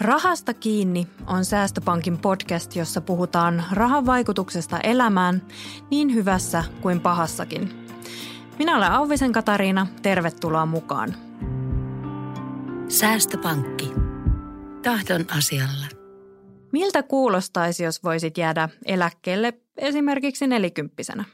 Rahasta 0.00 0.54
kiinni 0.54 1.06
on 1.26 1.44
Säästöpankin 1.44 2.18
podcast, 2.18 2.76
jossa 2.76 3.00
puhutaan 3.00 3.64
rahan 3.72 4.06
vaikutuksesta 4.06 4.80
elämään 4.80 5.42
niin 5.90 6.14
hyvässä 6.14 6.64
kuin 6.80 7.00
pahassakin. 7.00 7.86
Minä 8.58 8.76
olen 8.76 8.92
Auvisen 8.92 9.32
Katariina, 9.32 9.86
tervetuloa 10.02 10.66
mukaan. 10.66 11.14
Säästöpankki. 12.88 13.92
Tahdon 14.82 15.24
asialla. 15.38 15.86
Miltä 16.72 17.02
kuulostaisi, 17.02 17.84
jos 17.84 18.04
voisit 18.04 18.38
jäädä 18.38 18.68
eläkkeelle 18.86 19.52
esimerkiksi 19.76 20.46
nelikymppisenä? 20.46 21.24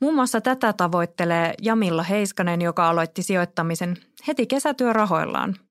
Muun 0.00 0.14
muassa 0.14 0.40
tätä 0.40 0.72
tavoittelee 0.72 1.54
Jamilla 1.62 2.02
Heiskanen, 2.02 2.62
joka 2.62 2.88
aloitti 2.88 3.22
sijoittamisen 3.22 3.96
heti 4.26 4.46
kesätyörahoillaan– 4.46 5.56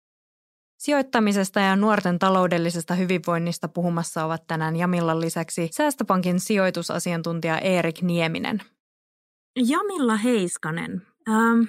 Sijoittamisesta 0.84 1.60
ja 1.60 1.76
nuorten 1.76 2.20
taloudellisesta 2.20 2.96
hyvinvoinnista 2.96 3.68
puhumassa 3.68 4.26
ovat 4.26 4.48
tänään 4.48 4.76
Jamillan 4.76 5.22
lisäksi 5.22 5.68
Säästöpankin 5.72 6.40
sijoitusasiantuntija 6.40 7.58
Erik 7.60 8.02
Nieminen. 8.02 8.62
Jamilla 9.68 10.16
Heiskanen. 10.16 11.02
Ähm, 11.30 11.62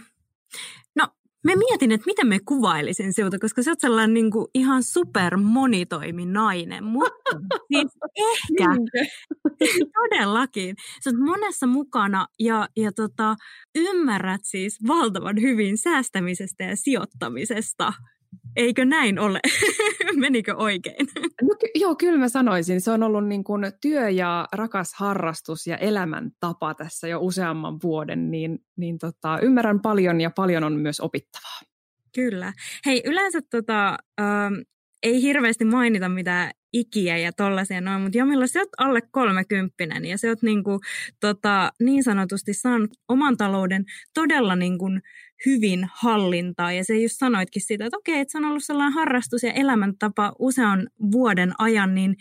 no, 0.96 1.06
me 1.44 1.56
mietin, 1.56 1.92
että 1.92 2.06
miten 2.06 2.26
me 2.26 2.38
kuvailisin 2.40 3.12
sinulta, 3.12 3.38
koska 3.38 3.62
sä 3.62 3.70
oot 3.70 3.80
sellainen 3.80 4.14
niin 4.14 4.30
kuin 4.30 4.46
ihan 4.54 4.82
super 4.82 5.36
monitoiminainen, 5.36 6.84
mutta 6.84 7.38
siis 7.72 7.92
ehkä, 8.16 8.68
todellakin. 10.00 10.76
Sä 11.04 11.10
oot 11.10 11.18
monessa 11.18 11.66
mukana 11.66 12.26
ja, 12.38 12.68
ja 12.76 12.92
tota, 12.92 13.36
ymmärrät 13.74 14.40
siis 14.44 14.78
valtavan 14.86 15.40
hyvin 15.40 15.78
säästämisestä 15.78 16.64
ja 16.64 16.76
sijoittamisesta. 16.76 17.92
Eikö 18.56 18.84
näin 18.84 19.18
ole? 19.18 19.40
Menikö 20.16 20.56
oikein? 20.56 21.06
No, 21.42 21.54
ky- 21.60 21.70
joo, 21.74 21.94
kyllä 21.96 22.18
mä 22.18 22.28
sanoisin. 22.28 22.80
Se 22.80 22.90
on 22.90 23.02
ollut 23.02 23.26
niin 23.26 23.44
kuin 23.44 23.72
työ 23.80 24.08
ja 24.08 24.48
rakas 24.52 24.94
harrastus 24.94 25.66
ja 25.66 25.76
elämäntapa 25.76 26.74
tässä 26.74 27.08
jo 27.08 27.18
useamman 27.20 27.78
vuoden, 27.82 28.30
niin, 28.30 28.58
niin 28.76 28.98
tota, 28.98 29.38
ymmärrän 29.42 29.80
paljon 29.80 30.20
ja 30.20 30.30
paljon 30.30 30.64
on 30.64 30.72
myös 30.72 31.00
opittavaa. 31.00 31.60
Kyllä. 32.14 32.52
Hei, 32.86 33.02
yleensä 33.04 33.40
tota, 33.50 33.98
ähm, 34.20 34.54
ei 35.02 35.22
hirveästi 35.22 35.64
mainita 35.64 36.08
mitään 36.08 36.50
ikiä 36.72 37.16
ja 37.16 37.32
tollaisia 37.32 37.80
noin, 37.80 38.02
mutta 38.02 38.18
Jamilla 38.18 38.46
sä 38.46 38.60
oot 38.60 38.68
alle 38.78 39.00
kolmekymppinen 39.10 40.04
ja 40.04 40.18
sä 40.18 40.28
oot 40.28 40.42
niinku, 40.42 40.80
tota, 41.20 41.72
niin 41.80 42.04
sanotusti 42.04 42.54
saanut 42.54 42.90
oman 43.08 43.36
talouden 43.36 43.84
todella 44.14 44.56
niinku 44.56 44.86
hyvin 45.46 45.88
hallintaa 45.94 46.72
ja 46.72 46.84
se 46.84 47.00
just 47.00 47.14
sanoitkin 47.18 47.62
siitä, 47.62 47.86
että 47.86 47.98
okei, 47.98 48.20
että 48.20 48.32
se 48.32 48.38
on 48.38 48.44
ollut 48.44 48.64
sellainen 48.64 48.92
harrastus 48.92 49.42
ja 49.42 49.52
elämäntapa 49.52 50.32
usean 50.38 50.88
vuoden 51.12 51.52
ajan, 51.58 51.94
niin 51.94 52.16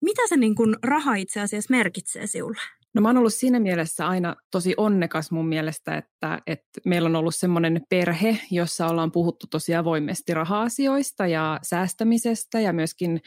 mitä 0.00 0.22
se 0.28 0.36
niinku 0.36 0.62
raha 0.82 1.14
itse 1.14 1.40
asiassa 1.40 1.74
merkitsee 1.74 2.26
sinulle? 2.26 2.60
No 2.96 3.02
mä 3.02 3.08
oon 3.08 3.16
ollut 3.16 3.34
siinä 3.34 3.60
mielessä 3.60 4.08
aina 4.08 4.36
tosi 4.50 4.74
onnekas 4.76 5.30
mun 5.30 5.48
mielestä, 5.48 5.96
että, 5.96 6.38
että 6.46 6.80
meillä 6.84 7.06
on 7.06 7.16
ollut 7.16 7.34
semmoinen 7.34 7.80
perhe, 7.88 8.38
jossa 8.50 8.86
ollaan 8.86 9.12
puhuttu 9.12 9.46
tosi 9.50 9.74
avoimesti 9.74 10.34
raha-asioista 10.34 11.26
ja 11.26 11.60
säästämisestä 11.62 12.60
ja 12.60 12.72
myöskin 12.72 13.20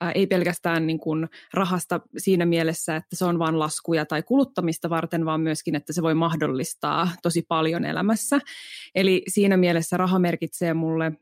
ää, 0.00 0.12
ei 0.12 0.26
pelkästään 0.26 0.86
niin 0.86 0.98
kuin 0.98 1.28
rahasta 1.54 2.00
siinä 2.16 2.46
mielessä, 2.46 2.96
että 2.96 3.16
se 3.16 3.24
on 3.24 3.38
vain 3.38 3.58
laskuja 3.58 4.06
tai 4.06 4.22
kuluttamista 4.22 4.90
varten, 4.90 5.24
vaan 5.24 5.40
myöskin, 5.40 5.74
että 5.74 5.92
se 5.92 6.02
voi 6.02 6.14
mahdollistaa 6.14 7.10
tosi 7.22 7.42
paljon 7.48 7.84
elämässä. 7.84 8.38
Eli 8.94 9.22
siinä 9.28 9.56
mielessä 9.56 9.96
raha 9.96 10.18
merkitsee 10.18 10.74
mulle 10.74 11.12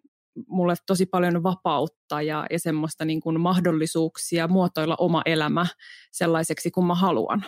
mulle 0.47 0.75
tosi 0.87 1.07
paljon 1.07 1.43
vapautta 1.43 2.23
ja, 2.23 2.47
ja 2.51 2.59
semmoista 2.59 3.05
niin 3.05 3.21
kuin 3.21 3.41
mahdollisuuksia 3.41 4.49
muotoilla 4.49 4.97
oma 4.99 5.23
elämä 5.25 5.67
sellaiseksi 6.13 6.71
kuin 6.71 6.87
mä 6.87 6.95
haluan. 6.95 7.45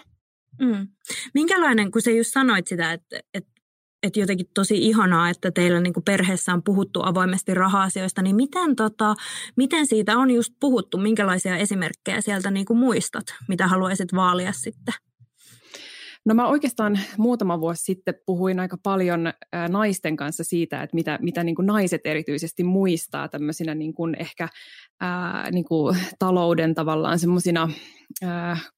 Mm. 0.61 0.89
Minkälainen, 1.35 1.91
kun 1.91 2.03
sä 2.03 2.11
just 2.11 2.33
sanoit 2.33 2.67
sitä, 2.67 2.93
että, 2.93 3.21
että, 3.35 3.51
että 4.03 4.21
jotenkin 4.21 4.47
tosi 4.55 4.79
ihanaa, 4.79 5.31
että 5.31 5.51
teillä 5.51 5.81
niin 5.81 5.93
perheessä 6.05 6.53
on 6.53 6.63
puhuttu 6.63 7.03
avoimesti 7.03 7.55
raha-asioista, 7.55 8.23
niin 8.23 8.37
miten, 8.37 8.77
tota, 8.77 9.15
miten 9.57 9.87
siitä 9.87 10.19
on 10.19 10.31
just 10.31 10.53
puhuttu? 10.61 10.99
Minkälaisia 10.99 11.57
esimerkkejä 11.57 12.21
sieltä 12.21 12.51
niin 12.51 12.67
kuin 12.67 12.79
muistat, 12.79 13.25
mitä 13.49 13.69
haluaisit 13.69 14.15
vaalia 14.15 14.53
sitten? 14.53 14.95
No 16.27 16.35
mä 16.35 16.49
oikeastaan 16.49 16.99
muutama 17.19 17.61
vuosi 17.61 17.85
sitten 17.85 18.15
puhuin 18.27 18.61
aika 18.61 18.77
paljon 18.83 19.33
naisten 19.69 20.17
kanssa 20.17 20.45
siitä, 20.45 20.83
että 20.83 20.95
mitä, 20.95 21.19
mitä 21.23 21.45
niin 21.45 21.55
kuin 21.55 21.67
naiset 21.67 22.01
erityisesti 22.05 22.65
muistaa 22.65 23.29
tämmöisinä 23.29 23.75
niin 23.75 23.95
kuin 23.95 24.17
ehkä 24.19 24.49
ää, 25.01 25.51
niin 25.51 25.65
kuin 25.65 25.97
talouden 26.19 26.75
tavallaan 26.75 27.19
semmoisina 27.19 27.69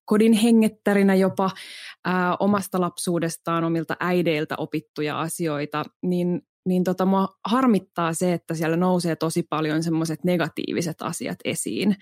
kodin 0.05 0.33
hengettärinä 0.33 1.15
jopa 1.15 1.51
ää, 2.05 2.37
omasta 2.41 2.81
lapsuudestaan, 2.81 3.65
omilta 3.65 3.97
äideiltä 4.01 4.55
opittuja 4.59 5.21
asioita, 5.21 5.85
niin 6.03 6.43
niin 6.69 6.85
tota, 6.85 7.07
mua 7.07 7.29
harmittaa 7.45 8.13
se, 8.13 8.33
että 8.33 8.55
siellä 8.55 8.77
nousee 8.77 9.17
tosi 9.17 9.43
paljon 9.43 9.83
semmoiset 9.83 10.25
negatiiviset 10.25 11.03
asiat 11.03 11.39
esiin. 11.45 11.97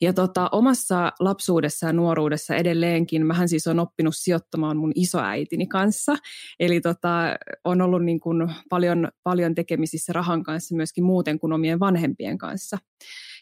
Ja 0.00 0.12
tota, 0.12 0.48
omassa 0.52 1.12
lapsuudessa 1.20 1.86
ja 1.86 1.92
nuoruudessa 1.92 2.54
edelleenkin, 2.54 3.26
mähän 3.26 3.48
siis 3.48 3.66
on 3.66 3.80
oppinut 3.80 4.14
sijoittamaan 4.16 4.76
mun 4.76 4.92
isoäitini 4.94 5.66
kanssa, 5.66 6.16
eli 6.60 6.80
tota, 6.80 7.36
on 7.64 7.80
ollut 7.80 8.04
niin 8.04 8.20
kuin 8.20 8.52
paljon, 8.68 9.08
paljon 9.22 9.54
tekemisissä 9.54 10.12
rahan 10.12 10.42
kanssa 10.42 10.76
myöskin 10.76 11.04
muuten 11.04 11.38
kuin 11.38 11.52
omien 11.52 11.80
vanhempien 11.80 12.38
kanssa. 12.38 12.78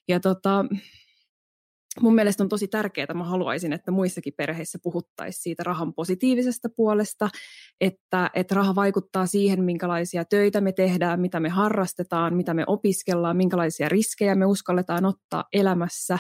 Ja 0.09 0.21
tota, 0.21 0.65
mun 2.01 2.15
mielestä 2.15 2.43
on 2.43 2.49
tosi 2.49 2.69
tärkeää, 2.69 3.15
mä 3.15 3.25
haluaisin, 3.25 3.73
että 3.73 3.91
muissakin 3.91 4.33
perheissä 4.37 4.79
puhuttaisiin 4.83 5.43
siitä 5.43 5.63
rahan 5.63 5.95
positiivisesta 5.95 6.69
puolesta, 6.77 7.29
että, 7.81 8.31
että 8.35 8.55
raha 8.55 8.75
vaikuttaa 8.75 9.27
siihen, 9.27 9.65
minkälaisia 9.65 10.25
töitä 10.25 10.61
me 10.61 10.73
tehdään, 10.73 11.21
mitä 11.21 11.41
me 11.41 11.49
harrastetaan, 11.49 12.35
mitä 12.35 12.55
me 12.55 12.65
opiskellaan, 12.67 13.37
minkälaisia 13.37 13.89
riskejä 13.89 14.35
me 14.35 14.47
uskalletaan 14.47 15.05
ottaa 15.05 15.45
elämässä. 15.53 16.19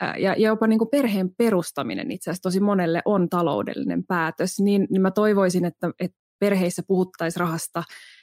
Ja, 0.00 0.34
ja 0.38 0.48
jopa 0.48 0.66
niin 0.66 0.78
kuin 0.78 0.90
perheen 0.90 1.30
perustaminen 1.38 2.10
itse 2.10 2.30
asiassa 2.30 2.42
tosi 2.42 2.60
monelle 2.60 3.02
on 3.04 3.28
taloudellinen 3.28 4.06
päätös, 4.06 4.60
niin, 4.60 4.86
niin 4.90 5.02
mä 5.02 5.10
toivoisin, 5.10 5.64
että, 5.64 5.90
että 6.00 6.18
perheissä 6.38 6.82
puhuttaisiin 6.86 7.40
rahasta 7.40 7.82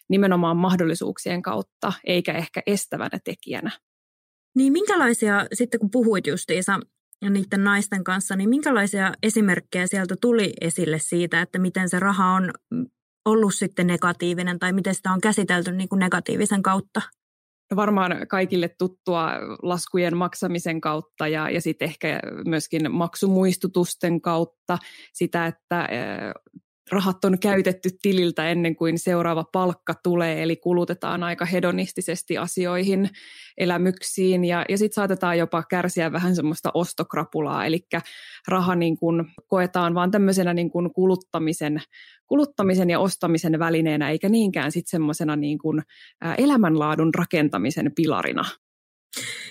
nimenomaan 0.10 0.58
mahdollisuuksien 0.58 1.42
kautta, 1.42 1.94
eikä 2.04 2.34
ehkä 2.34 2.62
estävänä 2.66 3.20
tekijänä. 3.24 3.72
Niin 4.58 4.74
minkälaisia, 4.74 5.46
sitten 5.54 5.80
kun 5.80 5.92
puhuit 5.92 6.28
justiinsa 6.28 6.80
niiden 7.30 7.64
naisten 7.64 8.04
kanssa, 8.04 8.36
niin 8.36 8.50
minkälaisia 8.50 9.14
esimerkkejä 9.24 9.88
sieltä 9.88 10.16
tuli 10.22 10.54
esille 10.62 11.00
siitä, 11.00 11.42
että 11.42 11.60
miten 11.60 11.90
se 11.90 12.00
raha 12.00 12.34
on 12.34 12.52
ollut 13.26 13.56
sitten 13.56 13.88
negatiivinen 13.88 14.60
tai 14.60 14.74
miten 14.74 14.96
sitä 14.96 15.12
on 15.12 15.22
käsitelty 15.22 15.72
niin 15.72 15.90
kuin 15.90 16.00
negatiivisen 16.00 16.62
kautta? 16.62 17.02
No 17.72 17.76
varmaan 17.76 18.28
kaikille 18.28 18.70
tuttua 18.78 19.32
laskujen 19.62 20.18
maksamisen 20.18 20.82
kautta 20.82 21.28
ja, 21.28 21.50
ja 21.50 21.62
sitten 21.62 21.86
ehkä 21.86 22.20
myöskin 22.46 22.92
maksumuistutusten 22.92 24.22
kautta 24.22 24.78
sitä, 25.14 25.46
että 25.46 25.88
rahat 26.92 27.26
on 27.26 27.40
käytetty 27.40 27.90
tililtä 28.02 28.50
ennen 28.50 28.76
kuin 28.76 29.00
seuraava 29.00 29.44
palkka 29.52 29.94
tulee, 30.04 30.44
eli 30.44 30.56
kulutetaan 30.56 31.24
aika 31.24 31.46
hedonistisesti 31.46 32.38
asioihin, 32.38 33.10
elämyksiin, 33.58 34.46
ja, 34.46 34.66
ja 34.70 34.78
sitten 34.78 34.96
saatetaan 34.96 35.38
jopa 35.38 35.64
kärsiä 35.64 36.12
vähän 36.12 36.36
semmoista 36.36 36.72
ostokrapulaa, 36.74 37.66
eli 37.66 37.80
raha 38.48 38.76
niin 38.76 38.98
kun 38.98 39.26
koetaan 39.48 39.96
vaan 39.96 40.12
tämmöisenä 40.12 40.54
niin 40.54 40.70
kun 40.70 40.94
kuluttamisen, 40.94 41.82
kuluttamisen 42.28 42.90
ja 42.90 43.00
ostamisen 43.00 43.60
välineenä, 43.60 44.10
eikä 44.10 44.30
niinkään 44.30 44.72
sitten 44.72 44.92
semmoisena 44.92 45.36
niin 45.36 45.58
kun, 45.58 45.82
elämänlaadun 46.38 47.14
rakentamisen 47.14 47.92
pilarina. 47.96 48.46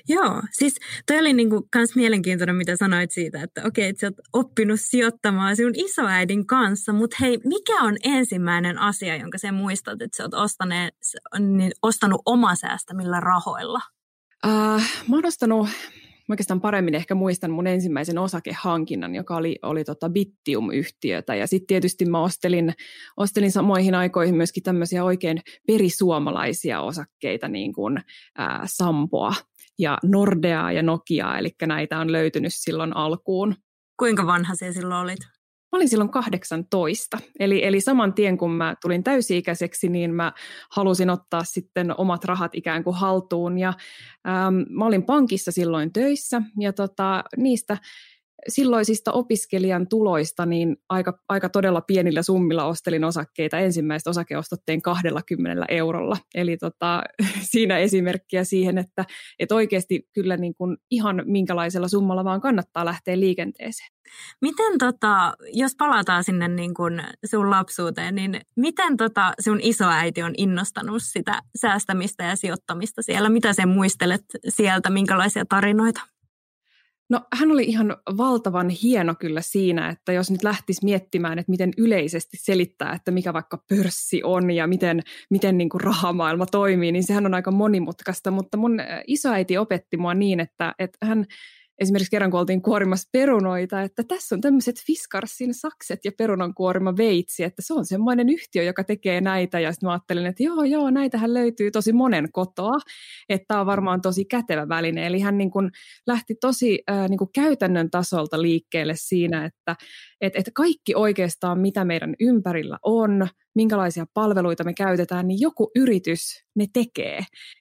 Joo, 0.09 0.43
siis 0.53 0.75
toi 1.06 1.19
oli 1.19 1.32
niinku 1.32 1.69
kans 1.73 1.97
mielenkiintoinen, 1.97 2.56
mitä 2.56 2.76
sanoit 2.76 3.11
siitä, 3.11 3.43
että 3.43 3.62
okei, 3.64 3.88
että 3.88 4.00
sä 4.00 4.06
oot 4.06 4.47
oppinut 4.47 4.81
sijoittamaan 4.81 5.56
sinun 5.56 5.73
isoäidin 5.76 6.47
kanssa, 6.47 6.93
mutta 6.93 7.17
hei, 7.20 7.38
mikä 7.44 7.82
on 7.82 7.97
ensimmäinen 8.05 8.79
asia, 8.79 9.17
jonka 9.17 9.38
sä 9.38 9.53
muistat, 9.53 10.03
että 10.03 10.17
sä 10.17 10.23
oot 10.23 10.35
ostaneet, 10.35 10.94
niin, 11.38 11.73
ostanut 11.82 12.23
omasäästämillä 12.26 13.20
rahoilla? 13.20 13.81
Uh, 14.47 14.82
mä 15.08 15.17
oon 15.17 15.26
ostanut 15.26 15.69
oikeastaan 16.28 16.61
paremmin 16.61 16.94
ehkä 16.94 17.14
muistan 17.14 17.50
mun 17.50 17.67
ensimmäisen 17.67 18.19
osakehankinnan, 18.19 19.14
joka 19.14 19.37
oli, 19.37 19.58
oli 19.62 19.84
tota 19.84 20.11
Bittium-yhtiötä. 20.11 21.34
Ja 21.34 21.46
sitten 21.46 21.67
tietysti 21.67 22.05
mä 22.05 22.23
ostelin, 22.23 22.75
ostelin 23.17 23.52
samoihin 23.52 23.94
aikoihin 23.94 24.37
myöskin 24.37 24.62
tämmöisiä 24.62 25.05
oikein 25.05 25.40
perisuomalaisia 25.67 26.81
osakkeita, 26.81 27.49
niin 27.49 27.73
kuin 27.73 28.02
ää, 28.38 28.62
Sampoa 28.67 29.34
ja 29.78 29.99
Nordeaa 30.02 30.73
ja 30.73 30.82
Nokiaa, 30.82 31.38
eli 31.38 31.50
näitä 31.67 31.99
on 31.99 32.12
löytynyt 32.12 32.55
silloin 32.55 32.96
alkuun. 32.96 33.55
Kuinka 33.99 34.26
vanha 34.26 34.55
se 34.55 34.72
silloin 34.72 35.05
olit? 35.05 35.36
Olin 35.76 35.88
silloin 35.88 36.11
18, 36.11 37.19
eli, 37.38 37.64
eli 37.64 37.81
saman 37.81 38.14
tien 38.14 38.38
kun 38.38 38.50
mä 38.50 38.75
tulin 38.82 39.05
täysi-ikäiseksi, 39.05 39.88
niin 39.88 40.14
mä 40.14 40.32
halusin 40.70 41.11
ottaa 41.11 41.44
sitten 41.44 42.00
omat 42.00 42.25
rahat 42.25 42.55
ikään 42.55 42.84
kuin 42.84 42.96
haltuun. 42.96 43.58
Ja 43.58 43.69
ähm, 44.28 44.55
mä 44.69 44.87
olin 44.87 45.02
pankissa 45.02 45.52
silloin 45.52 45.93
töissä 45.93 46.43
ja 46.58 46.73
tota, 46.73 47.25
niistä 47.37 47.78
silloisista 48.48 49.12
opiskelijan 49.12 49.88
tuloista 49.88 50.46
niin 50.46 50.76
aika, 50.88 51.19
aika 51.28 51.48
todella 51.48 51.81
pienillä 51.81 52.22
summilla 52.22 52.64
ostelin 52.64 53.04
osakkeita. 53.04 53.58
Ensimmäistä 53.58 54.10
osakeostotteen 54.10 54.82
20 54.82 55.64
eurolla. 55.69 56.16
Eli 56.34 56.56
tota, 56.56 57.02
siinä 57.52 57.78
esimerkkiä 57.78 58.44
siihen, 58.44 58.78
että, 58.78 59.04
että 59.38 59.54
oikeasti 59.54 60.08
kyllä 60.12 60.37
niin 60.37 60.54
kuin 60.54 60.76
ihan 60.90 61.22
minkälaisella 61.25 61.88
summalla 61.88 62.25
vaan 62.25 62.40
kannattaa 62.40 62.84
lähteä 62.84 63.20
liikenteeseen. 63.20 63.96
Miten 64.43 64.78
tota, 64.78 65.34
jos 65.52 65.75
palataan 65.78 66.25
sinne 66.25 66.48
niin 66.48 66.75
kuin 66.75 67.02
sun 67.31 67.50
lapsuuteen, 67.50 68.14
niin 68.14 68.40
miten 68.56 68.96
tota 68.96 69.32
sun 69.40 69.58
isoäiti 69.62 70.22
on 70.22 70.34
innostanut 70.38 71.02
sitä 71.02 71.43
säästämistä 71.60 72.25
ja 72.25 72.37
sijoittamista 72.37 73.02
siellä? 73.02 73.28
Mitä 73.28 73.52
sä 73.52 73.66
muistelet 73.66 74.25
sieltä, 74.48 74.90
minkälaisia 74.90 75.44
tarinoita? 75.48 76.16
No 77.11 77.20
hän 77.35 77.50
oli 77.50 77.64
ihan 77.64 77.97
valtavan 78.17 78.69
hieno 78.69 79.14
kyllä 79.14 79.41
siinä, 79.41 79.88
että 79.88 80.12
jos 80.12 80.31
nyt 80.31 80.43
lähtisi 80.43 80.85
miettimään, 80.85 81.38
että 81.38 81.50
miten 81.50 81.70
yleisesti 81.79 82.37
selittää, 82.41 82.93
että 82.93 83.11
mikä 83.11 83.32
vaikka 83.32 83.58
pörssi 83.69 84.20
on 84.25 84.50
ja 84.50 84.67
miten, 84.67 85.03
miten 85.31 85.58
niin 85.58 85.69
kuin 85.69 85.81
rahamaailma 85.81 86.47
toimii, 86.47 86.93
niin 86.93 87.05
sehän 87.05 87.26
on 87.26 87.35
aika 87.35 87.50
monimutkaista, 87.50 88.31
mutta 88.31 88.56
mun 88.56 88.79
isoäiti 89.06 89.58
opetti 89.58 89.97
mua 89.97 90.14
niin, 90.14 90.41
että, 90.41 90.75
että 90.79 91.06
hän 91.06 91.26
esimerkiksi 91.78 92.11
kerran 92.11 92.31
kun 92.31 92.40
oltiin 92.40 92.62
kuorimassa 92.62 93.08
perunoita, 93.12 93.82
että 93.82 94.02
tässä 94.08 94.34
on 94.34 94.40
tämmöiset 94.40 94.76
Fiskarsin 94.87 95.55
sakset 95.55 96.05
ja 96.05 96.12
perunankuorima 96.19 96.96
veitsi, 96.96 97.44
että 97.44 97.62
se 97.62 97.75
on 97.75 97.87
semmoinen 97.87 98.28
yhtiö, 98.28 98.62
joka 98.62 98.84
tekee 98.84 99.20
näitä. 99.20 99.61
Ja 99.61 99.73
sitten 99.73 99.87
mä 99.87 99.93
ajattelin, 99.93 100.26
että 100.26 100.43
joo, 100.43 100.64
joo, 100.64 100.90
näitähän 100.90 101.34
löytyy 101.34 101.70
tosi 101.70 101.93
monen 101.93 102.32
kotoa, 102.32 102.78
että 103.28 103.44
tämä 103.49 103.61
on 103.61 103.67
varmaan 103.67 104.00
tosi 104.00 104.25
kätevä 104.25 104.69
väline. 104.69 105.06
Eli 105.06 105.20
hän 105.20 105.38
niin 105.38 105.50
kuin 105.50 105.70
lähti 106.06 106.34
tosi 106.40 106.82
äh, 106.90 107.08
niin 107.08 107.19
kuin 107.19 107.31
käytännön 107.34 107.90
tasolta 107.90 108.43
liikkeelle 108.43 108.94
siinä, 108.96 109.44
että 109.44 109.76
et, 110.21 110.37
et 110.37 110.51
kaikki 110.55 110.95
oikeastaan, 110.95 111.61
mitä 111.61 111.85
meidän 111.85 112.15
ympärillä 112.21 112.79
on, 112.83 113.29
minkälaisia 113.55 114.07
palveluita 114.15 114.65
me 114.65 114.75
käytetään, 114.75 115.29
niin 115.29 115.41
joku 115.41 115.71
yritys 115.77 116.45
ne 116.55 116.67
tekee. 116.73 117.21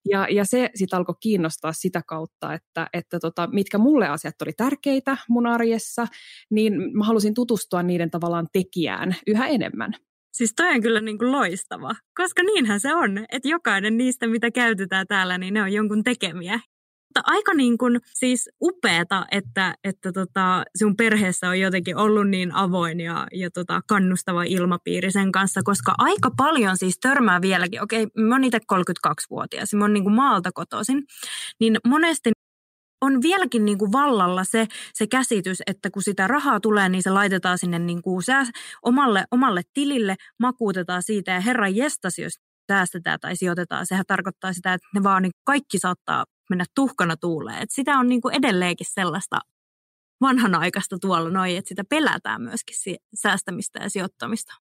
Ja, 0.10 0.28
ja 0.30 0.46
se 0.46 0.70
sitten 0.76 0.98
alkoi 0.98 1.16
kiinnostaa 1.20 1.74
sitä 1.74 2.02
kautta, 2.08 2.54
että, 2.54 2.88
että 2.94 3.20
tota, 3.20 3.48
mitkä 3.48 3.78
mulle 3.78 4.08
asiat 4.08 4.42
oli 4.42 4.54
tärkeitä 4.54 5.18
mun 5.30 5.48
arjessa, 5.48 6.08
niin 6.52 6.98
mä 6.98 7.06
halusin 7.06 7.34
tutustua 7.34 7.84
niiden 7.84 8.12
tavallaan 8.12 8.48
tekijään 8.54 9.16
yhä 9.28 9.48
enemmän. 9.48 9.94
Siis 10.34 10.54
toi 10.56 10.70
on 10.70 10.82
kyllä 10.82 11.02
niin 11.02 11.18
kuin 11.18 11.32
loistava, 11.32 11.96
koska 12.18 12.44
niinhän 12.44 12.80
se 12.80 12.96
on, 12.96 13.26
että 13.32 13.50
jokainen 13.50 13.98
niistä, 13.98 14.28
mitä 14.28 14.52
käytetään 14.52 15.08
täällä, 15.08 15.38
niin 15.38 15.54
ne 15.54 15.62
on 15.62 15.74
jonkun 15.74 16.04
tekemiä 16.04 16.60
mutta 17.16 17.32
aika 17.32 17.54
niin 17.54 17.78
kuin, 17.78 18.00
siis 18.14 18.50
upeeta, 18.62 19.26
että, 19.32 19.76
että 19.84 20.12
tota, 20.12 20.64
sun 20.78 20.96
perheessä 20.96 21.50
on 21.50 21.60
jotenkin 21.60 21.98
ollut 21.98 22.30
niin 22.30 22.56
avoin 22.56 23.00
ja, 23.00 23.28
ja 23.34 23.50
tota, 23.52 23.82
kannustava 23.88 24.44
ilmapiiri 24.44 25.12
sen 25.12 25.32
kanssa, 25.32 25.62
koska 25.64 25.94
aika 25.98 26.32
paljon 26.38 26.78
siis 26.78 27.00
törmää 27.02 27.42
vieläkin, 27.42 27.84
okei, 27.84 28.08
mä 28.18 28.36
oon 28.36 28.44
itse 28.44 28.60
32-vuotias, 28.74 29.74
mä 29.74 29.84
oon 29.84 29.94
niin 29.94 30.04
kuin 30.04 30.16
maalta 30.16 30.52
kotoisin, 30.54 31.04
niin 31.60 31.78
monesti 31.88 32.32
on 33.02 33.22
vieläkin 33.22 33.66
niin 33.66 33.78
kuin 33.78 33.92
vallalla 33.92 34.44
se, 34.44 34.68
se 34.94 35.08
käsitys, 35.08 35.58
että 35.68 35.90
kun 35.92 36.04
sitä 36.04 36.28
rahaa 36.28 36.60
tulee, 36.60 36.90
niin 36.90 37.04
se 37.04 37.10
laitetaan 37.10 37.58
sinne 37.58 37.80
niin 37.80 38.02
kuin 38.02 38.24
sää, 38.24 38.46
omalle, 38.82 39.24
omalle 39.32 39.62
tilille, 39.74 40.16
makuutetaan 40.40 41.04
siitä 41.04 41.32
ja 41.32 41.42
herran 41.42 41.76
jestas, 41.76 42.20
jos 42.20 42.34
säästetään 42.72 43.20
tai 43.20 43.36
sijoitetaan. 43.36 43.86
Sehän 43.86 44.06
tarkoittaa 44.08 44.54
sitä, 44.54 44.74
että 44.74 44.88
ne 44.96 45.04
vaan 45.04 45.22
niin 45.22 45.32
kaikki 45.44 45.80
saattaa 45.80 46.26
mennä 46.50 46.66
tuhkana 46.76 47.18
tuuleen. 47.18 47.62
Et 47.62 47.72
sitä 47.72 47.98
on 47.98 48.08
niin 48.08 48.22
kuin 48.22 48.36
edelleenkin 48.36 48.88
sellaista 48.90 49.40
vanhanaikaista 50.22 50.98
tuolla 51.02 51.30
noin, 51.30 51.58
että 51.58 51.70
sitä 51.70 51.84
pelätään 51.90 52.42
myöskin 52.42 52.76
säästämistä 53.16 53.80
ja 53.80 53.90
sijoittamista. 53.90 54.54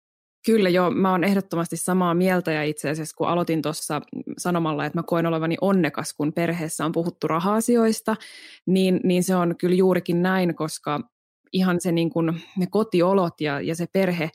Kyllä 0.47 0.69
joo, 0.69 0.91
mä 0.91 1.11
oon 1.11 1.25
ehdottomasti 1.25 1.77
samaa 1.77 2.15
mieltä 2.15 2.53
ja 2.53 2.65
itse 2.65 2.91
asiassa 2.91 3.17
kun 3.17 3.29
aloitin 3.29 3.63
tuossa 3.63 4.01
sanomalla, 4.39 4.85
että 4.87 4.99
mä 4.99 5.03
koen 5.03 5.27
olevani 5.27 5.57
onnekas, 5.61 6.15
kun 6.15 6.33
perheessä 6.33 6.85
on 6.85 6.93
puhuttu 6.93 7.29
raha-asioista, 7.29 8.17
niin, 8.67 9.01
niin 9.05 9.25
se 9.25 9.37
on 9.37 9.57
kyllä 9.57 9.75
juurikin 9.75 10.23
näin, 10.23 10.55
koska 10.55 11.01
ihan 11.53 11.81
se 11.81 11.93
niin 11.93 12.11
kuin, 12.11 12.43
ne 12.57 12.67
kotiolot 12.67 13.41
ja, 13.41 13.61
ja 13.61 13.75
se 13.75 13.87
perhe 13.93 14.31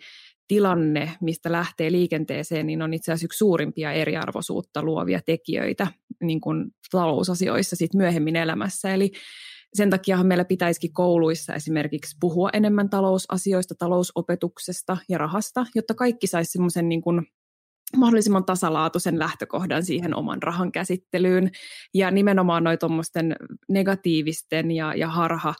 tilanne, 0.49 1.11
mistä 1.21 1.51
lähtee 1.51 1.91
liikenteeseen, 1.91 2.67
niin 2.67 2.81
on 2.81 2.93
itse 2.93 3.11
asiassa 3.11 3.25
yksi 3.25 3.37
suurimpia 3.37 3.91
eriarvoisuutta 3.91 4.83
luovia 4.83 5.19
tekijöitä 5.25 5.87
niin 6.23 6.41
kuin 6.41 6.65
talousasioissa 6.91 7.75
sit 7.75 7.93
myöhemmin 7.93 8.35
elämässä. 8.35 8.93
Eli 8.93 9.11
sen 9.73 9.89
takia 9.89 10.23
meillä 10.23 10.45
pitäisikin 10.45 10.93
kouluissa 10.93 11.53
esimerkiksi 11.53 12.17
puhua 12.19 12.49
enemmän 12.53 12.89
talousasioista, 12.89 13.75
talousopetuksesta 13.75 14.97
ja 15.09 15.17
rahasta, 15.17 15.65
jotta 15.75 15.93
kaikki 15.93 16.27
saisi 16.27 16.51
semmoisen 16.51 16.89
niin 16.89 17.01
kuin 17.01 17.27
mahdollisimman 17.97 18.45
tasalaatuisen 18.45 19.19
lähtökohdan 19.19 19.85
siihen 19.85 20.15
oman 20.15 20.43
rahan 20.43 20.71
käsittelyyn. 20.71 21.51
Ja 21.93 22.11
nimenomaan 22.11 22.63
noin 22.63 22.77
negatiivisten 23.69 24.71
ja, 24.71 24.93
ja 24.95 25.07
harha 25.07 25.53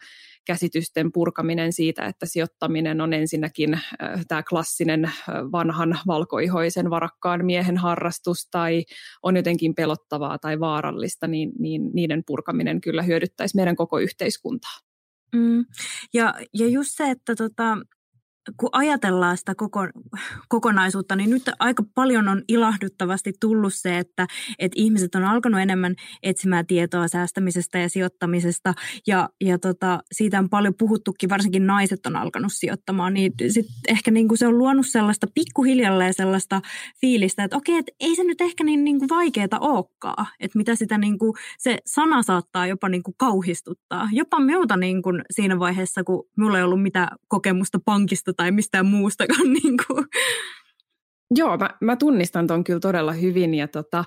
käsitysten 0.49 1.11
purkaminen 1.11 1.73
siitä, 1.73 2.05
että 2.05 2.25
sijoittaminen 2.25 3.01
on 3.01 3.13
ensinnäkin 3.13 3.73
äh, 3.73 3.81
tämä 4.27 4.43
klassinen 4.43 5.05
äh, 5.05 5.13
vanhan 5.51 5.99
valkoihoisen 6.07 6.89
varakkaan 6.89 7.45
miehen 7.45 7.77
harrastus 7.77 8.47
tai 8.51 8.83
on 9.23 9.35
jotenkin 9.35 9.75
pelottavaa 9.75 10.37
tai 10.37 10.59
vaarallista, 10.59 11.27
niin, 11.27 11.51
niin 11.59 11.81
niiden 11.93 12.23
purkaminen 12.27 12.81
kyllä 12.81 13.01
hyödyttäisi 13.01 13.55
meidän 13.55 13.75
koko 13.75 13.99
yhteiskuntaa. 13.99 14.77
Mm. 15.35 15.65
Ja, 16.13 16.33
ja 16.53 16.67
just 16.67 16.89
se, 16.93 17.09
että 17.09 17.35
tota, 17.35 17.77
kun 18.57 18.69
ajatellaan 18.71 19.37
sitä 19.37 19.55
koko, 19.55 19.79
kokonaisuutta, 20.49 21.15
niin 21.15 21.29
nyt 21.29 21.43
aika 21.59 21.83
paljon 21.95 22.27
on 22.27 22.43
ilahduttavasti 22.47 23.33
tullut 23.39 23.73
se, 23.73 23.97
että, 23.97 24.27
että 24.59 24.75
ihmiset 24.79 25.15
on 25.15 25.23
alkanut 25.23 25.61
enemmän 25.61 25.95
etsimään 26.23 26.67
tietoa 26.67 27.07
säästämisestä 27.07 27.79
ja 27.79 27.89
sijoittamisesta. 27.89 28.73
Ja, 29.07 29.29
ja 29.41 29.59
tota, 29.59 29.99
siitä 30.11 30.39
on 30.39 30.49
paljon 30.49 30.73
puhuttukin, 30.79 31.29
varsinkin 31.29 31.67
naiset 31.67 32.05
on 32.05 32.15
alkanut 32.15 32.51
sijoittamaan. 32.55 33.13
Niin 33.13 33.31
sit 33.49 33.65
ehkä 33.87 34.11
niin 34.11 34.27
kuin 34.27 34.37
se 34.37 34.47
on 34.47 34.57
luonut 34.57 34.85
sellaista 34.87 35.27
pikkuhiljalleen 35.33 36.13
sellaista 36.13 36.61
fiilistä, 37.01 37.43
että 37.43 37.57
okei, 37.57 37.77
että 37.77 37.91
ei 37.99 38.15
se 38.15 38.23
nyt 38.23 38.41
ehkä 38.41 38.63
niin, 38.63 38.83
niin 38.83 38.99
kuin 38.99 39.09
vaikeaa 39.09 39.59
olekaan. 39.59 40.27
Että 40.39 40.57
mitä 40.57 40.75
sitä 40.75 40.97
niin 40.97 41.19
kuin, 41.19 41.33
se 41.57 41.77
sana 41.85 42.23
saattaa 42.23 42.67
jopa 42.67 42.89
niin 42.89 43.03
kuin 43.03 43.15
kauhistuttaa. 43.17 44.09
Jopa 44.11 44.39
minulta 44.39 44.77
niin 44.77 45.01
kuin 45.01 45.21
siinä 45.31 45.59
vaiheessa, 45.59 46.03
kun 46.03 46.23
minulla 46.37 46.57
ei 46.57 46.63
ollut 46.63 46.81
mitään 46.81 47.17
kokemusta 47.27 47.79
pankista 47.85 48.33
tai 48.39 48.51
mistään 48.51 48.85
muustakaan. 48.85 49.53
Niin 49.63 49.75
kuin. 49.87 50.05
Joo, 51.35 51.57
mä, 51.57 51.69
mä 51.81 51.95
tunnistan 51.95 52.47
ton 52.47 52.63
kyllä 52.63 52.79
todella 52.79 53.13
hyvin 53.13 53.53
ja 53.53 53.67
tota, 53.67 54.03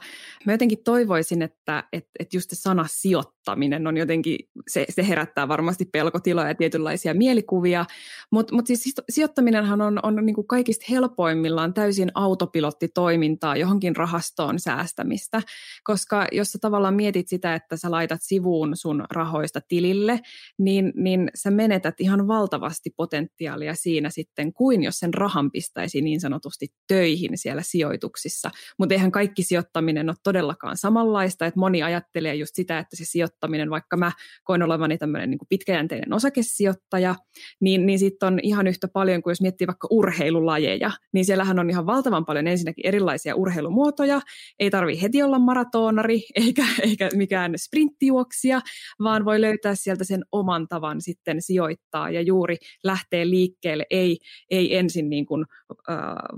mä 0.47 0.53
jotenkin 0.53 0.79
toivoisin, 0.85 1.43
että 1.43 1.85
et, 1.93 2.07
et 2.19 2.35
just 2.35 2.51
se 2.51 2.57
sana 2.57 2.85
sijoittaminen 2.89 3.87
on 3.87 3.97
jotenkin, 3.97 4.39
se, 4.69 4.87
se 4.91 5.09
herättää 5.09 5.49
varmasti 5.49 5.85
pelkotiloja 5.85 6.49
ja 6.49 6.55
tietynlaisia 6.55 7.15
mielikuvia, 7.15 7.85
mutta 8.31 8.55
mut 8.55 8.67
siis 8.67 8.95
sijoittaminenhan 9.11 9.81
on, 9.81 10.01
on 10.03 10.27
niin 10.27 10.35
kuin 10.35 10.47
kaikista 10.47 10.85
helpoimmillaan 10.91 11.75
täysin 11.75 12.11
autopilottitoimintaa, 12.15 13.57
johonkin 13.57 13.97
rahastoon 13.97 14.61
säästämistä, 14.61 15.43
koska 15.85 16.27
jos 16.33 16.53
sä 16.53 16.59
tavallaan 16.61 16.95
mietit 16.95 17.29
sitä, 17.29 17.55
että 17.55 17.77
sä 17.77 17.91
laitat 17.91 18.21
sivuun 18.23 18.77
sun 18.77 19.05
rahoista 19.11 19.61
tilille, 19.69 20.21
niin, 20.59 20.93
niin 20.97 21.31
sä 21.35 21.51
menetät 21.51 21.95
ihan 22.01 22.29
valtavasti 22.29 22.91
potentiaalia 22.97 23.75
siinä 23.75 24.11
sitten, 24.11 24.53
kuin 24.53 24.83
jos 24.83 24.99
sen 24.99 25.15
rahan 25.15 25.51
pistäisi 25.51 26.01
niin 26.01 26.21
sanotusti 26.21 26.67
töihin 26.89 27.12
töihin 27.13 27.39
siellä 27.39 27.63
sijoituksissa. 27.63 28.51
Mutta 28.79 28.95
eihän 28.95 29.13
kaikki 29.13 29.43
sijoittaminen 29.43 30.09
ole 30.09 30.17
todellakaan 30.23 30.77
samanlaista, 30.77 31.47
että 31.47 31.61
moni 31.61 31.83
ajattelee 31.83 32.35
just 32.35 32.55
sitä, 32.55 32.79
että 32.79 32.97
se 32.97 33.05
sijoittaminen, 33.05 33.71
vaikka 33.71 33.97
mä 33.97 34.13
koen 34.45 34.63
olevani 34.63 34.99
tämmöinen 34.99 35.31
niin 35.31 35.39
pitkäjänteinen 35.49 36.13
osakesijoittaja, 36.13 37.15
niin, 37.61 37.87
niin 37.87 37.99
sitten 37.99 38.27
on 38.27 38.39
ihan 38.43 38.67
yhtä 38.67 38.89
paljon 38.89 39.23
kuin 39.23 39.31
jos 39.31 39.41
miettii 39.41 39.67
vaikka 39.67 39.89
urheilulajeja, 39.91 40.91
niin 41.13 41.25
siellähän 41.25 41.59
on 41.59 41.71
ihan 41.71 41.87
valtavan 41.87 42.25
paljon 42.25 42.47
ensinnäkin 42.47 42.87
erilaisia 42.87 43.35
urheilumuotoja, 43.35 44.21
ei 44.59 44.71
tarvi 44.71 45.03
heti 45.03 45.23
olla 45.23 45.39
maratonari 45.39 46.23
eikä, 46.47 46.65
eikä 46.83 47.09
mikään 47.15 47.53
sprinttijuoksija, 47.57 48.61
vaan 49.03 49.25
voi 49.25 49.41
löytää 49.41 49.75
sieltä 49.75 50.05
sen 50.05 50.23
oman 50.33 50.69
tavan 50.69 51.01
sitten 51.01 51.43
sijoittaa 51.43 52.11
ja 52.11 52.21
juuri 52.23 52.57
lähtee 52.85 53.31
liikkeelle, 53.31 53.87
ei, 53.91 54.19
ei 54.51 54.77
ensin 54.77 55.11
niin 55.11 55.27
kuin 55.27 55.45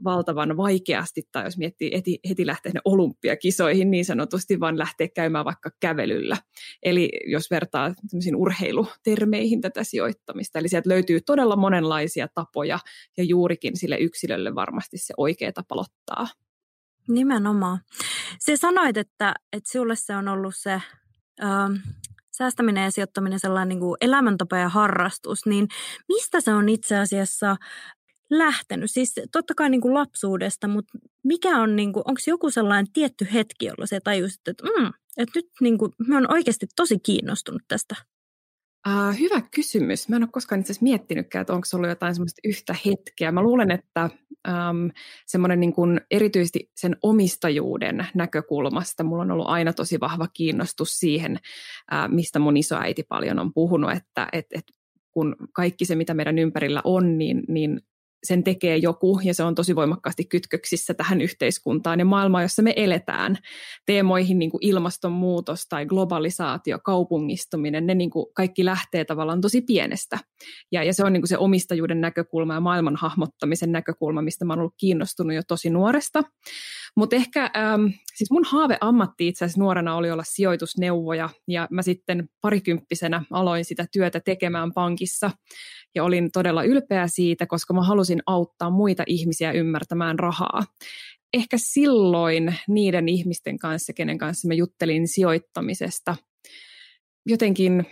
valtavan 0.05 0.57
vaikeasti, 0.57 1.23
tai 1.33 1.45
jos 1.45 1.59
miettii 1.59 1.91
heti, 1.97 2.19
heti 2.29 2.47
lähteä 2.47 2.73
olympiakisoihin 2.85 3.91
niin 3.91 4.05
sanotusti, 4.05 4.61
vaan 4.61 4.79
lähteä 4.79 5.09
käymään 5.09 5.45
vaikka 5.45 5.71
kävelyllä. 5.81 6.37
Eli 6.83 7.11
jos 7.27 7.51
vertaa 7.51 7.95
urheilutermeihin 8.37 9.61
tätä 9.61 9.85
sijoittamista. 9.85 10.59
Eli 10.59 10.69
sieltä 10.69 10.89
löytyy 10.89 11.21
todella 11.21 11.57
monenlaisia 11.57 12.29
tapoja, 12.35 12.79
ja 13.17 13.25
juurikin 13.25 13.77
sille 13.77 13.97
yksilölle 13.97 14.55
varmasti 14.55 14.99
se 14.99 15.15
oikea 15.17 15.53
tapa 15.53 15.77
lottaa. 15.77 16.27
Nimenomaan. 17.09 17.79
Se 18.39 18.57
sanoit, 18.57 18.97
että, 18.97 19.35
että 19.53 19.73
sinulle 19.73 19.97
se 19.97 20.17
on 20.17 20.29
ollut 20.29 20.55
se 20.57 20.73
ähm, 21.43 21.73
säästäminen 22.31 22.85
ja 22.85 22.91
sijoittaminen 22.91 23.41
sellainen 23.41 23.69
niin 23.69 23.81
kuin 23.81 23.97
elämäntapa 24.01 24.57
ja 24.57 24.69
harrastus, 24.69 25.47
niin 25.47 25.69
mistä 26.09 26.41
se 26.41 26.55
on 26.55 26.69
itse 26.69 26.97
asiassa 26.97 27.57
lähtenyt? 28.31 28.91
Siis 28.91 29.15
totta 29.33 29.55
kai 29.55 29.71
niin 29.71 29.81
kuin 29.81 29.95
lapsuudesta, 29.95 30.69
mutta 30.69 30.99
mikä 31.25 31.61
on, 31.63 31.77
niin 31.77 31.89
onko 31.89 32.21
joku 32.27 32.51
sellainen 32.51 32.93
tietty 32.93 33.27
hetki, 33.33 33.67
jolla 33.67 33.87
se 33.87 34.01
tajusit, 34.01 34.49
että, 34.49 34.65
mm, 34.65 34.87
että 35.17 35.33
nyt 35.39 35.47
niin 35.61 35.79
kuin, 35.79 35.93
mä 36.07 36.15
oon 36.15 36.33
oikeasti 36.33 36.67
tosi 36.77 36.99
kiinnostunut 36.99 37.63
tästä? 37.69 37.97
Uh, 38.89 39.19
hyvä 39.21 39.43
kysymys. 39.55 40.09
Mä 40.09 40.17
en 40.17 40.23
ole 40.23 40.31
koskaan 40.33 40.61
itse 40.61 40.73
asiassa 40.73 40.85
miettinytkään, 40.85 41.41
että 41.41 41.53
onko 41.53 41.65
se 41.65 41.77
ollut 41.77 41.89
jotain 41.89 42.15
semmoista 42.15 42.41
yhtä 42.45 42.75
hetkeä. 42.87 43.33
Mä 43.33 43.43
luulen, 43.43 43.71
että 43.71 44.11
um, 44.49 44.91
semmoinen 45.27 45.61
niin 45.61 45.73
kuin 45.73 46.01
erityisesti 46.11 46.71
sen 46.77 46.97
omistajuuden 47.03 48.07
näkökulmasta 48.15 49.05
mulla 49.05 49.23
on 49.23 49.31
ollut 49.31 49.49
aina 49.49 49.73
tosi 49.73 50.01
vahva 50.01 50.29
kiinnostus 50.29 50.99
siihen, 50.99 51.33
uh, 51.93 52.15
mistä 52.15 52.39
mun 52.39 52.57
isoäiti 52.57 53.03
paljon 53.03 53.39
on 53.39 53.55
puhunut, 53.55 53.93
että 53.93 54.29
et, 54.33 54.47
et 54.55 54.65
kun 55.11 55.37
kaikki 55.53 55.85
se, 55.85 55.95
mitä 55.95 56.15
meidän 56.15 56.39
ympärillä 56.39 56.81
on, 56.85 57.19
niin, 57.19 57.43
niin 57.49 57.81
sen 58.25 58.45
tekee 58.45 58.77
joku 58.77 59.21
ja 59.25 59.35
se 59.35 59.43
on 59.43 59.55
tosi 59.55 59.77
voimakkaasti 59.77 60.25
kytköksissä 60.25 60.95
tähän 60.95 61.21
yhteiskuntaan 61.21 61.99
ja 61.99 62.05
maailmaan, 62.05 62.45
jossa 62.45 62.63
me 62.63 62.73
eletään. 62.77 63.39
Teemoihin 63.87 64.39
niin 64.39 64.51
kuin 64.51 64.67
ilmastonmuutos 64.67 65.67
tai 65.69 65.87
globalisaatio, 65.87 66.79
kaupungistuminen, 66.85 67.87
ne 67.87 67.95
niin 67.95 68.11
kuin 68.11 68.27
kaikki 68.35 68.65
lähtee 68.65 69.05
tavallaan 69.05 69.41
tosi 69.41 69.61
pienestä. 69.61 70.19
Ja, 70.73 70.85
ja 70.85 70.95
se 70.95 71.05
on 71.05 71.13
niin 71.13 71.23
kuin 71.23 71.29
se 71.29 71.39
omistajuuden 71.39 72.01
näkökulma 72.01 72.55
ja 72.55 72.61
maailman 72.61 72.97
hahmottamisen 72.97 73.73
näkökulma, 73.73 74.23
mistä 74.23 74.45
mä 74.45 74.53
oon 74.53 74.61
ollut 74.61 74.75
kiinnostunut 74.77 75.35
jo 75.35 75.43
tosi 75.49 75.71
nuoresta. 75.71 76.23
Mutta 76.97 77.17
ehkä 77.17 77.51
ähm, 77.57 77.87
siis 78.15 78.31
mun 78.31 78.45
ammatti 78.81 79.29
itse 79.29 79.45
asiassa 79.45 79.61
nuorena 79.61 79.97
oli 79.97 80.11
olla 80.11 80.25
sijoitusneuvoja 80.27 81.29
ja 81.49 81.69
mä 81.71 81.83
sitten 81.83 82.29
parikymppisenä 82.41 83.23
aloin 83.31 83.65
sitä 83.65 83.87
työtä 83.93 84.21
tekemään 84.21 84.73
pankissa 84.73 85.31
ja 85.95 86.05
olin 86.05 86.31
todella 86.33 86.65
ylpeä 86.65 87.07
siitä, 87.07 87.47
koska 87.47 87.75
mä 87.75 87.83
halusin 87.83 88.14
auttaa 88.27 88.71
muita 88.71 89.03
ihmisiä 89.07 89.53
ymmärtämään 89.53 90.19
rahaa. 90.19 90.65
Ehkä 91.33 91.57
silloin 91.61 92.55
niiden 92.69 93.09
ihmisten 93.09 93.59
kanssa, 93.59 93.93
kenen 93.93 94.19
kanssa 94.19 94.49
mä 94.49 94.55
juttelin 94.55 95.09
sijoittamisesta, 95.09 96.17
jotenkin 97.27 97.87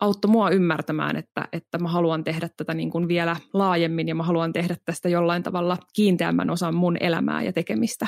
auttoi 0.00 0.30
mua 0.30 0.50
ymmärtämään, 0.50 1.16
että, 1.16 1.48
että 1.52 1.78
mä 1.78 1.88
haluan 1.88 2.24
tehdä 2.24 2.48
tätä 2.56 2.74
niin 2.74 2.90
kuin 2.90 3.08
vielä 3.08 3.36
laajemmin 3.52 4.08
ja 4.08 4.14
mä 4.14 4.22
haluan 4.22 4.52
tehdä 4.52 4.76
tästä 4.84 5.08
jollain 5.08 5.42
tavalla 5.42 5.78
kiinteämmän 5.94 6.50
osan 6.50 6.74
mun 6.74 6.96
elämää 7.00 7.42
ja 7.42 7.52
tekemistä. 7.52 8.06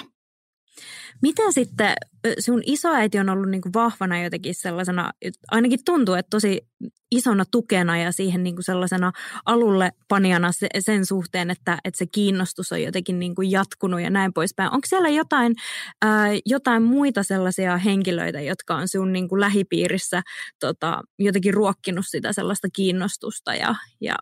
Miten 1.23 1.53
sitten 1.53 1.95
sun 2.39 2.63
isoäiti 2.67 3.19
on 3.19 3.29
ollut 3.29 3.51
niin 3.51 3.63
kuin 3.63 3.73
vahvana 3.73 4.23
jotenkin 4.23 4.55
sellaisena, 4.55 5.13
ainakin 5.51 5.85
tuntuu, 5.85 6.15
että 6.15 6.31
tosi 6.31 6.67
isona 7.11 7.45
tukena 7.51 7.99
ja 7.99 8.13
siihen 8.13 8.43
niin 8.43 8.55
kuin 8.57 8.65
sellaisena 8.65 9.13
alulle 9.47 9.93
panijana 10.09 10.51
sen 10.79 11.07
suhteen, 11.07 11.51
että, 11.51 11.79
että 11.85 11.99
se 11.99 12.07
kiinnostus 12.07 12.73
on 12.73 12.83
jotenkin 12.83 13.19
niin 13.19 13.35
kuin 13.35 13.51
jatkunut 13.51 14.01
ja 14.01 14.11
näin 14.11 14.33
poispäin. 14.33 14.73
Onko 14.73 14.87
siellä 14.87 15.09
jotain, 15.09 15.55
ää, 16.03 16.27
jotain 16.47 16.83
muita 16.83 17.23
sellaisia 17.23 17.77
henkilöitä, 17.77 18.41
jotka 18.41 18.75
on 18.75 18.89
sun 18.89 19.13
niin 19.13 19.29
kuin 19.29 19.41
lähipiirissä 19.41 20.23
tota, 20.61 21.03
jotenkin 21.19 21.55
ruokkinut 21.55 22.05
sitä 22.09 22.33
sellaista 22.33 22.69
kiinnostusta 22.73 23.55
ja, 23.55 23.75
ja 24.01 24.15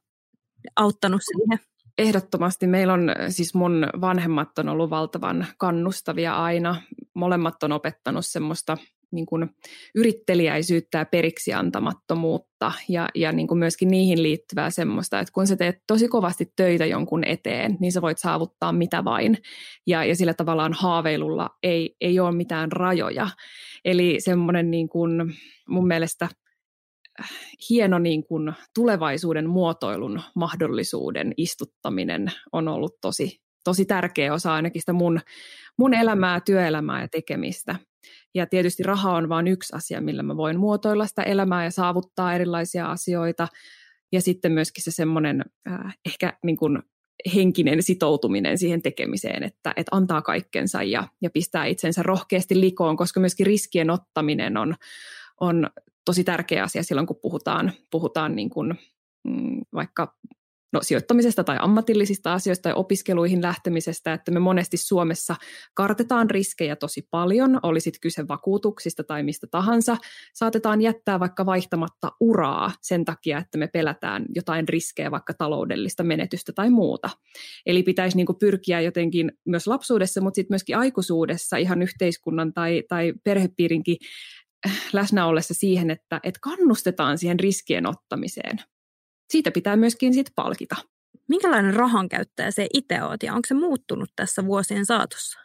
auttanut 0.76 1.22
siihen? 1.24 1.71
Ehdottomasti. 1.98 2.66
Meillä 2.66 2.92
on, 2.92 3.10
siis 3.28 3.54
mun 3.54 3.86
vanhemmat 4.00 4.58
on 4.58 4.68
ollut 4.68 4.90
valtavan 4.90 5.46
kannustavia 5.58 6.34
aina. 6.34 6.82
Molemmat 7.14 7.62
on 7.62 7.72
opettanut 7.72 8.26
semmoista 8.26 8.76
niin 9.12 9.26
kuin 9.26 9.50
yrittelijäisyyttä 9.94 10.98
ja 10.98 11.04
periksi 11.04 11.52
antamattomuutta 11.52 12.72
ja, 12.88 13.08
ja 13.14 13.32
niin 13.32 13.48
kuin 13.48 13.58
myöskin 13.58 13.88
niihin 13.88 14.22
liittyvää 14.22 14.70
semmoista, 14.70 15.20
että 15.20 15.32
kun 15.32 15.46
sä 15.46 15.56
teet 15.56 15.76
tosi 15.86 16.08
kovasti 16.08 16.52
töitä 16.56 16.86
jonkun 16.86 17.24
eteen, 17.24 17.76
niin 17.80 17.92
sä 17.92 18.02
voit 18.02 18.18
saavuttaa 18.18 18.72
mitä 18.72 19.04
vain. 19.04 19.38
Ja, 19.86 20.04
ja 20.04 20.16
sillä 20.16 20.34
tavallaan 20.34 20.72
haaveilulla 20.72 21.50
ei, 21.62 21.96
ei 22.00 22.20
ole 22.20 22.36
mitään 22.36 22.72
rajoja. 22.72 23.28
Eli 23.84 24.16
semmoinen 24.18 24.70
niin 24.70 24.88
kuin 24.88 25.34
mun 25.68 25.86
mielestä– 25.86 26.28
hieno 27.70 27.98
niin 27.98 28.24
kuin 28.24 28.52
tulevaisuuden 28.74 29.48
muotoilun 29.48 30.22
mahdollisuuden 30.34 31.32
istuttaminen 31.36 32.32
on 32.52 32.68
ollut 32.68 33.00
tosi, 33.00 33.40
tosi 33.64 33.84
tärkeä 33.84 34.34
osa 34.34 34.54
ainakin 34.54 34.82
sitä 34.82 34.92
mun, 34.92 35.20
mun 35.78 35.94
elämää, 35.94 36.40
työelämää 36.40 37.00
ja 37.00 37.08
tekemistä. 37.08 37.76
Ja 38.34 38.46
tietysti 38.46 38.82
raha 38.82 39.14
on 39.14 39.28
vain 39.28 39.48
yksi 39.48 39.76
asia, 39.76 40.00
millä 40.00 40.22
mä 40.22 40.36
voin 40.36 40.60
muotoilla 40.60 41.06
sitä 41.06 41.22
elämää 41.22 41.64
ja 41.64 41.70
saavuttaa 41.70 42.34
erilaisia 42.34 42.86
asioita. 42.86 43.48
Ja 44.12 44.20
sitten 44.20 44.52
myöskin 44.52 44.84
se 44.84 44.90
semmoinen 44.90 45.44
äh, 45.70 45.96
ehkä 46.06 46.38
niin 46.42 46.56
kuin 46.56 46.82
henkinen 47.34 47.82
sitoutuminen 47.82 48.58
siihen 48.58 48.82
tekemiseen, 48.82 49.42
että, 49.42 49.72
että 49.76 49.96
antaa 49.96 50.22
kaikkensa 50.22 50.82
ja, 50.82 51.08
ja 51.22 51.30
pistää 51.30 51.64
itsensä 51.64 52.02
rohkeasti 52.02 52.60
likoon, 52.60 52.96
koska 52.96 53.20
myöskin 53.20 53.46
riskien 53.46 53.90
ottaminen 53.90 54.56
on, 54.56 54.74
on 55.40 55.70
tosi 56.04 56.24
tärkeä 56.24 56.62
asia 56.62 56.82
silloin, 56.82 57.06
kun 57.06 57.20
puhutaan, 57.22 57.72
puhutaan 57.90 58.36
niin 58.36 58.50
kuin, 58.50 58.74
mm, 59.24 59.60
vaikka 59.74 60.14
no, 60.72 60.80
sijoittamisesta 60.82 61.44
tai 61.44 61.56
ammatillisista 61.60 62.32
asioista 62.32 62.62
tai 62.62 62.72
opiskeluihin 62.76 63.42
lähtemisestä, 63.42 64.12
että 64.12 64.30
me 64.30 64.40
monesti 64.40 64.76
Suomessa 64.76 65.36
kartetaan 65.74 66.30
riskejä 66.30 66.76
tosi 66.76 67.08
paljon, 67.10 67.60
olisit 67.62 67.94
kyse 68.00 68.28
vakuutuksista 68.28 69.04
tai 69.04 69.22
mistä 69.22 69.46
tahansa, 69.46 69.96
saatetaan 70.34 70.82
jättää 70.82 71.20
vaikka 71.20 71.46
vaihtamatta 71.46 72.12
uraa 72.20 72.72
sen 72.80 73.04
takia, 73.04 73.38
että 73.38 73.58
me 73.58 73.66
pelätään 73.66 74.24
jotain 74.34 74.68
riskejä, 74.68 75.10
vaikka 75.10 75.34
taloudellista 75.34 76.02
menetystä 76.02 76.52
tai 76.52 76.70
muuta. 76.70 77.10
Eli 77.66 77.82
pitäisi 77.82 78.16
niin 78.16 78.26
pyrkiä 78.40 78.80
jotenkin 78.80 79.32
myös 79.44 79.66
lapsuudessa, 79.66 80.20
mutta 80.20 80.34
sitten 80.34 80.54
myöskin 80.54 80.76
aikuisuudessa 80.76 81.56
ihan 81.56 81.82
yhteiskunnan 81.82 82.52
tai, 82.52 82.82
tai 82.88 83.12
perhepiirinkin 83.24 83.96
läsnä 84.92 85.26
ollessa 85.26 85.54
siihen, 85.54 85.90
että, 85.90 86.20
että 86.22 86.38
kannustetaan 86.42 87.18
siihen 87.18 87.40
riskien 87.40 87.86
ottamiseen. 87.86 88.58
Siitä 89.32 89.50
pitää 89.50 89.76
myöskin 89.76 90.14
sit 90.14 90.30
palkita. 90.36 90.76
Minkälainen 91.28 91.74
rahan 91.74 92.08
käyttäjä 92.08 92.50
se 92.50 92.66
itse 92.74 93.02
oot 93.02 93.22
ja 93.22 93.34
onko 93.34 93.46
se 93.46 93.54
muuttunut 93.54 94.10
tässä 94.16 94.46
vuosien 94.46 94.86
saatossa? 94.86 95.38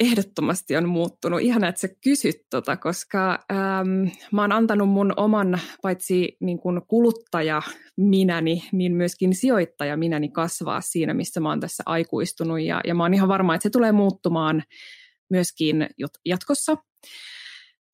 Ehdottomasti 0.00 0.76
on 0.76 0.88
muuttunut. 0.88 1.40
Ihan 1.40 1.64
että 1.64 1.80
sä 1.80 1.88
kysyt 2.04 2.36
tota, 2.50 2.76
koska 2.76 3.44
äm, 3.52 4.10
mä 4.32 4.40
oon 4.40 4.52
antanut 4.52 4.88
mun 4.88 5.12
oman 5.16 5.60
paitsi 5.82 6.36
niin 6.40 6.58
kuin 6.58 6.80
kuluttaja 6.88 7.62
minäni, 7.96 8.62
niin 8.72 8.92
myöskin 8.92 9.34
sijoittaja 9.34 9.96
minäni 9.96 10.28
kasvaa 10.28 10.80
siinä, 10.80 11.14
missä 11.14 11.40
mä 11.40 11.48
oon 11.48 11.60
tässä 11.60 11.82
aikuistunut. 11.86 12.60
Ja, 12.60 12.80
ja 12.86 12.94
mä 12.94 13.02
oon 13.02 13.14
ihan 13.14 13.28
varma, 13.28 13.54
että 13.54 13.62
se 13.62 13.70
tulee 13.70 13.92
muuttumaan 13.92 14.62
myöskin 15.30 15.88
jatkossa. 16.24 16.76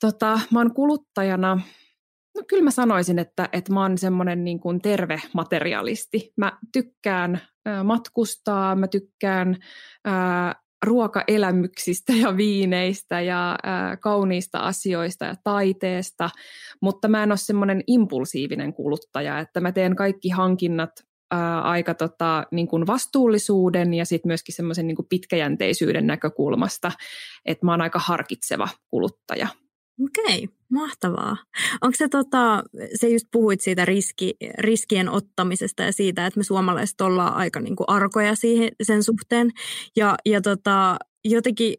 Tota, 0.02 0.40
mä 0.50 0.58
oon 0.58 0.74
kuluttajana, 0.74 1.60
no 2.34 2.42
kyllä 2.48 2.62
mä 2.62 2.70
sanoisin, 2.70 3.18
että, 3.18 3.48
että 3.52 3.72
mä 3.72 3.82
oon 3.82 3.98
semmoinen 3.98 4.44
niin 4.44 4.60
kuin 4.60 4.80
terve 4.80 5.22
materialisti. 5.34 6.32
Mä 6.36 6.52
tykkään 6.72 7.40
ä, 7.68 7.84
matkustaa, 7.84 8.76
mä 8.76 8.88
tykkään 8.88 9.56
ä, 10.08 10.10
ruokaelämyksistä 10.84 12.12
ja 12.12 12.36
viineistä 12.36 13.20
ja 13.20 13.50
ä, 13.52 13.96
kauniista 13.96 14.58
asioista 14.58 15.24
ja 15.24 15.34
taiteesta, 15.44 16.30
mutta 16.80 17.08
mä 17.08 17.22
en 17.22 17.32
ole 17.32 17.38
semmoinen 17.38 17.82
impulsiivinen 17.86 18.74
kuluttaja, 18.74 19.38
että 19.38 19.60
mä 19.60 19.72
teen 19.72 19.96
kaikki 19.96 20.28
hankinnat 20.28 20.90
aika 21.62 21.94
tota, 21.94 22.44
niin 22.50 22.68
kuin 22.68 22.86
vastuullisuuden 22.86 23.94
ja 23.94 24.06
sitten 24.06 24.28
myöskin 24.28 24.54
semmoisen 24.54 24.86
niin 24.86 24.96
pitkäjänteisyyden 25.08 26.06
näkökulmasta, 26.06 26.92
että 27.44 27.66
mä 27.66 27.72
oon 27.72 27.82
aika 27.82 27.98
harkitseva 27.98 28.68
kuluttaja. 28.90 29.48
Okei, 30.00 30.48
mahtavaa. 30.68 31.36
Onko 31.80 31.96
se, 31.96 32.08
tota, 32.08 32.64
se 32.94 33.08
just 33.08 33.26
puhuit 33.32 33.60
siitä 33.60 33.84
riski, 33.84 34.34
riskien 34.58 35.08
ottamisesta 35.08 35.82
ja 35.82 35.92
siitä, 35.92 36.26
että 36.26 36.40
me 36.40 36.44
suomalaiset 36.44 37.00
ollaan 37.00 37.34
aika 37.34 37.60
niin 37.60 37.76
kuin 37.76 37.88
arkoja 37.88 38.34
siihen, 38.34 38.70
sen 38.82 39.02
suhteen. 39.02 39.50
Ja, 39.96 40.16
ja 40.26 40.40
tota, 40.40 40.96
jotenkin 41.24 41.74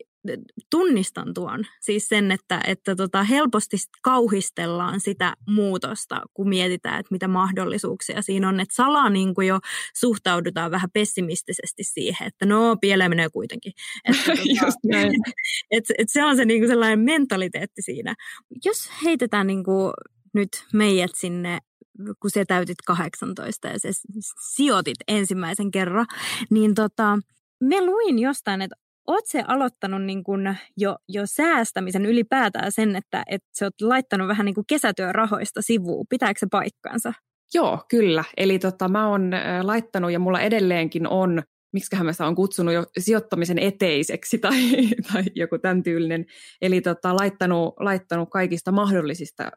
tunnistan 0.69 1.33
tuon. 1.33 1.65
Siis 1.81 2.07
sen, 2.07 2.31
että, 2.31 2.61
että 2.67 2.95
tota, 2.95 3.23
helposti 3.23 3.77
kauhistellaan 4.01 4.99
sitä 4.99 5.33
muutosta, 5.47 6.21
kun 6.33 6.49
mietitään, 6.49 6.99
että 6.99 7.11
mitä 7.11 7.27
mahdollisuuksia 7.27 8.21
siinä 8.21 8.49
on. 8.49 8.59
Että 8.59 8.75
salaa 8.75 9.09
niin 9.09 9.35
kuin 9.35 9.47
jo 9.47 9.59
suhtaudutaan 9.95 10.71
vähän 10.71 10.91
pessimistisesti 10.93 11.83
siihen, 11.83 12.27
että 12.27 12.45
no 12.45 12.77
pieleen 12.81 13.11
menee 13.11 13.29
kuitenkin. 13.29 13.73
Että, 14.05 14.23
tota, 14.59 14.97
et, 15.71 15.83
et 15.97 16.09
se 16.09 16.25
on 16.25 16.35
se 16.35 16.45
niin 16.45 16.61
kuin 16.61 16.69
sellainen 16.69 16.99
mentaliteetti 16.99 17.81
siinä. 17.81 18.15
Jos 18.65 18.91
heitetään 19.03 19.47
niin 19.47 19.63
kuin 19.63 19.93
nyt 20.33 20.49
meidät 20.73 21.11
sinne 21.15 21.59
kun 22.19 22.31
se 22.31 22.45
täytit 22.45 22.77
18 22.87 23.67
ja 23.67 23.79
se 23.79 23.89
sijoitit 24.53 24.97
ensimmäisen 25.07 25.71
kerran, 25.71 26.05
niin 26.49 26.75
tota, 26.75 27.19
me 27.59 27.85
luin 27.85 28.19
jostain, 28.19 28.61
että 28.61 28.75
oot 29.07 29.25
se 29.25 29.43
aloittanut 29.48 30.03
niin 30.03 30.24
kun 30.24 30.55
jo, 30.77 30.95
jo 31.10 31.22
säästämisen 31.25 32.05
ylipäätään 32.05 32.72
sen, 32.72 32.95
että, 32.95 33.24
että 33.27 33.48
sä 33.60 33.65
oot 33.65 33.81
laittanut 33.81 34.27
vähän 34.27 34.45
niin 34.45 34.55
kuin 34.55 34.67
kesätyörahoista 34.67 35.62
sivuun. 35.62 36.05
Pitääkö 36.10 36.39
se 36.39 36.48
paikkansa? 36.51 37.13
Joo, 37.53 37.79
kyllä. 37.89 38.24
Eli 38.38 38.60
tota, 38.60 38.88
mä 38.88 39.07
oon 39.07 39.31
laittanut 39.62 40.12
ja 40.12 40.19
mulla 40.19 40.41
edelleenkin 40.41 41.07
on 41.07 41.43
miksiköhän 41.74 42.05
mä 42.05 42.12
sitä 42.12 42.27
on 42.27 42.36
kutsunut 42.36 42.74
jo 42.74 42.83
sijoittamisen 43.00 43.60
eteiseksi 43.60 44.39
tai, 44.39 44.60
tai 45.13 45.24
joku 45.36 45.57
tämän 45.57 45.83
tyylinen. 45.83 46.25
Eli 46.62 46.81
tota, 46.81 47.15
laittanut, 47.15 47.74
laittanut 47.79 48.29
kaikista 48.29 48.72
mahdollisista 48.72 49.51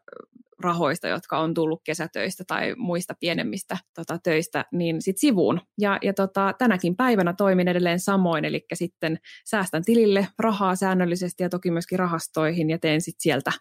rahoista, 0.59 1.07
jotka 1.07 1.39
on 1.39 1.53
tullut 1.53 1.81
kesätöistä 1.83 2.43
tai 2.47 2.75
muista 2.77 3.13
pienemmistä 3.19 3.77
tota, 3.95 4.19
töistä, 4.23 4.65
niin 4.71 5.01
sit 5.01 5.17
sivuun. 5.17 5.61
Ja, 5.77 5.99
ja 6.01 6.13
tota, 6.13 6.53
tänäkin 6.57 6.95
päivänä 6.95 7.33
toimin 7.33 7.67
edelleen 7.67 7.99
samoin, 7.99 8.45
eli 8.45 8.65
sitten 8.73 9.19
säästän 9.45 9.83
tilille 9.83 10.27
rahaa 10.39 10.75
säännöllisesti 10.75 11.43
ja 11.43 11.49
toki 11.49 11.71
myöskin 11.71 11.99
rahastoihin 11.99 12.69
ja 12.69 12.79
teen 12.79 13.01
sitten 13.01 13.21
sieltä, 13.21 13.51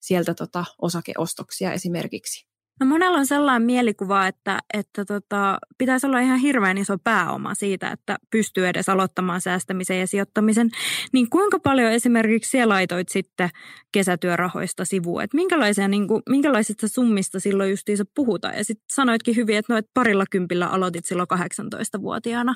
sieltä 0.00 0.34
tota, 0.34 0.64
osakeostoksia 0.82 1.72
esimerkiksi. 1.72 2.51
No 2.80 2.86
monella 2.86 3.18
on 3.18 3.26
sellainen 3.26 3.62
mielikuva, 3.62 4.26
että, 4.26 4.58
että 4.74 5.04
tota, 5.04 5.58
pitäisi 5.78 6.06
olla 6.06 6.20
ihan 6.20 6.38
hirveän 6.38 6.78
iso 6.78 6.98
pääoma 7.04 7.54
siitä, 7.54 7.90
että 7.90 8.16
pystyy 8.30 8.66
edes 8.66 8.88
aloittamaan 8.88 9.40
säästämisen 9.40 10.00
ja 10.00 10.06
sijoittamisen. 10.06 10.70
Niin 11.12 11.30
kuinka 11.30 11.58
paljon 11.58 11.92
esimerkiksi 11.92 12.50
siellä 12.50 12.72
laitoit 12.74 13.08
sitten 13.08 13.48
kesätyörahoista 13.92 14.84
sivuun? 14.84 15.22
Että 15.22 15.36
minkälaisia, 15.36 15.88
niin 15.88 16.08
kuin, 16.08 16.22
minkälaisista 16.28 16.88
summista 16.88 17.40
silloin 17.40 17.70
justiinsa 17.70 18.04
puhutaan? 18.14 18.54
Ja 18.56 18.64
sitten 18.64 18.86
sanoitkin 18.92 19.36
hyvin, 19.36 19.56
että 19.56 19.72
noit 19.72 19.86
parilla 19.94 20.24
kympillä 20.30 20.66
aloitit 20.66 21.04
silloin 21.04 21.28
18-vuotiaana. 21.34 22.54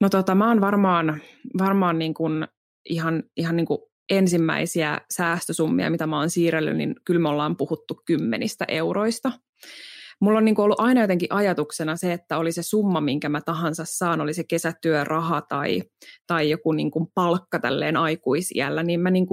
No 0.00 0.08
tota, 0.08 0.34
mä 0.34 0.48
oon 0.48 0.60
varmaan, 0.60 1.20
varmaan 1.58 1.98
niin 1.98 2.14
kuin 2.14 2.48
ihan, 2.88 3.22
ihan 3.36 3.56
niin 3.56 3.66
kuin 3.66 3.78
ensimmäisiä 4.10 5.00
säästösummia, 5.10 5.90
mitä 5.90 6.06
mä 6.06 6.18
oon 6.18 6.30
siirrellyt, 6.30 6.76
niin 6.76 6.94
kyllä 7.04 7.20
me 7.20 7.28
ollaan 7.28 7.56
puhuttu 7.56 8.00
kymmenistä 8.04 8.64
euroista. 8.68 9.32
Mulla 10.20 10.38
on 10.38 10.44
niin 10.44 10.60
ollut 10.60 10.80
aina 10.80 11.00
jotenkin 11.00 11.32
ajatuksena 11.32 11.96
se, 11.96 12.12
että 12.12 12.38
oli 12.38 12.52
se 12.52 12.62
summa, 12.62 13.00
minkä 13.00 13.28
mä 13.28 13.40
tahansa 13.40 13.84
saan, 13.86 14.20
oli 14.20 14.34
se 14.34 14.44
kesätyöraha 14.44 15.40
tai, 15.40 15.82
tai 16.26 16.50
joku 16.50 16.72
niin 16.72 16.90
palkka 17.14 17.58
tälleen 17.58 17.96
aikuisiällä, 17.96 18.82
niin 18.82 19.00
mä 19.00 19.10
niin 19.10 19.26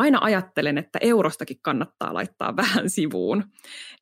aina 0.00 0.18
ajattelen, 0.22 0.78
että 0.78 0.98
eurostakin 1.02 1.56
kannattaa 1.62 2.14
laittaa 2.14 2.56
vähän 2.56 2.90
sivuun. 2.90 3.44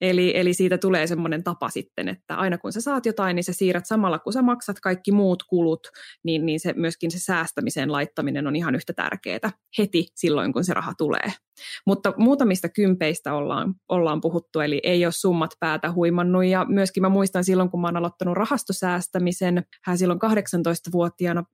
Eli, 0.01 0.33
eli 0.37 0.55
siitä 0.55 0.79
tulee 0.79 1.07
semmoinen 1.07 1.45
tapa 1.45 1.69
sitten, 1.69 2.09
että 2.09 2.35
aina 2.35 2.59
kun 2.59 2.73
sä 2.73 2.81
saat 2.81 3.07
jotain, 3.07 3.35
niin 3.35 3.45
sä 3.45 3.53
siirrät 3.53 3.87
samalla, 3.87 4.19
kun 4.19 4.33
sä 4.33 4.43
maksat 4.43 4.81
kaikki 4.81 5.13
muut 5.13 5.43
kulut, 5.43 5.89
niin, 6.25 6.47
niin 6.47 6.61
se, 6.61 6.73
myöskin 6.77 7.11
se 7.11 7.19
säästämiseen 7.19 7.93
laittaminen 7.93 8.47
on 8.47 8.57
ihan 8.57 8.75
yhtä 8.75 8.93
tärkeää 8.93 9.51
heti 9.79 10.07
silloin, 10.15 10.53
kun 10.53 10.65
se 10.65 10.75
raha 10.75 10.95
tulee. 10.99 11.33
Mutta 11.87 12.13
muutamista 12.17 12.69
kympeistä 12.69 13.35
ollaan, 13.35 13.75
ollaan 13.89 14.21
puhuttu, 14.21 14.61
eli 14.61 14.81
ei 14.83 15.07
ole 15.07 15.13
summat 15.13 15.51
päätä 15.61 15.93
huimannut. 15.93 16.45
Ja 16.45 16.65
myöskin 16.69 17.03
mä 17.03 17.09
muistan 17.09 17.45
silloin, 17.45 17.71
kun 17.71 17.81
mä 17.81 17.87
oon 17.87 17.97
aloittanut 17.97 18.37
rahastosäästämisen, 18.37 19.65
hän 19.85 19.99
silloin 19.99 20.21
18-vuotiaana 20.21 21.45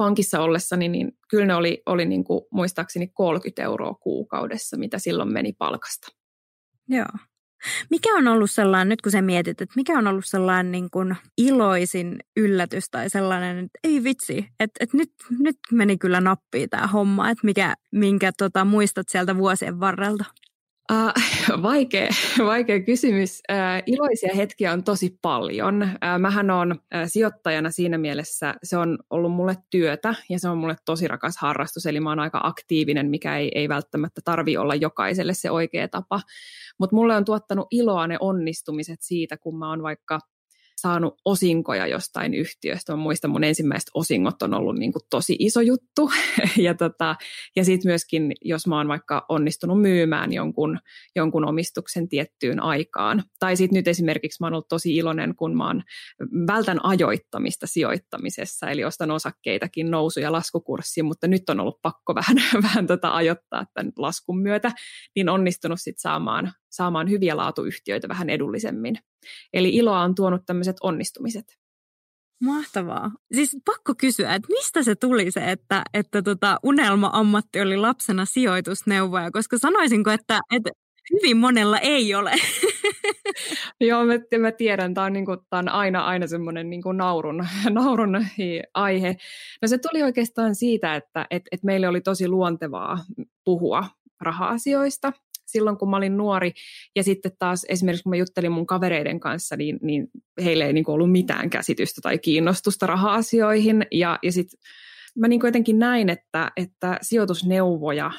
pankissa 0.00 0.40
ollessani, 0.40 0.88
niin 0.88 1.12
kyllä 1.30 1.46
ne 1.46 1.54
oli, 1.54 1.82
oli 1.86 2.06
niin 2.06 2.24
kuin, 2.24 2.40
muistaakseni 2.52 3.08
30 3.08 3.62
euroa 3.62 3.94
kuukaudessa, 3.94 4.76
mitä 4.76 4.98
silloin 4.98 5.32
meni 5.32 5.52
palkasta. 5.52 6.08
Joo. 6.88 7.06
Mikä 7.90 8.14
on 8.14 8.28
ollut 8.28 8.50
sellainen, 8.50 8.88
nyt 8.88 9.02
kun 9.02 9.12
sä 9.12 9.22
mietit, 9.22 9.60
että 9.60 9.72
mikä 9.76 9.98
on 9.98 10.06
ollut 10.06 10.24
sellainen 10.26 10.72
niin 10.72 10.90
kuin 10.90 11.16
iloisin 11.38 12.18
yllätys 12.36 12.90
tai 12.90 13.10
sellainen, 13.10 13.58
että 13.58 13.78
ei 13.84 14.04
vitsi, 14.04 14.46
että, 14.60 14.76
että 14.80 14.96
nyt, 14.96 15.12
nyt 15.38 15.56
meni 15.72 15.98
kyllä 15.98 16.20
nappiin 16.20 16.70
tämä 16.70 16.86
homma, 16.86 17.30
että 17.30 17.44
mikä, 17.44 17.74
minkä 17.92 18.32
tota, 18.38 18.64
muistat 18.64 19.08
sieltä 19.08 19.36
vuosien 19.36 19.80
varrelta? 19.80 20.24
Uh, 20.90 21.62
vaikea, 21.62 22.08
vaikea 22.38 22.80
kysymys. 22.80 23.42
Uh, 23.52 23.82
iloisia 23.86 24.34
hetkiä 24.34 24.72
on 24.72 24.84
tosi 24.84 25.18
paljon. 25.22 25.82
Uh, 25.82 26.18
mähän 26.20 26.50
on 26.50 26.72
uh, 26.72 26.78
sijoittajana 27.06 27.70
siinä 27.70 27.98
mielessä, 27.98 28.54
se 28.62 28.76
on 28.76 28.98
ollut 29.10 29.32
mulle 29.32 29.56
työtä 29.70 30.14
ja 30.28 30.38
se 30.38 30.48
on 30.48 30.58
mulle 30.58 30.76
tosi 30.84 31.08
rakas 31.08 31.36
harrastus, 31.38 31.86
eli 31.86 32.00
mä 32.00 32.08
oon 32.08 32.20
aika 32.20 32.40
aktiivinen, 32.42 33.10
mikä 33.10 33.38
ei, 33.38 33.50
ei 33.54 33.68
välttämättä 33.68 34.20
tarvi 34.24 34.56
olla 34.56 34.74
jokaiselle 34.74 35.34
se 35.34 35.50
oikea 35.50 35.88
tapa. 35.88 36.20
Mutta 36.78 36.96
mulle 36.96 37.16
on 37.16 37.24
tuottanut 37.24 37.66
iloa 37.70 38.06
ne 38.06 38.16
onnistumiset 38.20 38.98
siitä, 39.00 39.36
kun 39.36 39.58
mä 39.58 39.68
oon 39.68 39.82
vaikka 39.82 40.18
saanut 40.80 41.14
osinkoja 41.24 41.86
jostain 41.86 42.34
yhtiöstä. 42.34 42.92
Mä 42.92 42.96
muistan, 42.96 43.30
mun 43.30 43.44
ensimmäiset 43.44 43.90
osingot 43.94 44.42
on 44.42 44.54
ollut 44.54 44.76
niin 44.76 44.92
kuin 44.92 45.02
tosi 45.10 45.36
iso 45.38 45.60
juttu. 45.60 46.10
ja 46.66 46.74
tota, 46.74 47.16
ja 47.56 47.64
sitten 47.64 47.88
myöskin, 47.88 48.32
jos 48.44 48.66
mä 48.66 48.76
oon 48.76 48.88
vaikka 48.88 49.26
onnistunut 49.28 49.80
myymään 49.80 50.32
jonkun, 50.32 50.78
jonkun 51.16 51.48
omistuksen 51.48 52.08
tiettyyn 52.08 52.62
aikaan. 52.62 53.22
Tai 53.38 53.56
sitten 53.56 53.76
nyt 53.76 53.88
esimerkiksi 53.88 54.36
mä 54.40 54.46
oon 54.46 54.54
ollut 54.54 54.68
tosi 54.68 54.96
iloinen, 54.96 55.34
kun 55.36 55.56
mä 55.56 55.66
oon 55.66 55.82
vältän 56.46 56.84
ajoittamista 56.84 57.66
sijoittamisessa, 57.66 58.70
eli 58.70 58.84
ostan 58.84 59.10
osakkeitakin 59.10 59.90
nousu- 59.90 60.20
ja 60.20 60.32
laskukurssiin, 60.32 61.04
mutta 61.04 61.28
nyt 61.28 61.50
on 61.50 61.60
ollut 61.60 61.82
pakko 61.82 62.14
vähän, 62.20 62.36
vähän 62.62 62.86
tota 62.86 63.10
ajoittaa 63.10 63.64
tämän 63.74 63.92
laskun 63.98 64.42
myötä, 64.42 64.72
niin 65.16 65.28
onnistunut 65.28 65.80
sitten 65.80 66.00
saamaan, 66.00 66.52
saamaan 66.70 67.10
hyviä 67.10 67.36
laatuyhtiöitä 67.36 68.08
vähän 68.08 68.30
edullisemmin. 68.30 68.98
Eli 69.52 69.68
iloa 69.68 70.00
on 70.00 70.14
tuonut 70.14 70.42
tämmöiset 70.46 70.76
onnistumiset. 70.80 71.60
Mahtavaa. 72.44 73.10
Siis 73.34 73.56
pakko 73.64 73.94
kysyä, 73.98 74.34
että 74.34 74.48
mistä 74.48 74.82
se 74.82 74.94
tuli 74.94 75.30
se, 75.30 75.50
että, 75.50 75.82
että 75.94 76.22
tota 76.22 76.56
unelma-ammatti 76.62 77.60
oli 77.60 77.76
lapsena 77.76 78.24
sijoitusneuvoja, 78.24 79.30
koska 79.30 79.58
sanoisinko, 79.58 80.10
että, 80.10 80.38
että 80.56 80.70
hyvin 81.12 81.36
monella 81.36 81.78
ei 81.78 82.14
ole. 82.14 82.32
Joo, 83.80 84.04
mä, 84.04 84.14
mä 84.38 84.52
tiedän, 84.52 84.94
tämä 84.94 85.04
on, 85.04 85.12
niin 85.12 85.26
kuin, 85.26 85.38
tämä 85.50 85.58
on 85.58 85.68
aina, 85.68 86.04
aina 86.04 86.26
semmoinen 86.26 86.70
niin 86.70 86.82
naurun, 86.96 87.46
naurun 87.70 88.26
aihe. 88.74 89.16
No 89.62 89.68
se 89.68 89.78
tuli 89.78 90.02
oikeastaan 90.02 90.54
siitä, 90.54 90.96
että 90.96 91.26
et, 91.30 91.42
et 91.52 91.62
meille 91.62 91.88
oli 91.88 92.00
tosi 92.00 92.28
luontevaa 92.28 92.98
puhua 93.44 93.84
raha-asioista 94.20 95.12
silloin, 95.52 95.76
kun 95.76 95.90
mä 95.90 95.96
olin 95.96 96.16
nuori. 96.16 96.52
Ja 96.96 97.02
sitten 97.02 97.32
taas 97.38 97.66
esimerkiksi, 97.68 98.02
kun 98.02 98.10
mä 98.10 98.16
juttelin 98.16 98.52
mun 98.52 98.66
kavereiden 98.66 99.20
kanssa, 99.20 99.56
niin, 99.56 99.78
niin 99.82 100.08
heille 100.44 100.64
ei 100.64 100.72
niin 100.72 100.84
kuin 100.84 100.94
ollut 100.94 101.12
mitään 101.12 101.50
käsitystä 101.50 102.00
tai 102.02 102.18
kiinnostusta 102.18 102.86
raha-asioihin. 102.86 103.86
Ja, 103.92 104.18
ja 104.22 104.32
sitten 104.32 104.60
mä 105.18 105.28
niin 105.28 105.40
jotenkin 105.44 105.78
näin, 105.78 106.08
että, 106.08 106.52
että 106.56 106.98
sijoitusneuvoja 107.02 108.10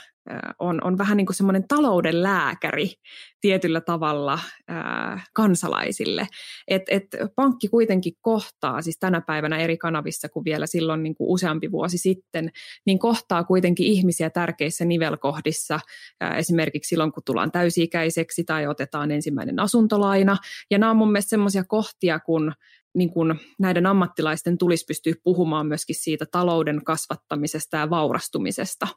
on, 0.60 0.84
on 0.84 0.98
vähän 0.98 1.18
niin 1.18 1.26
kuin 1.26 1.36
semmoinen 1.36 1.68
talouden 1.68 2.24
lääkäri 2.24 2.94
tietyllä 3.42 3.82
tavalla 3.82 4.40
ää, 4.68 5.22
kansalaisille. 5.34 6.28
Et, 6.68 6.82
et 6.88 7.06
pankki 7.36 7.68
kuitenkin 7.68 8.14
kohtaa, 8.22 8.82
siis 8.82 9.00
tänä 9.00 9.22
päivänä 9.22 9.58
eri 9.58 9.78
kanavissa 9.78 10.30
kuin 10.30 10.46
vielä 10.46 10.66
silloin 10.68 11.04
niin 11.04 11.16
kuin 11.16 11.30
useampi 11.30 11.72
vuosi 11.72 11.98
sitten, 11.98 12.52
niin 12.86 13.00
kohtaa 13.00 13.44
kuitenkin 13.44 13.86
ihmisiä 13.86 14.30
tärkeissä 14.30 14.86
nivelkohdissa, 14.86 15.80
ää, 16.22 16.38
esimerkiksi 16.38 16.90
silloin 16.90 17.12
kun 17.12 17.24
tullaan 17.26 17.52
täysi-ikäiseksi 17.52 18.44
tai 18.44 18.68
otetaan 18.68 19.12
ensimmäinen 19.12 19.60
asuntolaina. 19.60 20.38
Ja 20.72 20.78
nämä 20.78 20.90
on 20.90 20.98
mun 20.98 21.12
mielestä 21.12 21.30
semmoisia 21.30 21.64
kohtia, 21.64 22.20
kun 22.20 22.54
niin 22.96 23.10
kuin 23.14 23.40
näiden 23.60 23.86
ammattilaisten 23.86 24.58
tulisi 24.58 24.86
pystyä 24.88 25.14
puhumaan 25.24 25.68
myöskin 25.68 25.96
siitä 25.96 26.26
talouden 26.32 26.84
kasvattamisesta 26.84 27.78
ja 27.78 27.90
vaurastumisesta. 27.90 28.88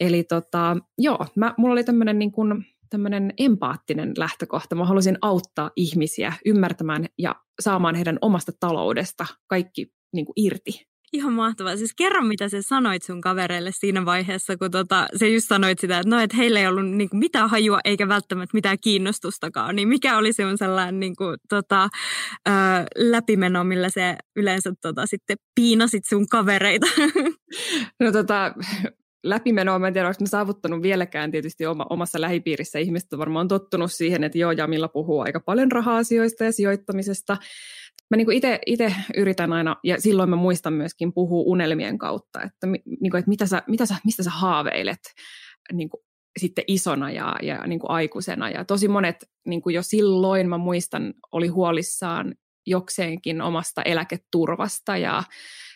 Eli 0.00 0.24
tota, 0.24 0.76
joo, 0.98 1.26
mä, 1.36 1.54
mulla 1.58 1.72
oli 1.72 1.84
tämmöinen 1.84 2.18
niin 2.18 2.32
kuin, 2.32 2.66
tämmöinen 2.90 3.34
empaattinen 3.38 4.12
lähtökohta. 4.18 4.74
Mä 4.74 4.84
halusin 4.84 5.18
auttaa 5.22 5.70
ihmisiä 5.76 6.32
ymmärtämään 6.46 7.06
ja 7.18 7.34
saamaan 7.60 7.94
heidän 7.94 8.18
omasta 8.20 8.52
taloudesta 8.60 9.26
kaikki 9.46 9.86
niin 10.12 10.26
kuin 10.26 10.34
irti. 10.36 10.86
Ihan 11.12 11.32
mahtavaa. 11.32 11.76
Siis 11.76 11.94
kerro, 11.94 12.22
mitä 12.22 12.48
sä 12.48 12.62
sanoit 12.62 13.02
sun 13.02 13.20
kavereille 13.20 13.70
siinä 13.72 14.04
vaiheessa, 14.04 14.56
kun 14.56 14.70
tota, 14.70 15.06
sä 15.18 15.26
just 15.26 15.48
sanoit 15.48 15.78
sitä, 15.78 15.98
että 15.98 16.10
no, 16.10 16.20
et 16.20 16.36
heillä 16.36 16.60
ei 16.60 16.66
ollut 16.66 16.90
niin 16.90 17.10
kuin, 17.10 17.18
mitään 17.18 17.50
hajua 17.50 17.80
eikä 17.84 18.08
välttämättä 18.08 18.54
mitään 18.54 18.78
kiinnostustakaan. 18.80 19.76
Niin 19.76 19.88
mikä 19.88 20.18
oli 20.18 20.32
se 20.32 20.42
sellainen 20.56 21.00
niin 21.00 21.16
kuin, 21.16 21.36
tota, 21.48 21.88
ö, 22.48 22.50
läpimeno, 22.96 23.64
millä 23.64 23.90
se 23.90 24.16
yleensä 24.36 24.72
tota, 24.82 25.06
sitten 25.06 25.36
piinasit 25.54 26.04
sun 26.04 26.26
kavereita? 26.28 26.86
No 28.00 28.12
tota, 28.12 28.54
läpimenoa. 29.28 29.78
Mä 29.78 29.86
en 29.86 29.92
tiedä, 29.92 30.08
onko 30.08 30.18
saavuttanut 30.24 30.82
vieläkään 30.82 31.30
tietysti 31.30 31.66
oma, 31.66 31.86
omassa 31.90 32.20
lähipiirissä. 32.20 32.78
Ihmiset 32.78 33.12
on 33.12 33.18
varmaan 33.18 33.48
tottunut 33.48 33.92
siihen, 33.92 34.24
että 34.24 34.38
joo, 34.38 34.52
Jamilla 34.52 34.88
puhuu 34.88 35.20
aika 35.20 35.40
paljon 35.40 35.72
raha-asioista 35.72 36.44
ja 36.44 36.52
sijoittamisesta. 36.52 37.36
Mä 38.10 38.16
niin 38.16 38.32
itse 38.66 38.94
yritän 39.16 39.52
aina, 39.52 39.76
ja 39.84 40.00
silloin 40.00 40.30
mä 40.30 40.36
muistan 40.36 40.72
myöskin 40.72 41.12
puhua 41.12 41.42
unelmien 41.46 41.98
kautta, 41.98 42.42
että, 42.42 42.66
niin 42.66 43.10
kuin, 43.10 43.18
että 43.18 43.28
mitä 43.28 43.46
sä, 43.46 43.62
mitä 43.66 43.86
sä, 43.86 43.94
mistä 44.04 44.22
sä 44.22 44.30
haaveilet 44.30 45.00
niin 45.72 45.88
kuin 45.88 46.00
sitten 46.40 46.64
isona 46.66 47.10
ja, 47.10 47.36
ja 47.42 47.66
niin 47.66 47.80
kuin 47.80 47.90
aikuisena. 47.90 48.50
Ja 48.50 48.64
tosi 48.64 48.88
monet 48.88 49.16
niin 49.46 49.62
kuin 49.62 49.74
jo 49.74 49.82
silloin, 49.82 50.48
mä 50.48 50.58
muistan, 50.58 51.14
oli 51.32 51.48
huolissaan 51.48 52.34
jokseenkin 52.66 53.42
omasta 53.42 53.82
eläketurvasta 53.82 54.96
ja 54.96 55.22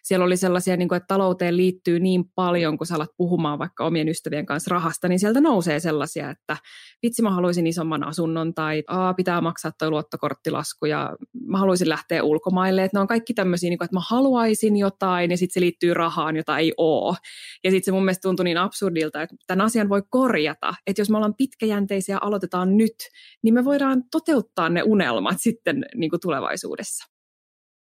siellä 0.02 0.24
oli 0.24 0.36
sellaisia, 0.36 0.76
niin 0.76 0.88
kuin, 0.88 0.96
että 0.96 1.06
talouteen 1.06 1.56
liittyy 1.56 2.00
niin 2.00 2.24
paljon, 2.34 2.78
kun 2.78 2.86
sä 2.86 2.94
alat 2.94 3.10
puhumaan 3.16 3.58
vaikka 3.58 3.86
omien 3.86 4.08
ystävien 4.08 4.46
kanssa 4.46 4.70
rahasta, 4.70 5.08
niin 5.08 5.18
sieltä 5.18 5.40
nousee 5.40 5.80
sellaisia, 5.80 6.30
että 6.30 6.56
vitsi 7.02 7.22
mä 7.22 7.30
haluaisin 7.30 7.66
isomman 7.66 8.06
asunnon 8.06 8.54
tai 8.54 8.82
Aa, 8.86 9.14
pitää 9.14 9.40
maksaa 9.40 9.72
toi 9.78 9.90
luottokorttilasku 9.90 10.86
ja 10.86 11.16
mä 11.46 11.58
haluaisin 11.58 11.88
lähteä 11.88 12.22
ulkomaille. 12.22 12.84
Että 12.84 12.96
ne 12.96 13.00
on 13.00 13.06
kaikki 13.06 13.34
tämmöisiä, 13.34 13.70
niin 13.70 13.78
kuin, 13.78 13.84
että 13.84 13.96
mä 13.96 14.02
haluaisin 14.08 14.76
jotain 14.76 15.30
ja 15.30 15.36
sitten 15.36 15.54
se 15.54 15.60
liittyy 15.60 15.94
rahaan, 15.94 16.36
jota 16.36 16.58
ei 16.58 16.72
ole. 16.76 17.16
Ja 17.64 17.70
sitten 17.70 17.84
se 17.84 17.92
mun 17.92 18.04
mielestä 18.04 18.28
tuntui 18.28 18.44
niin 18.44 18.58
absurdilta, 18.58 19.22
että 19.22 19.36
tämän 19.46 19.66
asian 19.66 19.88
voi 19.88 20.02
korjata. 20.10 20.74
Että 20.86 21.00
jos 21.00 21.10
me 21.10 21.16
ollaan 21.16 21.34
pitkäjänteisiä 21.34 22.18
aloitetaan 22.20 22.76
nyt, 22.76 22.94
niin 23.42 23.54
me 23.54 23.64
voidaan 23.64 24.02
toteuttaa 24.10 24.68
ne 24.68 24.82
unelmat 24.82 25.36
sitten 25.38 25.84
niin 25.94 26.10
kuin 26.10 26.20
tulevaisuudessa. 26.20 27.19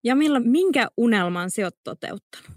Ja 0.07 0.15
millä, 0.15 0.39
minkä 0.39 0.87
unelman 0.97 1.51
sinä 1.51 1.65
olet 1.65 1.79
toteuttanut? 1.83 2.51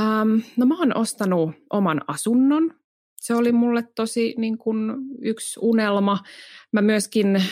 Ähm, 0.00 0.38
no 0.56 0.66
mä 0.66 0.78
oon 0.78 0.96
ostanut 0.96 1.52
oman 1.70 2.00
asunnon. 2.06 2.74
Se 3.16 3.34
oli 3.34 3.52
mulle 3.52 3.84
tosi 3.94 4.34
niin 4.38 4.58
kuin, 4.58 4.92
yksi 5.22 5.60
unelma. 5.62 6.18
Mä 6.72 6.82
myöskin, 6.82 7.42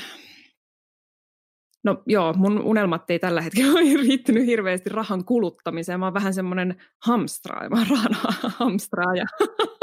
no 1.84 2.02
joo, 2.06 2.32
mun 2.32 2.62
unelmat 2.62 3.10
ei 3.10 3.18
tällä 3.18 3.40
hetkellä 3.40 3.72
ole 3.72 3.96
riittynyt 4.02 4.46
hirveästi 4.46 4.90
rahan 4.90 5.24
kuluttamiseen. 5.24 6.00
Mä 6.00 6.06
oon 6.06 6.14
vähän 6.14 6.34
semmoinen 6.34 6.82
hamstraaja, 7.02 7.70
mä 7.70 7.76
oon 7.76 7.86
rahan 7.90 8.16
hamstraaja. 8.56 9.24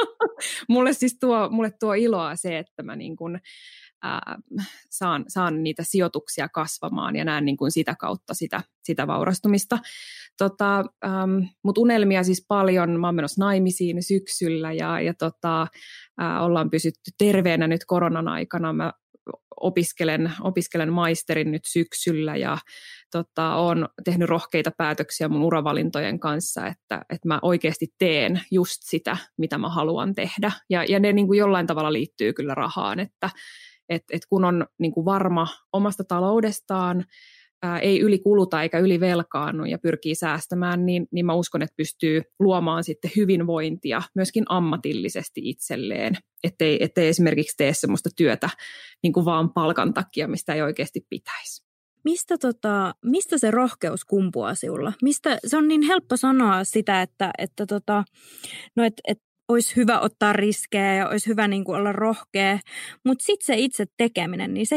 mulle 0.70 0.94
siis 0.94 1.18
tuo, 1.20 1.50
mulle 1.50 1.72
tuo 1.80 1.94
iloa 1.94 2.36
se, 2.36 2.58
että 2.58 2.84
mä 2.84 2.96
niin 2.96 3.16
kuin, 3.16 3.40
ää, 4.06 4.38
saan, 4.89 5.26
saan 5.28 5.63
niitä 5.63 5.84
sijoituksia 5.86 6.50
kasvamaan 6.50 7.15
ja 7.15 7.26
näen 7.26 7.46
niin 7.46 7.58
kuin 7.58 7.72
sitä 7.72 7.96
kautta 8.00 8.34
sitä, 8.34 8.62
sitä 8.84 9.08
vaurastumista. 9.08 9.80
Tota, 10.38 10.86
ähm, 11.06 11.44
Mutta 11.63 11.82
unelmia 11.82 12.24
siis 12.24 12.46
paljon. 12.48 13.00
Mä 13.00 13.08
oon 13.08 13.15
menossa 13.15 13.46
naimisiin 13.46 14.04
syksyllä 14.04 14.74
ja, 14.74 15.02
ja 15.02 15.13
tota, 15.13 15.68
ää, 16.18 16.44
ollaan 16.44 16.70
pysytty 16.70 17.12
terveenä 17.18 17.68
nyt 17.68 17.86
koronan 17.86 18.28
aikana. 18.28 18.74
Mä 18.74 18.94
opiskelen, 19.62 20.32
opiskelen 20.41 20.94
maisterin 20.94 21.52
nyt 21.52 21.65
syksyllä 21.65 22.36
ja 22.36 22.58
tota, 23.12 23.56
olen 23.56 23.89
tehnyt 24.04 24.30
rohkeita 24.30 24.72
päätöksiä 24.78 25.28
mun 25.28 25.44
uravalintojen 25.44 26.20
kanssa, 26.20 26.68
että, 26.68 27.06
että 27.10 27.28
mä 27.28 27.39
oikeasti 27.41 27.88
teen 27.98 28.41
just 28.52 28.78
sitä, 28.82 29.18
mitä 29.38 29.58
mä 29.58 29.70
haluan 29.70 30.15
tehdä. 30.15 30.52
Ja, 30.70 30.84
ja 30.84 31.00
ne 31.00 31.13
niin 31.13 31.28
kuin 31.28 31.39
jollain 31.39 31.68
tavalla 31.68 31.94
liittyy 31.94 32.34
kyllä 32.34 32.56
rahaan, 32.56 33.00
että, 33.00 33.30
että 33.89 34.15
et 34.15 34.21
kun 34.30 34.45
on 34.45 34.65
niin 34.80 34.91
kuin 34.91 35.06
varma 35.06 35.48
omasta 35.74 36.04
taloudestaan, 36.04 37.06
ää, 37.63 37.80
ei 37.80 38.00
ylikuluta 38.00 38.62
eikä 38.62 38.80
ylivelkaannu 38.80 39.65
ja 39.65 39.80
pyrkii 39.80 40.15
säästämään, 40.15 40.86
niin, 40.86 41.08
niin 41.12 41.26
mä 41.26 41.34
uskon, 41.34 41.62
että 41.62 41.76
pystyy 41.78 42.21
luomaan 42.39 42.84
sitten 42.84 43.12
hyvinvointia 43.15 44.02
myöskin 44.15 44.43
ammatillisesti 44.50 45.41
itselleen, 45.43 46.15
ettei, 46.43 46.84
ettei 46.84 47.08
esimerkiksi 47.08 47.58
tee 47.58 47.74
sellaista 47.74 48.10
työtä 48.15 48.50
niin 49.04 49.13
kuin 49.13 49.26
vaan 49.26 49.54
palkan 49.54 49.93
takia, 49.93 50.28
mistä 50.28 50.54
ei 50.54 50.62
oikeasti 50.62 51.06
pitäisi. 51.10 51.65
Mistä, 52.04 52.38
tota, 52.38 52.95
mistä 53.06 53.38
se 53.38 53.52
rohkeus 53.52 54.06
kumpuaa 54.06 54.56
sinulla? 54.56 54.93
Mistä, 55.02 55.38
se 55.48 55.58
on 55.58 55.67
niin 55.67 55.82
helppo 55.82 56.17
sanoa 56.17 56.63
sitä, 56.63 57.02
että, 57.02 57.32
että 57.38 57.65
tota, 57.65 58.04
no 58.76 58.84
et, 58.84 58.93
et 59.08 59.21
olisi 59.48 59.76
hyvä 59.76 60.00
ottaa 60.00 60.34
riskejä 60.34 60.96
ja 60.96 61.10
olisi 61.10 61.28
hyvä 61.28 61.48
niin 61.48 61.64
kuin 61.64 61.78
olla 61.78 61.92
rohkea, 61.92 62.60
mutta 63.06 63.24
sitten 63.24 63.46
se 63.46 63.56
itse 63.56 63.86
tekeminen, 63.98 64.54
niin 64.54 64.68
se, 64.68 64.76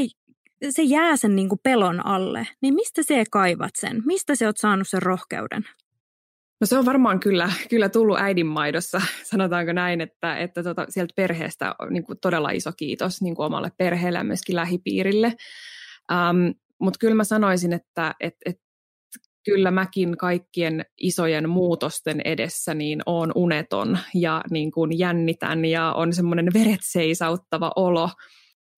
se 0.70 0.82
jää 0.82 1.16
sen 1.16 1.36
niin 1.36 1.48
kuin 1.48 1.60
pelon 1.62 2.06
alle. 2.06 2.48
Niin 2.62 2.74
mistä 2.74 3.02
se 3.02 3.24
kaivat 3.30 3.70
sen? 3.78 4.02
Mistä 4.06 4.34
se 4.34 4.46
oot 4.46 4.56
saanut 4.56 4.88
sen 4.88 5.02
rohkeuden? 5.02 5.64
No 6.60 6.66
se 6.66 6.78
on 6.78 6.86
varmaan 6.86 7.20
kyllä, 7.20 7.52
kyllä 7.70 7.88
tullut 7.88 8.18
äidinmaidossa, 8.20 9.02
sanotaanko 9.22 9.72
näin, 9.72 10.00
että, 10.00 10.36
että 10.36 10.62
tota, 10.62 10.86
sieltä 10.88 11.12
perheestä 11.16 11.74
niin 11.90 12.04
kuin 12.04 12.18
todella 12.22 12.50
iso 12.50 12.72
kiitos 12.72 13.22
niin 13.22 13.34
kuin 13.34 13.46
omalle 13.46 13.72
perheelle 13.78 14.18
ja 14.18 14.24
myöskin 14.24 14.56
lähipiirille. 14.56 15.32
Um, 16.12 16.54
Mutta 16.80 16.98
kyllä 16.98 17.14
mä 17.14 17.24
sanoisin, 17.24 17.72
että 17.72 18.14
et, 18.20 18.34
et 18.46 18.60
kyllä 19.48 19.70
mäkin 19.70 20.16
kaikkien 20.16 20.84
isojen 20.98 21.48
muutosten 21.48 22.20
edessä 22.24 22.74
niin 22.74 23.02
on 23.06 23.32
uneton 23.34 23.98
ja 24.14 24.42
niin 24.50 24.70
kuin 24.70 24.98
jännitän 24.98 25.64
ja 25.64 25.92
on 25.92 26.12
semmoinen 26.12 26.46
veret 26.54 26.80
seisauttava 26.82 27.72
olo. 27.76 28.10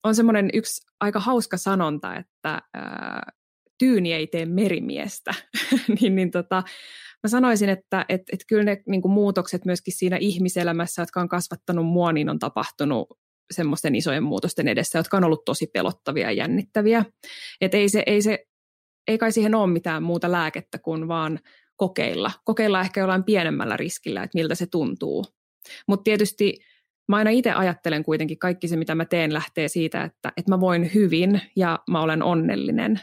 On 0.04 0.14
semmoinen 0.14 0.50
yksi 0.52 0.86
aika 1.00 1.20
hauska 1.20 1.56
sanonta, 1.56 2.16
että 2.16 2.62
ää, 2.74 3.32
tyyni 3.78 4.12
ei 4.12 4.26
tee 4.26 4.46
merimiestä. 4.46 5.34
niin, 6.00 6.14
niin 6.14 6.30
tota, 6.30 6.62
mä 7.22 7.28
sanoisin, 7.28 7.68
että 7.68 8.04
et, 8.08 8.22
et 8.32 8.40
kyllä 8.48 8.64
ne 8.64 8.82
niin 8.88 9.02
kuin 9.02 9.12
muutokset 9.12 9.64
myöskin 9.64 9.94
siinä 9.94 10.16
ihmiselämässä, 10.16 11.02
jotka 11.02 11.20
on 11.20 11.28
kasvattanut 11.28 11.86
mua, 11.86 12.12
niin 12.12 12.28
on 12.28 12.38
tapahtunut 12.38 13.18
semmoisten 13.50 13.94
isojen 13.94 14.22
muutosten 14.22 14.68
edessä, 14.68 14.98
jotka 14.98 15.16
on 15.16 15.24
ollut 15.24 15.44
tosi 15.44 15.66
pelottavia 15.66 16.26
ja 16.26 16.32
jännittäviä. 16.32 17.04
Et 17.60 17.74
ei 17.74 17.88
se, 17.88 18.02
ei 18.06 18.22
se 18.22 18.44
ei 19.08 19.18
kai 19.18 19.32
siihen 19.32 19.54
ole 19.54 19.72
mitään 19.72 20.02
muuta 20.02 20.32
lääkettä 20.32 20.78
kuin 20.78 21.08
vaan 21.08 21.38
kokeilla. 21.76 22.30
Kokeilla 22.44 22.80
ehkä 22.80 23.00
jollain 23.00 23.24
pienemmällä 23.24 23.76
riskillä, 23.76 24.22
että 24.22 24.38
miltä 24.38 24.54
se 24.54 24.66
tuntuu. 24.66 25.24
Mutta 25.86 26.04
tietysti 26.04 26.58
mä 27.08 27.16
aina 27.16 27.30
itse 27.30 27.52
ajattelen 27.52 28.04
kuitenkin, 28.04 28.38
kaikki 28.38 28.68
se 28.68 28.76
mitä 28.76 28.94
mä 28.94 29.04
teen 29.04 29.32
lähtee 29.32 29.68
siitä, 29.68 30.02
että, 30.02 30.32
että 30.36 30.52
mä 30.52 30.60
voin 30.60 30.90
hyvin 30.94 31.40
ja 31.56 31.78
mä 31.90 32.00
olen 32.00 32.22
onnellinen. 32.22 33.00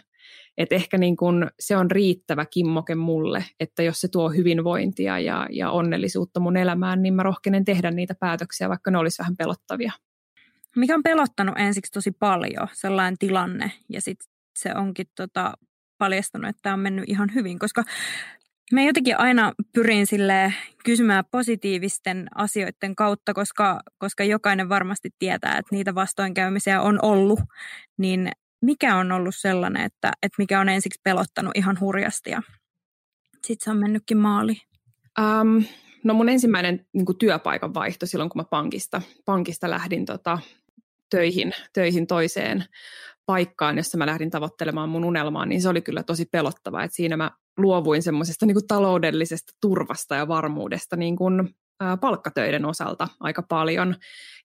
Että 0.58 0.76
ehkä 0.76 0.98
niin 0.98 1.18
kun 1.18 1.50
se 1.60 1.78
on 1.78 1.92
riittävä 1.92 2.46
kimmoke 2.46 2.96
mulle, 2.96 3.46
että 3.60 3.84
jos 3.84 4.02
se 4.02 4.08
tuo 4.08 4.30
hyvinvointia 4.30 5.20
ja, 5.20 5.48
ja 5.52 5.72
onnellisuutta 5.72 6.40
mun 6.40 6.58
elämään, 6.58 7.02
niin 7.02 7.14
mä 7.14 7.24
rohkenen 7.24 7.66
tehdä 7.66 7.92
niitä 7.92 8.16
päätöksiä, 8.16 8.70
vaikka 8.70 8.92
ne 8.92 8.98
olisi 8.98 9.20
vähän 9.20 9.38
pelottavia. 9.38 9.92
Mikä 10.76 10.96
on 10.96 11.04
pelottanut 11.04 11.56
ensiksi 11.58 11.92
tosi 11.92 12.12
paljon, 12.12 12.68
sellainen 12.74 13.18
tilanne, 13.18 13.72
ja 13.90 14.02
sitten 14.02 14.30
se 14.60 14.76
onkin 14.76 15.08
tota, 15.16 15.54
paljastanut, 15.98 16.50
että 16.50 16.60
tämä 16.62 16.74
on 16.74 16.80
mennyt 16.80 17.06
ihan 17.08 17.30
hyvin, 17.36 17.60
koska 17.60 17.84
me 18.72 18.86
jotenkin 18.86 19.20
aina 19.20 19.54
pyrin 19.74 20.08
sille 20.08 20.54
kysymään 20.84 21.24
positiivisten 21.32 22.28
asioiden 22.36 22.96
kautta, 22.96 23.34
koska, 23.34 23.80
koska 23.98 24.24
jokainen 24.24 24.70
varmasti 24.70 25.10
tietää, 25.20 25.58
että 25.58 25.76
niitä 25.76 25.96
vastoinkäymisiä 25.96 26.82
on 26.82 27.00
ollut, 27.02 27.40
niin 27.98 28.32
mikä 28.62 28.96
on 28.96 29.12
ollut 29.12 29.36
sellainen, 29.36 29.84
että, 29.84 30.12
että 30.24 30.36
mikä 30.38 30.60
on 30.60 30.70
ensiksi 30.70 31.02
pelottanut 31.04 31.52
ihan 31.56 31.80
hurjasti 31.80 32.30
ja 32.30 32.42
sitten 33.46 33.66
se 33.66 33.72
on 33.72 33.78
mennytkin 33.78 34.18
maali? 34.18 34.62
Um, 35.20 35.64
no 36.04 36.14
mun 36.14 36.30
ensimmäinen 36.30 36.86
niin 36.94 37.06
työpaikan 37.20 37.74
vaihto 37.74 38.06
silloin, 38.06 38.30
kun 38.30 38.40
mä 38.40 38.46
pankista, 38.50 39.02
pankista 39.26 39.70
lähdin 39.70 40.06
tota, 40.06 40.40
töihin, 41.10 41.54
töihin 41.74 42.08
toiseen 42.08 42.66
paikkaan, 43.28 43.78
jossa 43.78 43.98
mä 43.98 44.06
lähdin 44.06 44.30
tavoittelemaan 44.30 44.90
mun 44.90 45.06
unelmaa, 45.06 45.46
niin 45.46 45.62
se 45.62 45.70
oli 45.70 45.82
kyllä 45.82 46.04
tosi 46.04 46.26
pelottava, 46.26 46.84
että 46.84 46.96
siinä 46.96 47.18
mä 47.18 47.32
luovuin 47.58 48.04
semmoisesta 48.04 48.46
niin 48.46 48.68
taloudellisesta 48.68 49.54
turvasta 49.62 50.16
ja 50.16 50.28
varmuudesta 50.28 50.96
niin 50.96 51.16
kuin 51.16 51.50
palkkatöiden 52.02 52.66
osalta 52.66 53.08
aika 53.20 53.42
paljon. 53.42 53.96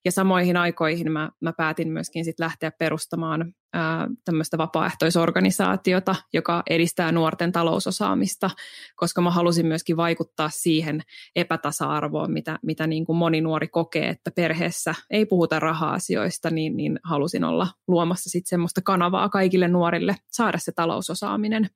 Ja 0.05 0.11
samoihin 0.11 0.57
aikoihin 0.57 1.11
mä, 1.11 1.29
mä 1.41 1.53
päätin 1.53 1.91
myöskin 1.91 2.25
sit 2.25 2.39
lähteä 2.39 2.71
perustamaan 2.71 3.53
ää, 3.73 4.07
tämmöistä 4.25 4.57
vapaaehtoisorganisaatiota, 4.57 6.15
joka 6.33 6.63
edistää 6.69 7.11
nuorten 7.11 7.51
talousosaamista, 7.51 8.49
koska 8.95 9.21
mä 9.21 9.31
halusin 9.31 9.65
myöskin 9.65 9.97
vaikuttaa 9.97 10.49
siihen 10.49 11.01
epätasa-arvoon, 11.35 12.31
mitä, 12.31 12.59
mitä 12.63 12.87
niin 12.87 13.05
kuin 13.05 13.17
moni 13.17 13.41
nuori 13.41 13.67
kokee, 13.67 14.09
että 14.09 14.31
perheessä 14.31 14.95
ei 15.09 15.25
puhuta 15.25 15.59
raha-asioista, 15.59 16.49
niin, 16.49 16.77
niin 16.77 16.99
halusin 17.03 17.43
olla 17.43 17.67
luomassa 17.87 18.29
sitten 18.29 18.49
semmoista 18.49 18.81
kanavaa 18.81 19.29
kaikille 19.29 19.67
nuorille 19.67 20.15
saada 20.31 20.57
se 20.57 20.71
talousosaaminen. 20.71 21.69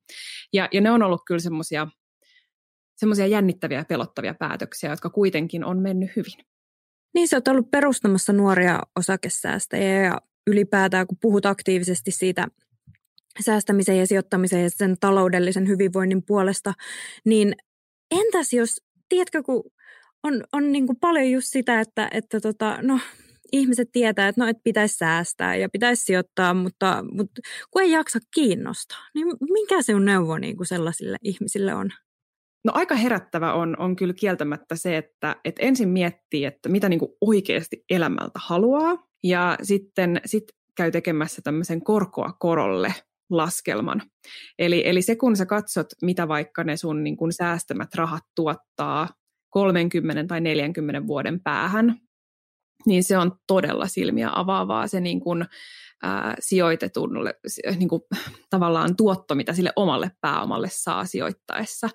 Ja, 0.53 0.69
ja 0.71 0.81
ne 0.81 0.91
on 0.91 1.03
ollut 1.03 1.21
kyllä 1.27 1.39
semmoisia 1.39 1.87
semmoisia 2.97 3.27
jännittäviä 3.27 3.77
ja 3.77 3.85
pelottavia 3.85 4.33
päätöksiä, 4.33 4.89
jotka 4.89 5.09
kuitenkin 5.09 5.63
on 5.63 5.79
mennyt 5.79 6.09
hyvin. 6.15 6.45
Niin, 7.13 7.27
sä 7.27 7.37
oot 7.37 7.47
ollut 7.47 7.71
perustamassa 7.71 8.33
nuoria 8.33 8.79
osakesäästäjiä 8.95 10.03
ja 10.03 10.21
ylipäätään, 10.47 11.07
kun 11.07 11.17
puhut 11.21 11.45
aktiivisesti 11.45 12.11
siitä 12.11 12.47
säästämisen 13.45 13.99
ja 13.99 14.07
sijoittamisen 14.07 14.63
ja 14.63 14.69
sen 14.69 14.95
taloudellisen 14.99 15.67
hyvinvoinnin 15.67 16.23
puolesta, 16.23 16.73
niin 17.25 17.55
entäs 18.11 18.53
jos, 18.53 18.81
tiedätkö, 19.09 19.43
kun 19.43 19.63
on, 20.23 20.43
on 20.51 20.71
niin 20.71 20.87
kuin 20.87 20.99
paljon 20.99 21.31
just 21.31 21.47
sitä, 21.49 21.79
että, 21.79 22.07
että 22.11 22.39
tota, 22.39 22.77
no, 22.81 22.99
ihmiset 23.51 23.89
tietää, 23.91 24.27
että 24.27 24.41
no, 24.41 24.47
että 24.47 24.63
pitäisi 24.63 24.95
säästää 24.95 25.55
ja 25.55 25.69
pitäisi 25.69 26.05
sijoittaa, 26.05 26.53
mutta, 26.53 27.05
mutta 27.11 27.41
kun 27.71 27.81
ei 27.81 27.91
jaksa 27.91 28.19
kiinnostaa, 28.33 29.07
niin 29.13 29.27
mikä 29.53 29.81
se 29.81 29.95
on 29.95 30.05
neuvo 30.05 30.37
niin 30.37 30.57
kuin 30.57 30.67
sellaisille 30.67 31.17
ihmisille 31.23 31.73
on? 31.73 31.91
No 32.67 32.73
aika 32.75 32.95
herättävä 32.95 33.53
on, 33.53 33.75
on 33.79 33.95
kyllä 33.95 34.13
kieltämättä 34.13 34.75
se, 34.75 34.97
että, 34.97 35.35
että 35.45 35.65
ensin 35.65 35.89
miettii, 35.89 36.45
että 36.45 36.69
mitä 36.69 36.89
niin 36.89 36.99
kuin 36.99 37.11
oikeasti 37.21 37.83
elämältä 37.89 38.39
haluaa 38.45 39.07
ja 39.23 39.57
sitten 39.63 40.21
sit 40.25 40.43
käy 40.77 40.91
tekemässä 40.91 41.41
tämmöisen 41.41 41.83
korkoa 41.83 42.33
korolle 42.39 42.93
laskelman. 43.29 44.01
Eli, 44.59 44.89
eli 44.89 45.01
se, 45.01 45.15
kun 45.15 45.35
sä 45.35 45.45
katsot, 45.45 45.87
mitä 46.01 46.27
vaikka 46.27 46.63
ne 46.63 46.77
sun 46.77 47.03
niin 47.03 47.17
kun 47.17 47.33
säästämät 47.33 47.95
rahat 47.95 48.23
tuottaa 48.35 49.09
30 49.49 50.23
tai 50.27 50.41
40 50.41 51.07
vuoden 51.07 51.39
päähän, 51.43 51.95
niin 52.85 53.03
se 53.03 53.17
on 53.17 53.31
todella 53.47 53.87
silmiä 53.87 54.29
avaavaa 54.35 54.87
se 54.87 54.99
niin 54.99 55.19
kun, 55.19 55.45
ää, 56.03 56.35
sijoitetun 56.39 57.09
niin 57.77 57.89
kun, 57.89 58.01
tavallaan 58.49 58.95
tuotto, 58.95 59.35
mitä 59.35 59.53
sille 59.53 59.73
omalle 59.75 60.11
pääomalle 60.21 60.69
saa 60.71 61.05
sijoittaessa. 61.05 61.89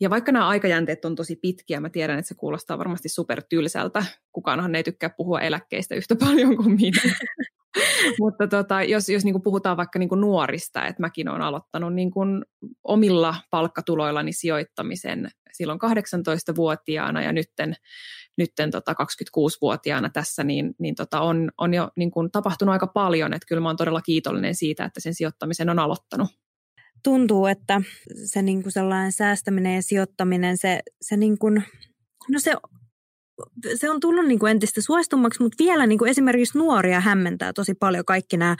Ja 0.00 0.10
vaikka 0.10 0.32
nämä 0.32 0.48
aikajänteet 0.48 1.04
on 1.04 1.14
tosi 1.14 1.36
pitkiä, 1.36 1.80
mä 1.80 1.90
tiedän, 1.90 2.18
että 2.18 2.28
se 2.28 2.34
kuulostaa 2.34 2.78
varmasti 2.78 3.08
supertylsältä. 3.08 4.04
Kukaanhan 4.32 4.74
ei 4.74 4.84
tykkää 4.84 5.10
puhua 5.10 5.40
eläkkeistä 5.40 5.94
yhtä 5.94 6.16
paljon 6.26 6.56
kuin 6.56 6.76
minä. 6.76 7.02
Mutta 8.20 8.48
tota, 8.48 8.82
jos, 8.82 9.08
jos 9.08 9.24
niin 9.24 9.42
puhutaan 9.42 9.76
vaikka 9.76 9.98
niin 9.98 10.08
nuorista, 10.16 10.86
että 10.86 11.02
mäkin 11.02 11.28
olen 11.28 11.42
aloittanut 11.42 11.94
niin 11.94 12.10
omilla 12.84 13.34
palkkatuloillani 13.50 14.32
sijoittamisen 14.32 15.30
silloin 15.52 15.78
18-vuotiaana 15.82 17.22
ja 17.22 17.32
nytten, 17.32 17.74
nytten 18.38 18.70
tota 18.70 18.92
26-vuotiaana 18.92 20.10
tässä, 20.10 20.44
niin, 20.44 20.74
niin 20.78 20.94
tota 20.94 21.20
on, 21.20 21.50
on 21.58 21.74
jo 21.74 21.90
niin 21.96 22.10
tapahtunut 22.32 22.72
aika 22.72 22.86
paljon. 22.86 23.34
Että 23.34 23.46
kyllä 23.48 23.62
mä 23.62 23.68
olen 23.68 23.76
todella 23.76 24.00
kiitollinen 24.00 24.54
siitä, 24.54 24.84
että 24.84 25.00
sen 25.00 25.14
sijoittamisen 25.14 25.70
on 25.70 25.78
aloittanut 25.78 26.28
tuntuu, 27.04 27.46
että 27.46 27.82
se 28.24 28.42
niin 28.42 28.62
kuin 28.62 28.72
sellainen 28.72 29.12
säästäminen 29.12 29.74
ja 29.74 29.82
sijoittaminen, 29.82 30.58
se, 30.58 30.80
se, 31.00 31.16
niin 31.16 31.38
kuin, 31.38 31.64
no 32.28 32.38
se, 32.38 32.54
se 33.74 33.90
on 33.90 34.00
tullut 34.00 34.26
niin 34.26 34.38
kuin 34.38 34.50
entistä 34.50 34.80
suostummaksi, 34.80 35.42
mutta 35.42 35.64
vielä 35.64 35.86
niin 35.86 35.98
kuin 35.98 36.10
esimerkiksi 36.10 36.58
nuoria 36.58 37.00
hämmentää 37.00 37.52
tosi 37.52 37.74
paljon 37.74 38.04
kaikki 38.04 38.36
nämä 38.36 38.56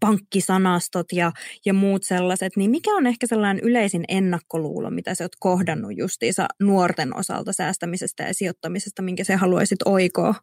pankkisanastot 0.00 1.06
ja, 1.12 1.32
ja 1.66 1.74
muut 1.74 2.02
sellaiset. 2.02 2.56
Niin 2.56 2.70
mikä 2.70 2.90
on 2.90 3.06
ehkä 3.06 3.26
sellainen 3.26 3.64
yleisin 3.64 4.04
ennakkoluulo, 4.08 4.90
mitä 4.90 5.14
sä 5.14 5.24
oot 5.24 5.36
kohdannut 5.38 5.92
justiinsa 5.96 6.46
nuorten 6.62 7.16
osalta 7.16 7.52
säästämisestä 7.52 8.22
ja 8.22 8.34
sijoittamisesta, 8.34 9.02
minkä 9.02 9.24
sä 9.24 9.36
haluaisit 9.36 9.78
oikoa? 9.84 10.34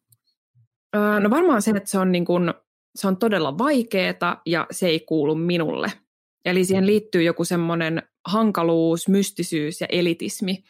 No 1.20 1.30
varmaan 1.30 1.62
se, 1.62 1.72
että 1.72 1.90
se 1.90 2.00
on, 2.00 2.12
niin 2.12 2.26
kuin, 2.26 2.54
se 2.96 3.08
on 3.08 3.18
todella 3.18 3.58
vaikeaa 3.58 4.42
ja 4.46 4.68
se 4.72 4.88
ei 4.88 5.00
kuulu 5.00 5.36
minulle– 5.36 5.92
Eli 6.46 6.66
siihen 6.66 6.88
liittyy 6.88 7.24
joku 7.24 7.46
semmoinen 7.46 8.04
hankaluus, 8.28 9.08
mystisyys 9.08 9.82
ja 9.82 9.88
elitismi. 9.90 10.64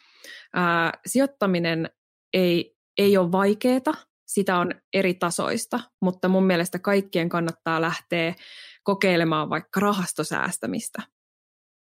Ää, 0.54 0.92
sijoittaminen 1.06 1.90
ei, 2.34 2.76
ei 2.98 3.16
ole 3.16 3.32
vaikeaa, 3.32 3.94
sitä 4.26 4.58
on 4.58 4.70
eri 4.92 5.14
tasoista, 5.14 5.80
mutta 6.02 6.28
mun 6.28 6.46
mielestä 6.46 6.78
kaikkien 6.78 7.28
kannattaa 7.28 7.80
lähteä 7.80 8.34
kokeilemaan 8.82 9.50
vaikka 9.50 9.80
rahastosäästämistä. 9.80 11.02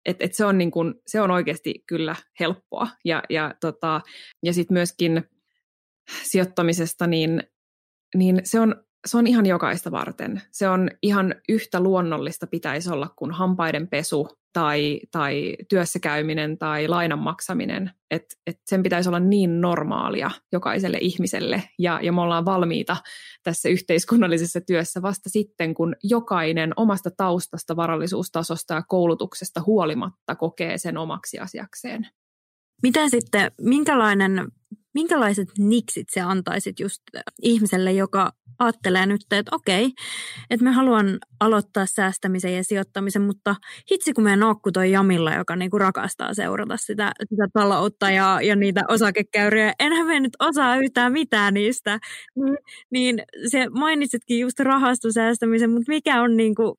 Et, 0.07 0.16
et 0.20 0.35
se, 0.35 0.44
on 0.44 0.59
niin 0.59 0.70
kun, 0.70 1.00
se 1.07 1.20
on 1.20 1.30
oikeasti 1.30 1.74
kyllä 1.87 2.16
helppoa. 2.40 2.88
Ja, 3.04 3.22
ja, 3.30 3.54
tota, 3.61 4.00
ja 4.42 4.52
sitten 4.52 4.74
myöskin 4.74 5.24
sijoittamisesta, 6.22 7.07
niin, 7.07 7.42
niin 8.16 8.40
se 8.44 8.61
on 8.61 8.85
se 9.04 9.18
on 9.18 9.26
ihan 9.26 9.46
jokaista 9.46 9.90
varten. 9.90 10.42
Se 10.50 10.68
on 10.68 10.90
ihan 11.02 11.34
yhtä 11.48 11.80
luonnollista 11.80 12.46
pitäisi 12.46 12.90
olla 12.90 13.08
kuin 13.16 13.30
hampaiden 13.30 13.88
pesu 13.88 14.28
tai, 14.52 15.00
tai 15.10 15.56
työssäkäyminen 15.68 16.58
tai 16.58 16.88
lainan 16.88 17.18
maksaminen. 17.18 17.90
Et, 18.10 18.24
et 18.46 18.60
sen 18.66 18.82
pitäisi 18.82 19.08
olla 19.08 19.20
niin 19.20 19.60
normaalia 19.60 20.30
jokaiselle 20.52 20.98
ihmiselle 21.00 21.62
ja, 21.78 22.00
ja 22.02 22.12
me 22.12 22.20
ollaan 22.20 22.44
valmiita 22.44 22.96
tässä 23.42 23.68
yhteiskunnallisessa 23.68 24.60
työssä 24.60 25.02
vasta 25.02 25.30
sitten, 25.30 25.74
kun 25.74 25.96
jokainen 26.02 26.72
omasta 26.76 27.10
taustasta, 27.16 27.76
varallisuustasosta 27.76 28.74
ja 28.74 28.82
koulutuksesta 28.88 29.62
huolimatta 29.66 30.34
kokee 30.34 30.78
sen 30.78 30.96
omaksi 30.98 31.38
asiakseen. 31.38 32.06
Miten 32.85 33.11
sitten, 33.11 33.51
minkälainen 33.61 34.49
minkälaiset 34.94 35.49
niksit 35.59 36.07
se 36.11 36.20
antaisit 36.20 36.81
just 36.81 37.03
ihmiselle, 37.42 37.92
joka 37.92 38.33
ajattelee 38.59 39.07
nyt, 39.07 39.20
että 39.31 39.57
okei, 39.57 39.90
että 40.51 40.64
mä 40.64 40.73
haluan 40.73 41.18
aloittaa 41.40 41.87
säästämisen 41.87 42.57
ja 42.57 42.64
sijoittamisen, 42.64 43.23
mutta 43.23 43.55
hitsi 43.92 44.12
kun 44.12 44.25
meidän 44.25 44.40
nookku 44.40 44.73
toi 44.73 44.92
Jamilla, 44.92 45.35
joka 45.35 45.57
niinku 45.57 45.79
rakastaa 45.79 46.35
seurata 46.35 46.77
sitä, 46.77 47.12
sitä 47.29 47.47
taloutta 47.53 48.11
ja, 48.11 48.40
ja 48.42 48.57
niitä 48.57 48.83
osakekäyriä. 48.88 49.73
Enhän 49.81 50.07
me 50.07 50.20
nyt 50.20 50.37
osaa 50.40 50.77
yhtään 50.77 51.12
mitään 51.12 51.55
niistä. 51.55 51.99
Niin, 52.37 52.59
niin 52.90 53.23
se 53.51 53.68
mainitsitkin 53.68 54.40
just 54.40 54.61
rahastosäästämisen, 54.61 55.70
mutta 55.70 55.92
mikä 55.92 56.23
on 56.23 56.37
niinku, 56.37 56.79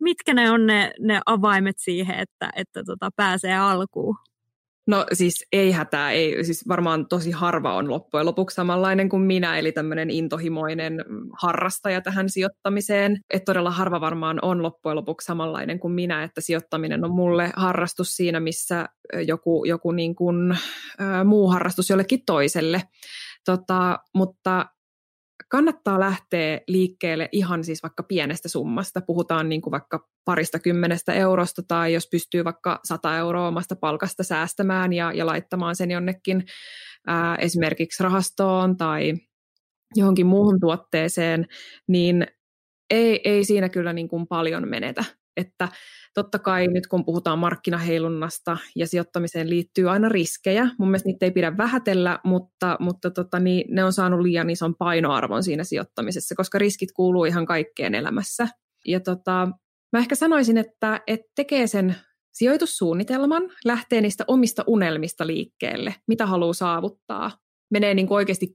mitkä 0.00 0.34
ne 0.34 0.50
on 0.50 0.66
ne, 0.66 0.92
ne 1.00 1.20
avaimet 1.26 1.76
siihen, 1.78 2.18
että, 2.18 2.50
että 2.56 2.82
tota 2.86 3.10
pääsee 3.16 3.56
alkuun? 3.58 4.16
No 4.86 5.06
siis 5.12 5.46
ei 5.52 5.72
hätää, 5.72 6.10
ei, 6.10 6.44
siis 6.44 6.68
varmaan 6.68 7.08
tosi 7.08 7.30
harva 7.30 7.74
on 7.74 7.90
loppujen 7.90 8.26
lopuksi 8.26 8.54
samanlainen 8.54 9.08
kuin 9.08 9.22
minä, 9.22 9.58
eli 9.58 9.72
tämmöinen 9.72 10.10
intohimoinen 10.10 11.04
harrastaja 11.42 12.00
tähän 12.00 12.30
sijoittamiseen. 12.30 13.20
Että 13.30 13.44
todella 13.44 13.70
harva 13.70 14.00
varmaan 14.00 14.38
on 14.42 14.62
loppujen 14.62 14.96
lopuksi 14.96 15.26
samanlainen 15.26 15.80
kuin 15.80 15.92
minä, 15.92 16.22
että 16.22 16.40
sijoittaminen 16.40 17.04
on 17.04 17.14
mulle 17.14 17.52
harrastus 17.56 18.16
siinä, 18.16 18.40
missä 18.40 18.88
joku, 19.26 19.64
joku 19.64 19.92
niin 19.92 20.14
kuin, 20.14 20.52
äh, 20.52 21.24
muu 21.24 21.48
harrastus 21.48 21.90
jollekin 21.90 22.22
toiselle. 22.26 22.82
Tota, 23.44 23.98
mutta 24.14 24.66
kannattaa 25.48 26.00
lähteä 26.00 26.60
liikkeelle 26.68 27.28
ihan 27.32 27.64
siis 27.64 27.82
vaikka 27.82 28.02
pienestä 28.02 28.48
summasta. 28.48 29.00
Puhutaan 29.00 29.48
niin 29.48 29.62
kuin 29.62 29.72
vaikka 29.72 30.08
parista 30.24 30.58
kymmenestä 30.58 31.12
eurosta 31.12 31.62
tai 31.68 31.92
jos 31.92 32.08
pystyy 32.10 32.44
vaikka 32.44 32.80
100 32.84 33.18
euroa 33.18 33.48
omasta 33.48 33.76
palkasta 33.76 34.22
säästämään 34.22 34.92
ja, 34.92 35.12
ja 35.12 35.26
laittamaan 35.26 35.76
sen 35.76 35.90
jonnekin 35.90 36.44
ää, 37.06 37.36
esimerkiksi 37.36 38.02
rahastoon 38.02 38.76
tai 38.76 39.12
johonkin 39.94 40.26
muuhun 40.26 40.60
tuotteeseen, 40.60 41.46
niin 41.88 42.26
ei, 42.90 43.20
ei 43.24 43.44
siinä 43.44 43.68
kyllä 43.68 43.92
niin 43.92 44.08
kuin 44.08 44.26
paljon 44.26 44.68
menetä. 44.68 45.04
Että 45.36 45.68
totta 46.14 46.38
kai 46.38 46.68
nyt 46.68 46.86
kun 46.86 47.04
puhutaan 47.04 47.38
markkinaheilunnasta 47.38 48.56
ja 48.76 48.86
sijoittamiseen 48.86 49.50
liittyy 49.50 49.90
aina 49.90 50.08
riskejä, 50.08 50.68
mun 50.78 50.88
mielestä 50.88 51.08
niitä 51.08 51.26
ei 51.26 51.30
pidä 51.30 51.56
vähätellä, 51.56 52.18
mutta, 52.24 52.76
mutta 52.80 53.10
tota, 53.10 53.40
niin 53.40 53.74
ne 53.74 53.84
on 53.84 53.92
saanut 53.92 54.20
liian 54.20 54.50
ison 54.50 54.74
painoarvon 54.78 55.42
siinä 55.42 55.64
sijoittamisessa, 55.64 56.34
koska 56.34 56.58
riskit 56.58 56.92
kuuluu 56.92 57.24
ihan 57.24 57.46
kaikkeen 57.46 57.94
elämässä. 57.94 58.48
Ja 58.86 59.00
tota, 59.00 59.48
mä 59.92 59.98
ehkä 59.98 60.14
sanoisin, 60.14 60.58
että, 60.58 61.00
että 61.06 61.32
tekee 61.36 61.66
sen 61.66 61.96
sijoitussuunnitelman, 62.32 63.42
lähtee 63.64 64.00
niistä 64.00 64.24
omista 64.26 64.64
unelmista 64.66 65.26
liikkeelle, 65.26 65.94
mitä 66.08 66.26
haluaa 66.26 66.52
saavuttaa, 66.52 67.30
menee 67.72 67.94
niin 67.94 68.06
kuin 68.06 68.16
oikeasti 68.16 68.52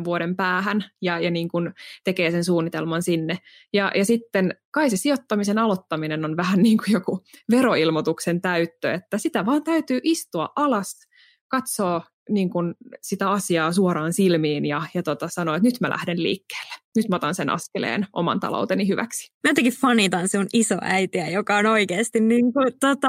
10-20 0.00 0.04
vuoden 0.04 0.36
päähän 0.36 0.84
ja, 1.02 1.18
ja 1.18 1.30
niin 1.30 1.48
kuin 1.48 1.72
tekee 2.04 2.30
sen 2.30 2.44
suunnitelman 2.44 3.02
sinne. 3.02 3.38
Ja, 3.72 3.92
ja 3.94 4.04
sitten 4.04 4.54
kai 4.70 4.90
se 4.90 4.96
sijoittamisen 4.96 5.58
aloittaminen 5.58 6.24
on 6.24 6.36
vähän 6.36 6.62
niin 6.62 6.78
kuin 6.78 6.92
joku 6.92 7.24
veroilmoituksen 7.50 8.40
täyttö, 8.40 8.92
että 8.94 9.18
sitä 9.18 9.46
vaan 9.46 9.64
täytyy 9.64 10.00
istua 10.02 10.48
alas, 10.56 10.94
katsoa 11.48 12.02
niin 12.28 12.50
kuin 12.50 12.74
sitä 13.02 13.30
asiaa 13.30 13.72
suoraan 13.72 14.12
silmiin 14.12 14.64
ja, 14.64 14.82
ja 14.94 15.02
tota, 15.02 15.28
sanoa, 15.28 15.56
että 15.56 15.68
nyt 15.68 15.80
mä 15.80 15.90
lähden 15.90 16.22
liikkeelle. 16.22 16.74
Nyt 16.96 17.08
mä 17.08 17.16
otan 17.16 17.34
sen 17.34 17.50
askeleen 17.50 18.06
oman 18.12 18.40
talouteni 18.40 18.88
hyväksi. 18.88 19.32
Mä 19.44 19.50
jotenkin 19.50 19.72
fanitan 19.72 20.28
sun 20.28 20.46
isoäitiä, 20.52 21.28
joka 21.28 21.56
on 21.56 21.66
oikeasti 21.66 22.20
niin 22.20 22.52
kuin, 22.52 22.72
tota, 22.80 23.08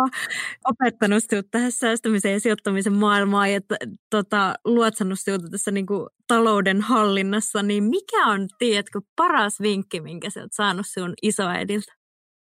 opettanut 0.69 1.23
sinut 1.27 1.47
tähän 1.51 1.71
säästämisen 1.71 2.33
ja 2.33 2.39
sijoittamisen 2.39 2.93
maailmaan 2.93 3.53
ja 3.53 3.61
tota, 4.09 4.53
luotsannut 4.65 5.19
sinut 5.19 5.51
tässä 5.51 5.71
niin 5.71 5.85
kuin, 5.85 6.07
talouden 6.27 6.81
hallinnassa. 6.81 7.63
Niin 7.63 7.83
mikä 7.83 8.27
on, 8.27 8.47
tiedätkö, 8.57 9.01
paras 9.15 9.61
vinkki, 9.61 10.01
minkä 10.01 10.29
sä 10.29 10.41
oot 10.41 10.53
saanut 10.53 10.85
sun 10.89 11.13
isoäidiltä? 11.21 12.02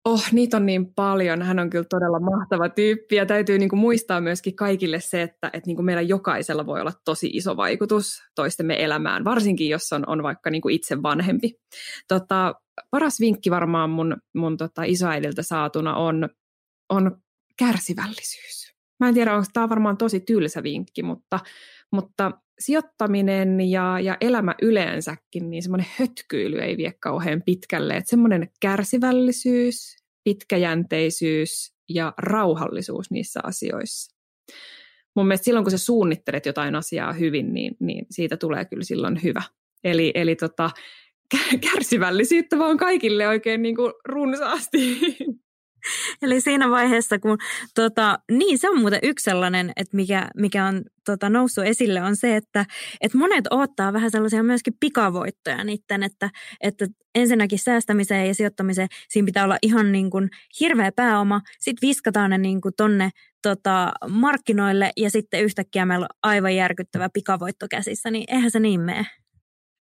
Oh, 0.05 0.25
niitä 0.33 0.57
on 0.57 0.67
niin 0.67 0.95
paljon. 0.95 1.43
Hän 1.43 1.59
on 1.59 1.71
kyllä 1.71 1.85
todella 1.91 2.21
mahtava 2.21 2.69
tyyppi 2.69 3.17
ja 3.17 3.27
täytyy 3.27 3.59
niin 3.59 3.69
kuin 3.69 3.81
muistaa 3.81 4.21
myöskin 4.21 4.57
kaikille 4.57 5.01
se, 5.01 5.23
että, 5.23 5.47
että 5.47 5.67
niin 5.67 5.77
kuin 5.77 5.87
meillä 5.87 6.03
jokaisella 6.03 6.67
voi 6.67 6.81
olla 6.81 6.93
tosi 7.05 7.31
iso 7.33 7.57
vaikutus 7.57 8.23
toistemme 8.35 8.85
elämään, 8.85 9.25
varsinkin 9.25 9.69
jos 9.69 9.93
on, 9.93 10.09
on 10.09 10.23
vaikka 10.23 10.51
niin 10.51 10.63
kuin 10.63 10.75
itse 10.75 11.03
vanhempi. 11.03 11.55
Tota, 12.09 12.55
paras 12.91 13.21
vinkki 13.21 13.51
varmaan 13.51 13.91
mun, 13.91 14.17
mun 14.35 14.57
tota 14.57 14.83
isoäidiltä 14.85 15.43
saatuna 15.43 15.97
on, 15.97 16.29
on 16.89 17.23
kärsivällisyys. 17.59 18.73
Mä 19.01 19.09
en 19.09 19.15
tiedä, 19.15 19.35
onko 19.35 19.47
tämä 19.53 19.69
varmaan 19.69 19.97
tosi 19.97 20.21
tylsä 20.21 20.63
vinkki, 20.63 21.03
mutta, 21.03 21.41
mutta 21.93 22.33
sijoittaminen 22.65 23.61
ja, 23.61 24.01
ja 24.01 24.17
elämä 24.21 24.55
yleensäkin, 24.63 25.51
niin 25.51 25.63
semmoinen 25.63 25.87
hötkyily 25.99 26.59
ei 26.59 26.77
vie 26.77 26.93
kauhean 27.01 27.43
pitkälle. 27.47 27.97
Että 27.97 28.11
semmoinen 28.11 28.51
kärsivällisyys, 28.61 29.97
pitkäjänteisyys 30.25 31.75
ja 31.89 32.15
rauhallisuus 32.19 33.11
niissä 33.11 33.41
asioissa. 33.43 34.17
Mun 35.17 35.27
mielestä 35.27 35.45
silloin, 35.45 35.65
kun 35.65 35.71
sä 35.71 35.79
suunnittelet 35.79 36.47
jotain 36.47 36.75
asiaa 36.75 37.13
hyvin, 37.13 37.55
niin, 37.55 37.77
niin 37.81 38.07
siitä 38.11 38.37
tulee 38.37 38.65
kyllä 38.65 38.85
silloin 38.85 39.23
hyvä. 39.23 39.43
Eli, 39.85 40.13
eli 40.15 40.37
tota, 40.37 40.71
kärsivällisyyttä 41.71 42.59
vaan 42.59 42.77
kaikille 42.77 43.29
oikein 43.29 43.63
niin 43.63 43.77
kuin 43.77 43.93
runsaasti. 44.09 44.99
Eli 46.23 46.41
siinä 46.41 46.71
vaiheessa, 46.71 47.19
kun 47.19 47.39
tota, 47.75 48.19
niin 48.31 48.59
se 48.59 48.71
on 48.71 48.81
muuten 48.81 49.01
yksi 49.03 49.25
sellainen, 49.25 49.73
että 49.77 49.97
mikä, 49.97 50.29
mikä 50.37 50.67
on 50.67 50.83
tota, 51.05 51.31
noussut 51.31 51.65
esille, 51.65 52.03
on 52.03 52.17
se, 52.17 52.37
että, 52.37 52.65
että 53.01 53.19
monet 53.19 53.45
odottaa 53.51 53.93
vähän 53.93 54.11
sellaisia 54.11 54.43
myöskin 54.43 54.75
pikavoittoja 54.81 55.65
niiden, 55.65 56.03
että, 56.03 56.31
että 56.61 56.87
ensinnäkin 57.15 57.59
säästämiseen 57.59 58.29
ja 58.29 58.35
sijoittamiseen 58.35 58.89
siinä 59.09 59.27
pitää 59.27 59.45
olla 59.45 59.59
ihan 59.63 59.93
niin 59.93 60.11
kuin 60.11 60.31
hirveä 60.61 60.93
pääoma, 60.97 61.41
sitten 61.59 61.89
viskataan 61.89 62.31
ne 62.31 62.39
niin 62.39 62.61
kuin 62.61 62.75
tonne 62.77 63.11
tota, 63.43 63.93
markkinoille 64.09 64.91
ja 64.97 65.11
sitten 65.11 65.45
yhtäkkiä 65.45 65.87
meillä 65.87 66.05
on 66.05 66.19
aivan 66.23 66.57
järkyttävä 66.57 67.09
pikavoitto 67.13 67.67
käsissä, 67.71 68.11
niin 68.11 68.25
eihän 68.29 68.51
se 68.51 68.61
niin 68.61 68.81
mene. 68.81 69.07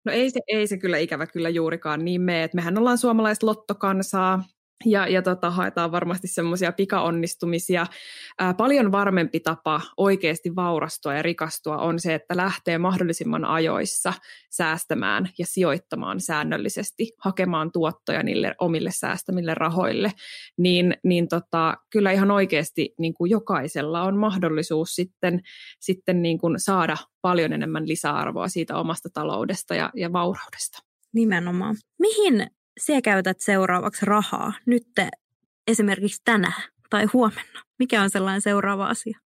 No 0.05 0.13
ei 0.13 0.31
se, 0.31 0.41
ei 0.49 0.67
se 0.67 0.79
kyllä 0.79 0.99
ikävä 0.99 1.27
kyllä 1.27 1.49
juurikaan 1.49 2.05
niin 2.05 2.21
mene. 2.21 2.49
Mehän 2.55 2.79
ollaan 2.79 2.99
suomalaista 2.99 3.47
lottokansaa, 3.47 4.43
ja, 4.85 5.09
ja 5.09 5.23
tota, 5.23 5.51
haetaan 5.51 5.93
varmasti 5.93 6.29
semmoisia 6.29 6.73
pikaonnistumisia. 6.73 7.87
Ää, 8.39 8.55
paljon 8.55 8.93
varmempi 8.93 9.41
tapa 9.41 9.81
oikeasti 9.97 10.57
vaurastua 10.57 11.15
ja 11.15 11.23
rikastua 11.23 11.79
on 11.79 12.01
se, 12.01 12.15
että 12.15 12.37
lähtee 12.37 12.79
mahdollisimman 12.79 13.45
ajoissa 13.45 14.13
säästämään 14.51 15.29
ja 15.39 15.47
sijoittamaan 15.47 16.21
säännöllisesti, 16.21 17.13
hakemaan 17.19 17.73
tuottoja 17.73 18.23
niille 18.23 18.55
omille 18.61 18.91
säästämille 18.91 19.55
rahoille. 19.55 20.13
Niin, 20.59 20.95
niin 21.05 21.29
tota, 21.29 21.75
kyllä 21.91 22.13
ihan 22.13 22.31
oikeasti 22.31 22.95
niin 22.99 23.15
kuin 23.15 23.31
jokaisella 23.31 24.03
on 24.03 24.17
mahdollisuus 24.17 24.95
sitten, 24.95 25.41
sitten 25.81 26.23
niin 26.23 26.39
kuin 26.39 26.61
saada 26.61 26.97
paljon 27.23 27.53
enemmän 27.53 27.89
lisäarvoa 27.89 28.49
siitä 28.49 28.77
omasta 28.77 29.09
taloudesta 29.15 29.75
ja, 29.75 29.91
ja 29.95 30.13
vauraudesta. 30.13 30.79
Nimenomaan. 31.13 31.77
Mihin 31.99 32.51
sinä 32.81 33.01
käytät 33.01 33.41
seuraavaksi 33.41 34.07
rahaa 34.07 34.53
nyt 34.67 34.89
esimerkiksi 35.67 36.23
tänään 36.25 36.63
tai 36.91 37.05
huomenna? 37.13 37.63
Mikä 37.79 38.03
on 38.03 38.11
sellainen 38.11 38.43
seuraava 38.43 38.87
asia? 38.87 39.19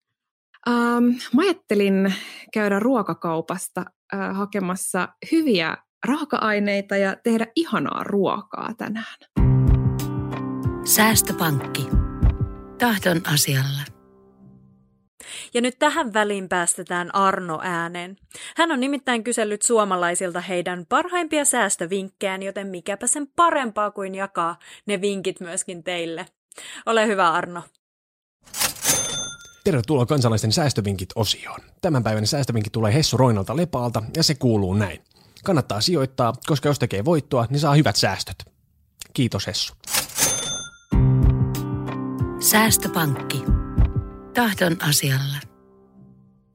Um, 0.68 1.04
mä 1.34 1.42
ajattelin 1.42 2.14
käydä 2.52 2.78
ruokakaupasta 2.78 3.80
uh, 3.80 4.36
hakemassa 4.36 5.08
hyviä 5.32 5.76
raaka-aineita 6.06 6.96
ja 6.96 7.16
tehdä 7.22 7.46
ihanaa 7.56 8.04
ruokaa 8.04 8.74
tänään. 8.78 9.16
Säästöpankki. 10.84 11.88
Tahdon 12.78 13.20
asialla. 13.34 14.01
Ja 15.54 15.60
nyt 15.60 15.78
tähän 15.78 16.12
väliin 16.12 16.48
päästetään 16.48 17.14
Arno 17.14 17.60
ääneen. 17.62 18.16
Hän 18.56 18.72
on 18.72 18.80
nimittäin 18.80 19.24
kysellyt 19.24 19.62
suomalaisilta 19.62 20.40
heidän 20.40 20.86
parhaimpia 20.88 21.44
säästövinkkejään, 21.44 22.42
joten 22.42 22.66
mikäpä 22.66 23.06
sen 23.06 23.26
parempaa 23.36 23.90
kuin 23.90 24.14
jakaa 24.14 24.58
ne 24.86 25.00
vinkit 25.00 25.40
myöskin 25.40 25.84
teille. 25.84 26.26
Ole 26.86 27.06
hyvä 27.06 27.30
Arno. 27.30 27.62
Tervetuloa 29.64 30.06
kansalaisten 30.06 30.52
säästövinkit-osioon. 30.52 31.60
Tämän 31.80 32.02
päivän 32.02 32.26
säästövinkki 32.26 32.70
tulee 32.70 32.94
Hessu 32.94 33.16
Roinalta 33.16 33.56
Lepaalta 33.56 34.02
ja 34.16 34.22
se 34.22 34.34
kuuluu 34.34 34.74
näin. 34.74 35.04
Kannattaa 35.44 35.80
sijoittaa, 35.80 36.32
koska 36.46 36.68
jos 36.68 36.78
tekee 36.78 37.04
voittoa, 37.04 37.46
niin 37.50 37.60
saa 37.60 37.74
hyvät 37.74 37.96
säästöt. 37.96 38.36
Kiitos 39.14 39.46
Hessu. 39.46 39.74
Säästöpankki. 42.40 43.61
Tahdon 44.34 44.76
asialla. 44.88 45.36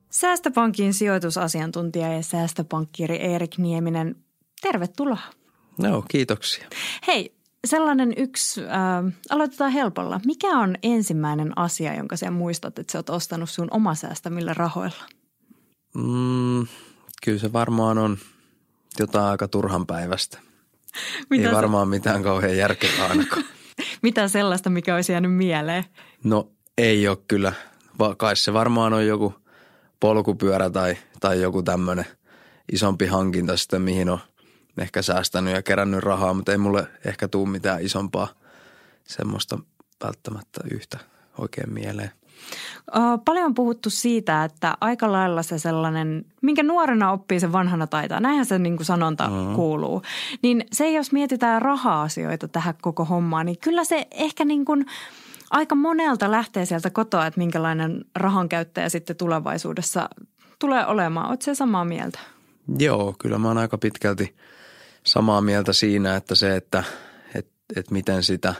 Säästöpankin 0.09 0.93
sijoitusasiantuntija 0.93 2.13
ja 2.13 2.23
säästöpankkiiri 2.23 3.21
Erik 3.21 3.57
Nieminen, 3.57 4.15
tervetuloa. 4.61 5.21
No, 5.77 6.03
kiitoksia. 6.07 6.67
Hei, 7.07 7.35
sellainen 7.65 8.13
yksi, 8.17 8.61
äh, 8.61 9.13
aloitetaan 9.29 9.71
helpolla. 9.71 10.19
Mikä 10.25 10.47
on 10.47 10.75
ensimmäinen 10.83 11.57
asia, 11.57 11.95
jonka 11.95 12.17
sä 12.17 12.31
muistat, 12.31 12.79
että 12.79 12.91
sä 12.91 12.99
oot 12.99 13.09
ostanut 13.09 13.49
sun 13.49 13.67
oma 13.71 13.95
säästämillä 13.95 14.53
rahoilla? 14.53 15.05
Mm, 15.95 16.67
kyllä 17.23 17.39
se 17.39 17.53
varmaan 17.53 17.97
on 17.97 18.17
jotain 18.99 19.25
aika 19.25 19.47
turhan 19.47 19.87
päivästä. 19.87 20.39
Mitä 21.29 21.49
Ei 21.49 21.55
varmaan 21.55 21.87
se... 21.87 21.89
mitään 21.89 22.23
kauhean 22.23 22.57
järkevää 22.57 23.07
ainakaan. 23.09 23.43
Mitä 24.03 24.27
sellaista, 24.27 24.69
mikä 24.69 24.95
olisi 24.95 25.11
jäänyt 25.11 25.33
mieleen? 25.33 25.83
No 26.23 26.51
ei 26.77 27.07
ole 27.07 27.17
kyllä. 27.27 27.53
Kai 28.17 28.35
se 28.35 28.53
varmaan 28.53 28.93
on 28.93 29.07
joku 29.07 29.33
polkupyörä 29.99 30.69
tai, 30.69 30.97
tai 31.19 31.41
joku 31.41 31.63
tämmöinen 31.63 32.05
isompi 32.71 33.05
hankinta 33.05 33.57
sitten, 33.57 33.81
mihin 33.81 34.09
on 34.09 34.19
ehkä 34.77 35.01
säästänyt 35.01 35.53
ja 35.53 35.63
kerännyt 35.63 36.03
rahaa, 36.03 36.33
mutta 36.33 36.51
ei 36.51 36.57
mulle 36.57 36.87
ehkä 37.05 37.27
tule 37.27 37.49
mitään 37.49 37.81
isompaa 37.81 38.27
semmoista 39.03 39.59
välttämättä 40.03 40.61
yhtä 40.71 40.99
oikein 41.37 41.73
mieleen. 41.73 42.11
Paljon 43.25 43.45
on 43.45 43.53
puhuttu 43.53 43.89
siitä, 43.89 44.43
että 44.43 44.77
aika 44.81 45.11
lailla 45.11 45.43
se 45.43 45.59
sellainen, 45.59 46.25
minkä 46.41 46.63
nuorena 46.63 47.11
oppii, 47.11 47.39
se 47.39 47.51
vanhana 47.51 47.87
taitaa. 47.87 48.19
Näinhän 48.19 48.45
se 48.45 48.59
niin 48.59 48.77
kuin 48.77 48.85
sanonta 48.85 49.27
mm-hmm. 49.27 49.55
kuuluu. 49.55 50.01
Niin 50.43 50.65
se, 50.71 50.91
jos 50.91 51.11
mietitään 51.11 51.61
raha-asioita 51.61 52.47
tähän 52.47 52.73
koko 52.81 53.05
hommaan, 53.05 53.45
niin 53.45 53.57
kyllä 53.63 53.83
se 53.83 54.07
ehkä 54.11 54.45
niin 54.45 54.65
kuin– 54.65 54.85
aika 55.51 55.75
monelta 55.75 56.31
lähtee 56.31 56.65
sieltä 56.65 56.89
kotoa, 56.89 57.25
että 57.25 57.37
minkälainen 57.37 58.05
rahan 58.15 58.49
käyttäjä 58.49 58.89
sitten 58.89 59.15
tulevaisuudessa 59.15 60.09
tulee 60.59 60.85
olemaan. 60.85 61.29
Oletko 61.29 61.43
se 61.43 61.55
samaa 61.55 61.85
mieltä? 61.85 62.19
Joo, 62.79 63.15
kyllä 63.19 63.37
mä 63.37 63.47
oon 63.47 63.57
aika 63.57 63.77
pitkälti 63.77 64.35
samaa 65.05 65.41
mieltä 65.41 65.73
siinä, 65.73 66.15
että 66.15 66.35
se, 66.35 66.55
että 66.55 66.83
et, 67.35 67.47
et 67.75 67.91
miten 67.91 68.23
sitä 68.23 68.53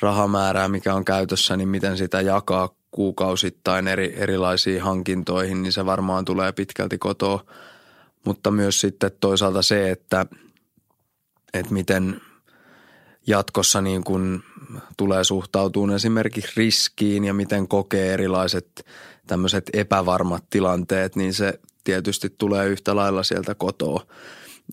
rahamäärää, 0.00 0.68
mikä 0.68 0.94
on 0.94 1.04
käytössä, 1.04 1.56
niin 1.56 1.68
miten 1.68 1.96
sitä 1.96 2.20
jakaa 2.20 2.74
kuukausittain 2.90 3.88
eri, 3.88 4.14
erilaisiin 4.16 4.82
hankintoihin, 4.82 5.62
niin 5.62 5.72
se 5.72 5.86
varmaan 5.86 6.24
tulee 6.24 6.52
pitkälti 6.52 6.98
kotoa. 6.98 7.44
Mutta 8.24 8.50
myös 8.50 8.80
sitten 8.80 9.10
toisaalta 9.20 9.62
se, 9.62 9.90
että, 9.90 10.26
että 11.54 11.72
miten 11.72 12.20
jatkossa 13.26 13.80
niin 13.80 14.04
kuin 14.04 14.42
tulee 14.96 15.24
suhtautua 15.24 15.94
esimerkiksi 15.94 16.52
riskiin 16.56 17.24
ja 17.24 17.34
miten 17.34 17.68
kokee 17.68 18.14
erilaiset 18.14 18.86
tämmöiset 19.26 19.70
epävarmat 19.72 20.44
tilanteet, 20.50 21.16
niin 21.16 21.34
se 21.34 21.60
tietysti 21.84 22.34
tulee 22.38 22.68
yhtä 22.68 22.96
lailla 22.96 23.22
sieltä 23.22 23.54
kotoa. 23.54 24.06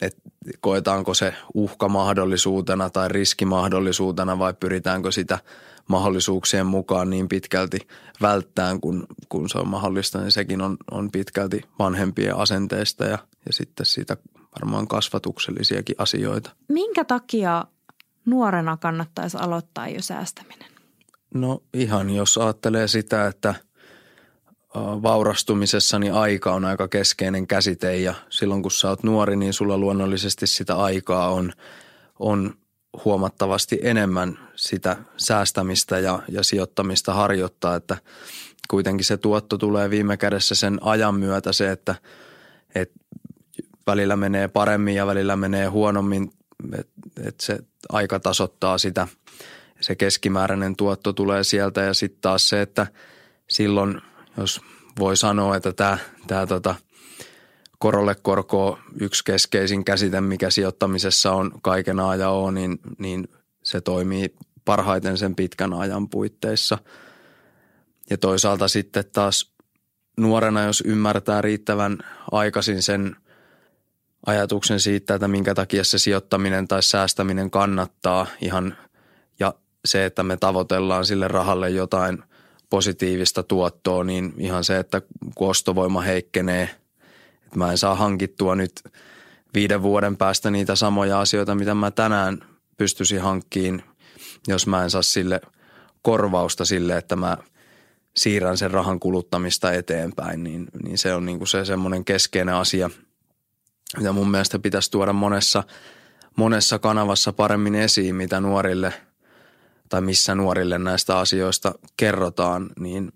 Et 0.01 0.17
koetaanko 0.59 1.13
se 1.13 1.33
uhka 1.53 1.89
mahdollisuutena 1.89 2.89
tai 2.89 3.09
riskimahdollisuutena 3.09 4.39
vai 4.39 4.53
pyritäänkö 4.53 5.11
sitä 5.11 5.39
mahdollisuuksien 5.87 6.65
mukaan 6.65 7.09
niin 7.09 7.29
pitkälti 7.29 7.79
välttämään, 8.21 8.81
kun, 8.81 9.07
kun 9.29 9.49
se 9.49 9.57
on 9.57 9.67
mahdollista, 9.67 10.19
niin 10.19 10.31
sekin 10.31 10.61
on, 10.61 10.77
on 10.91 11.11
pitkälti 11.11 11.61
vanhempien 11.79 12.35
asenteista 12.35 13.05
ja, 13.05 13.17
ja 13.45 13.53
sitten 13.53 13.85
siitä 13.85 14.17
varmaan 14.61 14.87
kasvatuksellisiakin 14.87 15.95
asioita. 15.99 16.51
Minkä 16.67 17.05
takia 17.05 17.65
nuorena 18.25 18.77
kannattaisi 18.77 19.37
aloittaa 19.37 19.87
jo 19.87 20.01
säästäminen? 20.01 20.71
No 21.33 21.63
ihan, 21.73 22.09
jos 22.09 22.37
ajattelee 22.37 22.87
sitä, 22.87 23.27
että 23.27 23.55
vaurastumisessa 25.03 25.99
niin 25.99 26.13
aika 26.13 26.53
on 26.53 26.65
aika 26.65 26.87
keskeinen 26.87 27.47
käsite 27.47 27.97
ja 27.97 28.13
silloin 28.29 28.61
kun 28.61 28.71
sä 28.71 28.89
oot 28.89 29.03
nuori, 29.03 29.35
niin 29.35 29.53
sulla 29.53 29.77
luonnollisesti 29.77 30.47
sitä 30.47 30.75
aikaa 30.75 31.33
on, 31.33 31.53
on 32.19 32.53
huomattavasti 33.05 33.79
enemmän 33.81 34.39
sitä 34.55 34.97
säästämistä 35.17 35.99
ja, 35.99 36.19
ja 36.29 36.43
sijoittamista 36.43 37.13
harjoittaa, 37.13 37.75
että 37.75 37.97
kuitenkin 38.69 39.05
se 39.05 39.17
tuotto 39.17 39.57
tulee 39.57 39.89
viime 39.89 40.17
kädessä 40.17 40.55
sen 40.55 40.77
ajan 40.81 41.15
myötä 41.15 41.53
se, 41.53 41.71
että, 41.71 41.95
että 42.75 42.99
välillä 43.87 44.15
menee 44.15 44.47
paremmin 44.47 44.95
ja 44.95 45.07
välillä 45.07 45.35
menee 45.35 45.65
huonommin, 45.65 46.31
että, 46.79 46.93
että 47.17 47.45
se 47.45 47.59
aika 47.89 48.19
tasoittaa 48.19 48.77
sitä. 48.77 49.07
Se 49.81 49.95
keskimääräinen 49.95 50.75
tuotto 50.75 51.13
tulee 51.13 51.43
sieltä 51.43 51.81
ja 51.81 51.93
sitten 51.93 52.21
taas 52.21 52.49
se, 52.49 52.61
että 52.61 52.87
silloin, 53.49 54.01
jos 54.37 54.61
voi 54.99 55.17
sanoa, 55.17 55.55
että 55.55 55.73
tämä, 55.73 55.97
tämä 56.27 56.47
tota, 56.47 56.75
korolle 57.79 58.15
korko 58.15 58.79
yksi 58.99 59.23
keskeisin 59.23 59.85
käsite, 59.85 60.21
mikä 60.21 60.49
sijoittamisessa 60.49 61.31
on 61.31 61.51
kaiken 61.61 61.99
A 61.99 62.15
ja 62.15 62.29
niin, 62.51 62.79
niin 62.97 63.27
se 63.63 63.81
toimii 63.81 64.35
parhaiten 64.65 65.17
sen 65.17 65.35
pitkän 65.35 65.73
ajan 65.73 66.09
puitteissa. 66.09 66.77
Ja 68.09 68.17
toisaalta 68.17 68.67
sitten 68.67 69.03
taas 69.13 69.51
nuorena, 70.17 70.63
jos 70.63 70.83
ymmärtää 70.85 71.41
riittävän 71.41 71.97
aikaisin 72.31 72.81
sen 72.81 73.15
ajatuksen 74.25 74.79
siitä, 74.79 75.15
että 75.15 75.27
minkä 75.27 75.55
takia 75.55 75.83
se 75.83 75.99
sijoittaminen 75.99 76.67
tai 76.67 76.83
säästäminen 76.83 77.51
kannattaa 77.51 78.27
ihan 78.41 78.77
ja 79.39 79.53
se, 79.85 80.05
että 80.05 80.23
me 80.23 80.37
tavoitellaan 80.37 81.05
sille 81.05 81.27
rahalle 81.27 81.69
jotain 81.69 82.23
positiivista 82.69 83.43
tuottoa, 83.43 84.03
niin 84.03 84.33
ihan 84.37 84.63
se, 84.63 84.77
että 84.77 85.01
kun 85.35 85.49
ostovoima 85.49 86.01
heikkenee, 86.01 86.69
että 87.45 87.57
mä 87.57 87.71
en 87.71 87.77
saa 87.77 87.95
hankittua 87.95 88.55
nyt 88.55 88.71
viiden 89.53 89.81
vuoden 89.81 90.17
päästä 90.17 90.51
niitä 90.51 90.75
samoja 90.75 91.19
asioita, 91.19 91.55
mitä 91.55 91.75
mä 91.75 91.91
tänään 91.91 92.39
pystyisin 92.77 93.21
hankkiin, 93.21 93.83
jos 94.47 94.67
mä 94.67 94.83
en 94.83 94.89
saa 94.89 95.01
sille 95.01 95.41
korvausta 96.01 96.65
sille, 96.65 96.97
että 96.97 97.15
mä 97.15 97.37
siirrän 98.17 98.57
sen 98.57 98.71
rahan 98.71 98.99
kuluttamista 98.99 99.71
eteenpäin, 99.71 100.43
niin, 100.43 100.67
niin 100.83 100.97
se 100.97 101.13
on 101.13 101.25
niin 101.25 101.37
kuin 101.37 101.47
se 101.47 101.65
semmoinen 101.65 102.05
keskeinen 102.05 102.55
asia, 102.55 102.89
mitä 103.97 104.11
mun 104.11 104.31
mielestä 104.31 104.59
pitäisi 104.59 104.91
tuoda 104.91 105.13
monessa, 105.13 105.63
monessa 106.35 106.79
kanavassa 106.79 107.33
paremmin 107.33 107.75
esiin, 107.75 108.15
mitä 108.15 108.39
nuorille 108.39 108.93
tai 109.89 110.01
missä 110.01 110.35
nuorille 110.35 110.77
näistä 110.77 111.17
asioista 111.17 111.75
kerrotaan, 111.97 112.69
niin 112.79 113.11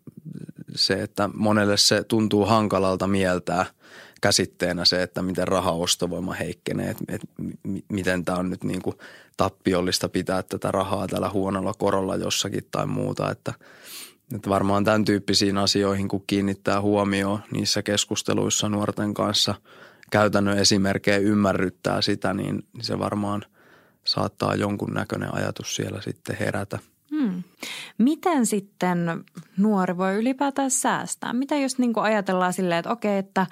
se, 0.76 0.94
että 0.94 1.30
monelle 1.34 1.78
se 1.78 2.04
tuntuu 2.04 2.46
hankalalta 2.46 3.08
mieltää– 3.08 3.66
käsitteenä 4.22 4.86
se, 4.86 5.04
että 5.04 5.22
miten 5.22 5.48
rahaostovoima 5.48 6.34
heikkenee, 6.34 6.90
että, 6.90 7.04
että 7.08 7.28
miten 7.90 8.26
tämä 8.26 8.38
on 8.38 8.50
nyt 8.50 8.64
niin 8.64 8.82
kuin 8.82 8.96
tappiollista 9.38 10.10
pitää 10.10 10.44
tätä 10.44 10.72
rahaa 10.72 11.08
tällä 11.08 11.30
huonolla 11.30 11.74
korolla 11.74 12.16
jossakin 12.16 12.64
tai 12.72 12.86
muuta, 12.86 13.32
että, 13.32 13.54
että 14.36 14.50
varmaan 14.50 14.84
tämän 14.84 15.06
tyyppisiin 15.06 15.58
asioihin, 15.58 16.08
kun 16.08 16.24
kiinnittää 16.28 16.82
huomioon 16.82 17.40
niissä 17.52 17.84
keskusteluissa 17.84 18.70
nuorten 18.70 19.14
kanssa, 19.14 19.56
käytännön 20.12 20.58
esimerkkejä 20.58 21.18
ymmärryttää 21.18 22.02
sitä, 22.02 22.34
niin 22.34 22.64
se 22.82 23.00
varmaan 23.00 23.46
saattaa 24.04 24.56
jonkun 24.56 24.94
näköinen 24.94 25.36
ajatus 25.36 25.76
siellä 25.76 26.02
sitten 26.02 26.38
herätä. 26.40 26.80
Hmm. 27.12 27.44
Miten 27.98 28.46
sitten 28.46 29.24
nuori 29.58 29.98
voi 29.98 30.16
ylipäätään 30.16 30.72
säästää? 30.72 31.34
Mitä 31.34 31.56
jos 31.56 31.78
niin 31.78 31.94
ajatellaan 31.96 32.54
silleen, 32.54 32.80
että 32.80 32.92
okei, 32.92 33.18
että 33.18 33.48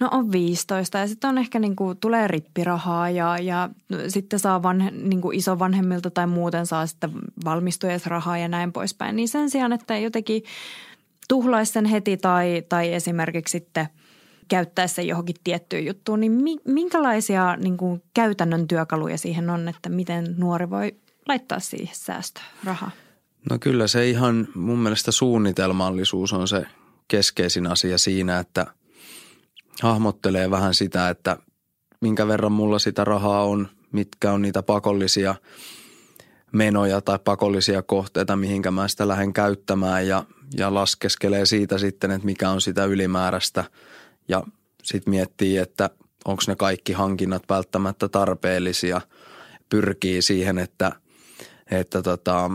No 0.00 0.08
on 0.12 0.32
15 0.32 0.98
ja 0.98 1.08
sitten 1.08 1.30
on 1.30 1.38
ehkä 1.38 1.58
niin 1.58 1.76
kuin, 1.76 1.98
tulee 1.98 2.28
rippirahaa 2.28 3.10
ja, 3.10 3.38
ja 3.38 3.70
sitten 4.08 4.38
saa 4.38 4.62
vanhe, 4.62 4.90
niin 4.90 5.20
kuin 5.20 5.38
isovanhemmilta 5.38 6.10
tai 6.10 6.26
muuten 6.26 6.66
saa 6.66 6.86
sitten 6.86 7.10
valmistujaisrahaa 7.44 8.38
ja 8.38 8.48
näin 8.48 8.72
poispäin. 8.72 9.16
Niin 9.16 9.28
sen 9.28 9.50
sijaan, 9.50 9.72
että 9.72 9.98
jotenkin 9.98 10.42
tuhlaisi 11.28 11.72
sen 11.72 11.84
heti 11.84 12.16
tai, 12.16 12.62
tai 12.68 12.94
esimerkiksi 12.94 13.52
sitten 13.52 13.88
käyttäisi 14.48 14.94
sen 14.94 15.06
johonkin 15.08 15.36
tiettyyn 15.44 15.86
juttuun, 15.86 16.20
niin 16.20 16.60
minkälaisia 16.64 17.56
niin 17.56 17.76
kuin 17.76 18.02
käytännön 18.14 18.68
työkaluja 18.68 19.18
siihen 19.18 19.50
on, 19.50 19.68
että 19.68 19.88
miten 19.88 20.34
nuori 20.38 20.70
voi 20.70 20.94
laittaa 21.28 21.60
siihen 21.60 21.94
säästörahaa? 21.96 22.90
No 23.50 23.58
kyllä 23.58 23.86
se 23.86 24.10
ihan 24.10 24.48
mun 24.54 24.78
mielestä 24.78 25.12
suunnitelmallisuus 25.12 26.32
on 26.32 26.48
se 26.48 26.66
keskeisin 27.08 27.66
asia 27.66 27.98
siinä, 27.98 28.38
että– 28.38 28.66
hahmottelee 29.82 30.50
vähän 30.50 30.74
sitä, 30.74 31.08
että 31.08 31.36
minkä 32.00 32.28
verran 32.28 32.52
mulla 32.52 32.78
sitä 32.78 33.04
rahaa 33.04 33.44
on, 33.44 33.68
mitkä 33.92 34.32
on 34.32 34.42
niitä 34.42 34.62
pakollisia 34.62 35.34
menoja 36.52 37.00
tai 37.00 37.18
pakollisia 37.24 37.82
kohteita, 37.82 38.36
mihinkä 38.36 38.70
mä 38.70 38.88
sitä 38.88 39.08
lähden 39.08 39.32
käyttämään 39.32 40.06
ja, 40.08 40.24
ja 40.56 40.74
laskeskelee 40.74 41.46
siitä 41.46 41.78
sitten, 41.78 42.10
että 42.10 42.26
mikä 42.26 42.50
on 42.50 42.60
sitä 42.60 42.84
ylimääräistä 42.84 43.64
ja 44.28 44.42
sitten 44.82 45.10
miettii, 45.10 45.56
että 45.56 45.90
onko 46.24 46.42
ne 46.46 46.56
kaikki 46.56 46.92
hankinnat 46.92 47.42
välttämättä 47.48 48.08
tarpeellisia, 48.08 49.00
pyrkii 49.68 50.22
siihen, 50.22 50.58
että– 50.58 50.92
että 51.70 52.02
tota, 52.02 52.50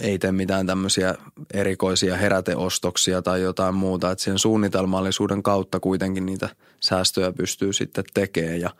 ei 0.00 0.18
tee 0.18 0.32
mitään 0.32 0.66
tämmöisiä 0.66 1.14
erikoisia 1.54 2.16
heräteostoksia 2.16 3.22
tai 3.22 3.42
jotain 3.42 3.74
muuta. 3.74 4.10
Että 4.10 4.24
sen 4.24 4.38
suunnitelmallisuuden 4.38 5.42
kautta 5.42 5.80
kuitenkin 5.80 6.26
niitä 6.26 6.48
säästöjä 6.80 7.32
pystyy 7.32 7.72
sitten 7.72 8.04
tekemään 8.14 8.60
ja, 8.60 8.70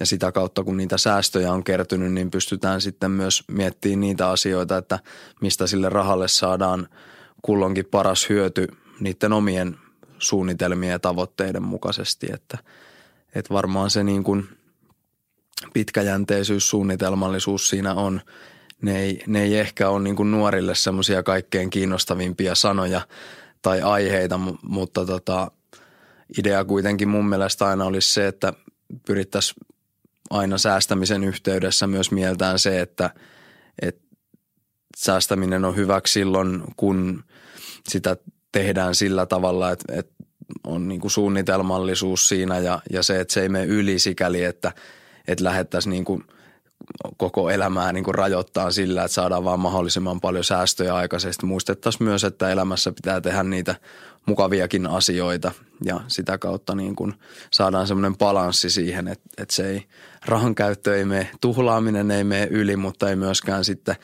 ja 0.00 0.06
sitä 0.06 0.32
kautta 0.32 0.64
kun 0.64 0.76
niitä 0.76 0.98
säästöjä 0.98 1.52
on 1.52 1.64
kertynyt, 1.64 2.12
niin 2.12 2.30
pystytään 2.30 2.80
sitten 2.80 3.10
myös 3.10 3.44
miettimään 3.48 4.00
niitä 4.00 4.28
asioita, 4.28 4.76
että 4.76 4.98
mistä 5.40 5.66
sille 5.66 5.88
rahalle 5.88 6.28
saadaan 6.28 6.88
kulloinkin 7.42 7.86
paras 7.90 8.28
hyöty 8.28 8.68
niiden 9.00 9.32
omien 9.32 9.76
suunnitelmien 10.18 10.92
ja 10.92 10.98
tavoitteiden 10.98 11.62
mukaisesti. 11.62 12.26
Että, 12.32 12.58
että 13.34 13.54
varmaan 13.54 13.90
se 13.90 14.04
niin 14.04 14.24
kuin 14.24 14.48
pitkäjänteisyys, 15.72 16.70
suunnitelmallisuus 16.70 17.68
siinä 17.68 17.94
on– 17.94 18.20
ne 18.82 18.98
ei, 18.98 19.22
ne 19.26 19.42
ei 19.42 19.58
ehkä 19.58 19.88
ole 19.88 20.02
niin 20.02 20.16
kuin 20.16 20.30
nuorille 20.30 20.74
semmoisia 20.74 21.22
kaikkein 21.22 21.70
kiinnostavimpia 21.70 22.54
sanoja 22.54 23.00
tai 23.62 23.82
aiheita, 23.82 24.40
mutta 24.62 25.06
tota, 25.06 25.50
idea 26.38 26.64
kuitenkin 26.64 27.08
mun 27.08 27.28
mielestä 27.28 27.66
aina 27.66 27.84
olisi 27.84 28.12
se, 28.12 28.26
että 28.26 28.52
pyrittäisiin 29.06 29.66
aina 30.30 30.58
säästämisen 30.58 31.24
yhteydessä 31.24 31.86
myös 31.86 32.10
mieltään 32.10 32.58
se, 32.58 32.80
että, 32.80 33.10
että 33.82 34.02
säästäminen 34.96 35.64
on 35.64 35.76
hyväksi 35.76 36.12
silloin, 36.12 36.62
kun 36.76 37.24
sitä 37.88 38.16
tehdään 38.52 38.94
sillä 38.94 39.26
tavalla, 39.26 39.70
että, 39.70 39.92
että 39.96 40.14
on 40.64 40.88
niin 40.88 41.00
kuin 41.00 41.10
suunnitelmallisuus 41.10 42.28
siinä 42.28 42.58
ja, 42.58 42.82
ja 42.92 43.02
se, 43.02 43.20
että 43.20 43.34
se 43.34 43.42
ei 43.42 43.48
mene 43.48 43.64
yli 43.64 43.98
sikäli, 43.98 44.44
että, 44.44 44.72
että 45.28 45.44
lähettäisiin 45.44 45.90
niin 45.90 46.04
kuin– 46.04 46.24
koko 47.16 47.50
elämää 47.50 47.92
niin 47.92 48.04
kuin 48.04 48.14
rajoittaa 48.14 48.70
sillä, 48.70 49.04
että 49.04 49.14
saadaan 49.14 49.44
vaan 49.44 49.60
mahdollisimman 49.60 50.20
paljon 50.20 50.44
säästöjä 50.44 50.94
aikaisesti. 50.94 51.46
Muistettaisiin 51.46 52.04
myös, 52.04 52.24
että 52.24 52.50
elämässä 52.50 52.92
pitää 52.92 53.20
tehdä 53.20 53.42
niitä 53.42 53.74
mukaviakin 54.26 54.86
asioita 54.86 55.52
ja 55.84 56.00
sitä 56.06 56.38
kautta 56.38 56.74
niin 56.74 56.96
kuin 56.96 57.14
saadaan 57.52 57.86
semmoinen 57.86 58.18
balanssi 58.18 58.70
siihen, 58.70 59.08
että, 59.08 59.24
että 59.38 59.54
se 59.54 59.70
ei, 59.70 59.84
rahan 60.24 60.54
käyttö 60.54 60.96
ei 60.96 61.04
mene, 61.04 61.30
tuhlaaminen 61.40 62.10
ei 62.10 62.24
mene 62.24 62.48
yli, 62.50 62.76
mutta 62.76 63.08
ei 63.10 63.16
myöskään 63.16 63.64
sitten 63.64 63.96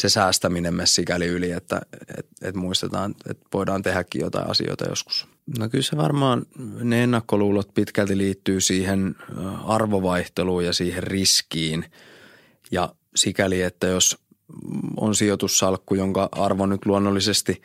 se 0.00 0.08
säästäminen 0.08 0.74
mene 0.74 0.86
sikäli 0.86 1.26
yli, 1.26 1.50
että, 1.50 1.80
että, 2.08 2.32
että 2.42 2.60
muistetaan, 2.60 3.14
että 3.30 3.46
voidaan 3.54 3.82
tehdäkin 3.82 4.20
jotain 4.20 4.50
asioita 4.50 4.88
joskus. 4.88 5.26
No 5.58 5.68
kyllä 5.68 5.84
se 5.84 5.96
varmaan, 5.96 6.46
ne 6.82 7.02
ennakkoluulot 7.02 7.74
pitkälti 7.74 8.18
liittyy 8.18 8.60
siihen 8.60 9.16
arvovaihteluun 9.64 10.64
ja 10.64 10.72
siihen 10.72 11.02
riskiin– 11.02 11.84
ja 12.70 12.94
sikäli, 13.14 13.62
että 13.62 13.86
jos 13.86 14.18
on 14.96 15.14
sijoitussalkku, 15.14 15.94
jonka 15.94 16.28
arvo 16.32 16.66
nyt 16.66 16.86
luonnollisesti 16.86 17.62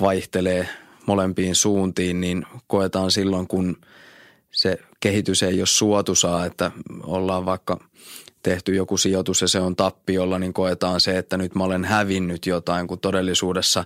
vaihtelee 0.00 0.68
molempiin 1.06 1.54
suuntiin, 1.54 2.20
niin 2.20 2.46
koetaan 2.66 3.10
silloin, 3.10 3.46
kun 3.46 3.76
se 4.50 4.78
kehitys 5.00 5.42
ei 5.42 5.60
ole 5.60 5.66
suotusaa, 5.66 6.46
että 6.46 6.70
ollaan 7.02 7.46
vaikka 7.46 7.80
tehty 8.50 8.74
joku 8.74 8.96
sijoitus 8.96 9.40
ja 9.40 9.48
se 9.48 9.60
on 9.60 9.76
tappiolla, 9.76 10.38
niin 10.38 10.52
koetaan 10.52 11.00
se, 11.00 11.18
että 11.18 11.36
nyt 11.36 11.54
mä 11.54 11.64
olen 11.64 11.84
hävinnyt 11.84 12.46
jotain, 12.46 12.86
kun 12.86 12.98
todellisuudessa 12.98 13.84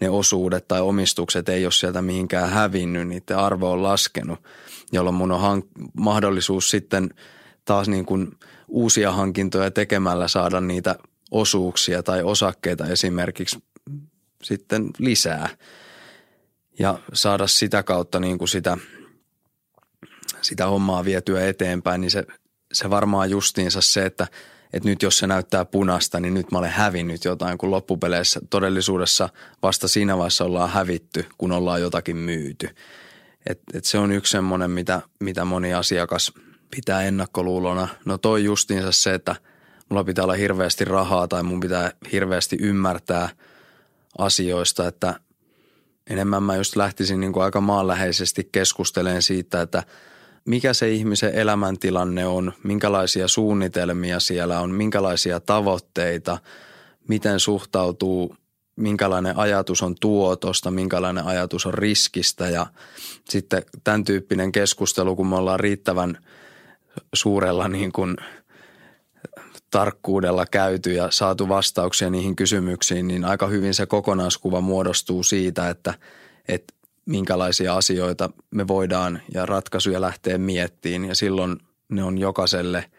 ne 0.00 0.10
osuudet 0.10 0.68
tai 0.68 0.80
omistukset 0.80 1.48
ei 1.48 1.64
ole 1.64 1.72
sieltä 1.72 2.02
mihinkään 2.02 2.50
hävinnyt, 2.50 3.08
niiden 3.08 3.38
arvo 3.38 3.72
on 3.72 3.82
laskenut, 3.82 4.38
jolloin 4.92 5.16
mun 5.16 5.32
on 5.32 5.40
hank- 5.40 5.88
mahdollisuus 5.92 6.70
sitten 6.70 7.10
taas 7.64 7.88
niin 7.88 8.06
kuin– 8.06 8.30
uusia 8.68 9.12
hankintoja 9.12 9.70
tekemällä 9.70 10.28
saada 10.28 10.60
niitä 10.60 10.96
osuuksia 11.30 12.02
tai 12.02 12.22
osakkeita 12.22 12.86
esimerkiksi 12.86 13.64
sitten 14.42 14.90
lisää 14.98 15.48
ja 16.78 16.98
saada 17.12 17.46
sitä 17.46 17.82
kautta 17.82 18.20
niin 18.20 18.38
kuin 18.38 18.48
sitä, 18.48 18.76
sitä 20.42 20.66
hommaa 20.66 21.04
vietyä 21.04 21.46
eteenpäin, 21.46 22.00
niin 22.00 22.10
se, 22.10 22.26
se 22.74 22.90
varmaan 22.90 23.30
justiinsa 23.30 23.80
se, 23.80 24.06
että, 24.06 24.26
että 24.72 24.88
nyt 24.88 25.02
jos 25.02 25.18
se 25.18 25.26
näyttää 25.26 25.64
punasta, 25.64 26.20
niin 26.20 26.34
nyt 26.34 26.52
mä 26.52 26.58
olen 26.58 26.70
hävinnyt 26.70 27.24
jotain, 27.24 27.58
kun 27.58 27.70
loppupeleissä 27.70 28.40
todellisuudessa 28.50 29.28
vasta 29.62 29.88
siinä 29.88 30.16
vaiheessa 30.18 30.44
ollaan 30.44 30.70
hävitty, 30.70 31.26
kun 31.38 31.52
ollaan 31.52 31.80
jotakin 31.80 32.16
myyty. 32.16 32.68
Et, 33.46 33.60
et 33.74 33.84
se 33.84 33.98
on 33.98 34.12
yksi 34.12 34.30
semmoinen, 34.30 34.70
mitä, 34.70 35.02
mitä 35.20 35.44
moni 35.44 35.74
asiakas– 35.74 36.32
pitää 36.76 37.02
ennakkoluulona. 37.02 37.88
No 38.04 38.18
toi 38.18 38.44
justiinsa 38.44 38.92
se, 38.92 39.14
että 39.14 39.36
mulla 39.88 40.04
pitää 40.04 40.24
olla 40.24 40.34
hirveästi 40.34 40.84
rahaa 40.84 41.28
tai 41.28 41.42
mun 41.42 41.60
pitää 41.60 41.92
hirveästi 42.12 42.56
ymmärtää 42.60 43.28
asioista, 44.18 44.88
että 44.88 45.14
enemmän 46.10 46.42
mä 46.42 46.56
just 46.56 46.76
lähtisin 46.76 47.20
niin 47.20 47.32
kuin 47.32 47.44
aika 47.44 47.60
maanläheisesti 47.60 48.48
keskusteleen 48.52 49.22
siitä, 49.22 49.62
että 49.62 49.82
mikä 50.44 50.72
se 50.72 50.90
ihmisen 50.90 51.34
elämäntilanne 51.34 52.26
on, 52.26 52.52
minkälaisia 52.62 53.28
suunnitelmia 53.28 54.20
siellä 54.20 54.60
on, 54.60 54.70
minkälaisia 54.70 55.40
tavoitteita, 55.40 56.38
miten 57.08 57.40
suhtautuu 57.40 58.36
minkälainen 58.76 59.38
ajatus 59.38 59.82
on 59.82 59.94
tuotosta, 60.00 60.70
minkälainen 60.70 61.24
ajatus 61.24 61.66
on 61.66 61.74
riskistä 61.74 62.48
ja 62.48 62.66
sitten 63.28 63.62
tämän 63.84 64.04
tyyppinen 64.04 64.52
keskustelu, 64.52 65.16
kun 65.16 65.26
me 65.26 65.36
ollaan 65.36 65.60
riittävän 65.60 66.18
suurella 67.14 67.68
niin 67.68 67.92
kuin 67.92 68.16
tarkkuudella 69.70 70.46
käyty 70.46 70.92
ja 70.92 71.10
saatu 71.10 71.48
vastauksia 71.48 72.10
niihin 72.10 72.36
kysymyksiin, 72.36 73.08
niin 73.08 73.24
aika 73.24 73.46
hyvin 73.46 73.74
se 73.74 73.86
kokonaiskuva 73.86 74.60
muodostuu 74.60 75.22
siitä, 75.22 75.68
että, 75.68 75.94
että 76.48 76.74
minkälaisia 77.06 77.76
asioita 77.76 78.30
me 78.50 78.68
voidaan 78.68 79.22
ja 79.34 79.46
ratkaisuja 79.46 80.00
lähteä 80.00 80.38
miettiin 80.38 81.04
ja 81.04 81.14
silloin 81.14 81.56
ne 81.88 82.04
on 82.04 82.18
jokaiselle, 82.18 82.90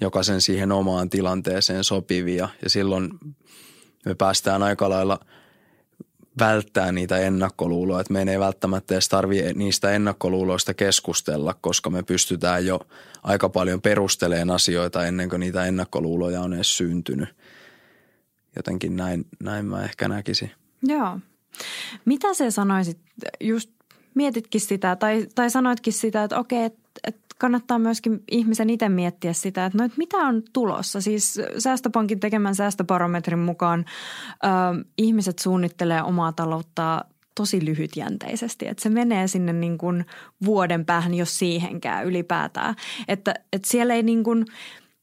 jokaisen 0.00 0.40
siihen 0.40 0.72
omaan 0.72 1.10
tilanteeseen 1.10 1.84
sopivia 1.84 2.48
ja 2.62 2.70
silloin 2.70 3.10
me 4.04 4.14
päästään 4.14 4.62
aika 4.62 4.90
lailla 4.90 5.18
välttää 6.38 6.92
niitä 6.92 7.18
ennakkoluuloja, 7.18 8.00
että 8.00 8.12
meidän 8.12 8.32
ei 8.32 8.38
välttämättä 8.38 8.94
edes 8.94 9.08
tarvitse 9.08 9.52
niistä 9.52 9.90
ennakkoluuloista 9.90 10.74
keskustella, 10.74 11.54
koska 11.60 11.90
me 11.90 12.02
pystytään 12.02 12.66
jo 12.66 12.80
aika 13.22 13.48
paljon 13.48 13.82
perusteleen 13.82 14.50
asioita 14.50 15.06
ennen 15.06 15.28
kuin 15.28 15.40
niitä 15.40 15.64
ennakkoluuloja 15.64 16.40
on 16.40 16.54
edes 16.54 16.76
syntynyt. 16.76 17.28
Jotenkin 18.56 18.96
näin, 18.96 19.26
näin 19.40 19.66
mä 19.66 19.84
ehkä 19.84 20.08
näkisin. 20.08 20.50
Joo. 20.82 21.18
Mitä 22.04 22.34
se 22.34 22.50
sanoisit, 22.50 22.98
just 23.40 23.70
mietitkin 24.14 24.60
sitä 24.60 24.96
tai, 24.96 25.26
tai 25.34 25.50
sanoitkin 25.50 25.92
sitä, 25.92 26.24
että 26.24 26.38
okei, 26.38 26.64
että, 26.64 26.80
että 27.06 27.20
kannattaa 27.38 27.78
myöskin 27.78 28.22
ihmisen 28.30 28.70
itse 28.70 28.88
miettiä 28.88 29.32
sitä, 29.32 29.66
että, 29.66 29.78
no, 29.78 29.84
että 29.84 29.98
mitä 29.98 30.16
on 30.16 30.42
tulossa. 30.52 31.00
Siis 31.00 31.40
Säästöpankin 31.58 32.20
tekemän 32.20 32.54
säästöbarometrin 32.54 33.38
mukaan 33.38 33.84
ö, 34.44 34.48
ihmiset 34.98 35.38
suunnittelee 35.38 36.02
omaa 36.02 36.32
talouttaa 36.32 37.04
tosi 37.34 37.64
lyhytjänteisesti, 37.64 38.68
että 38.68 38.82
se 38.82 38.88
menee 38.88 39.28
sinne 39.28 39.52
niin 39.52 39.78
kuin 39.78 40.04
vuoden 40.44 40.86
päähän, 40.86 41.14
jos 41.14 41.38
siihenkään 41.38 42.06
ylipäätään. 42.06 42.74
Että, 43.08 43.34
että 43.52 43.68
siellä 43.68 43.94
ei 43.94 44.02
niin 44.02 44.24
kuin– 44.24 44.44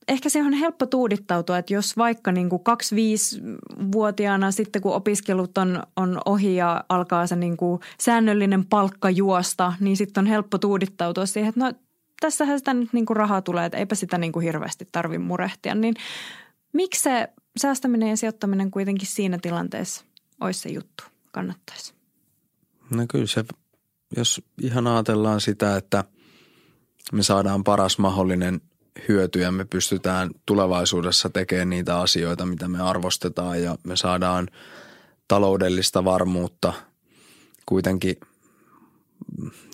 ehkä 0.07 0.29
se 0.29 0.43
on 0.43 0.53
helppo 0.53 0.85
tuudittautua, 0.85 1.57
että 1.57 1.73
jos 1.73 1.97
vaikka 1.97 2.31
niin 2.31 2.49
kuin 2.49 2.61
25-vuotiaana 2.61 4.51
sitten 4.51 4.81
kun 4.81 4.93
opiskelut 4.93 5.57
on, 5.57 5.83
on 5.95 6.21
ohi 6.25 6.55
ja 6.55 6.83
alkaa 6.89 7.27
se 7.27 7.35
niin 7.35 7.57
kuin 7.57 7.81
säännöllinen 7.99 8.65
palkka 8.65 9.09
juosta, 9.09 9.73
niin 9.79 9.97
sitten 9.97 10.21
on 10.21 10.27
helppo 10.27 10.57
tuudittautua 10.57 11.25
siihen, 11.25 11.49
että 11.49 11.59
no 11.59 11.73
tässähän 12.19 12.59
sitä 12.59 12.73
nyt 12.73 12.93
niin 12.93 13.05
kuin 13.05 13.17
rahaa 13.17 13.41
tulee, 13.41 13.65
että 13.65 13.77
eipä 13.77 13.95
sitä 13.95 14.17
niin 14.17 14.31
kuin 14.31 14.43
hirveästi 14.43 14.87
tarvi 14.91 15.17
murehtia. 15.17 15.75
Niin 15.75 15.95
miksi 16.73 17.01
se 17.01 17.29
säästäminen 17.57 18.09
ja 18.09 18.17
sijoittaminen 18.17 18.71
kuitenkin 18.71 19.07
siinä 19.07 19.37
tilanteessa 19.41 20.05
olisi 20.41 20.59
se 20.59 20.69
juttu, 20.69 21.03
kannattaisi? 21.31 21.93
No 22.89 23.05
kyllä 23.09 23.27
se, 23.27 23.43
jos 24.17 24.41
ihan 24.61 24.87
ajatellaan 24.87 25.41
sitä, 25.41 25.77
että 25.77 26.03
me 27.11 27.23
saadaan 27.23 27.63
paras 27.63 27.97
mahdollinen– 27.97 28.61
hyötyjä. 29.07 29.51
Me 29.51 29.65
pystytään 29.65 30.29
tulevaisuudessa 30.45 31.29
tekemään 31.29 31.69
niitä 31.69 31.99
asioita, 31.99 32.45
mitä 32.45 32.67
me 32.67 32.81
arvostetaan 32.81 33.63
ja 33.63 33.77
me 33.83 33.95
saadaan 33.95 34.47
taloudellista 35.27 36.05
varmuutta. 36.05 36.73
Kuitenkin 37.65 38.15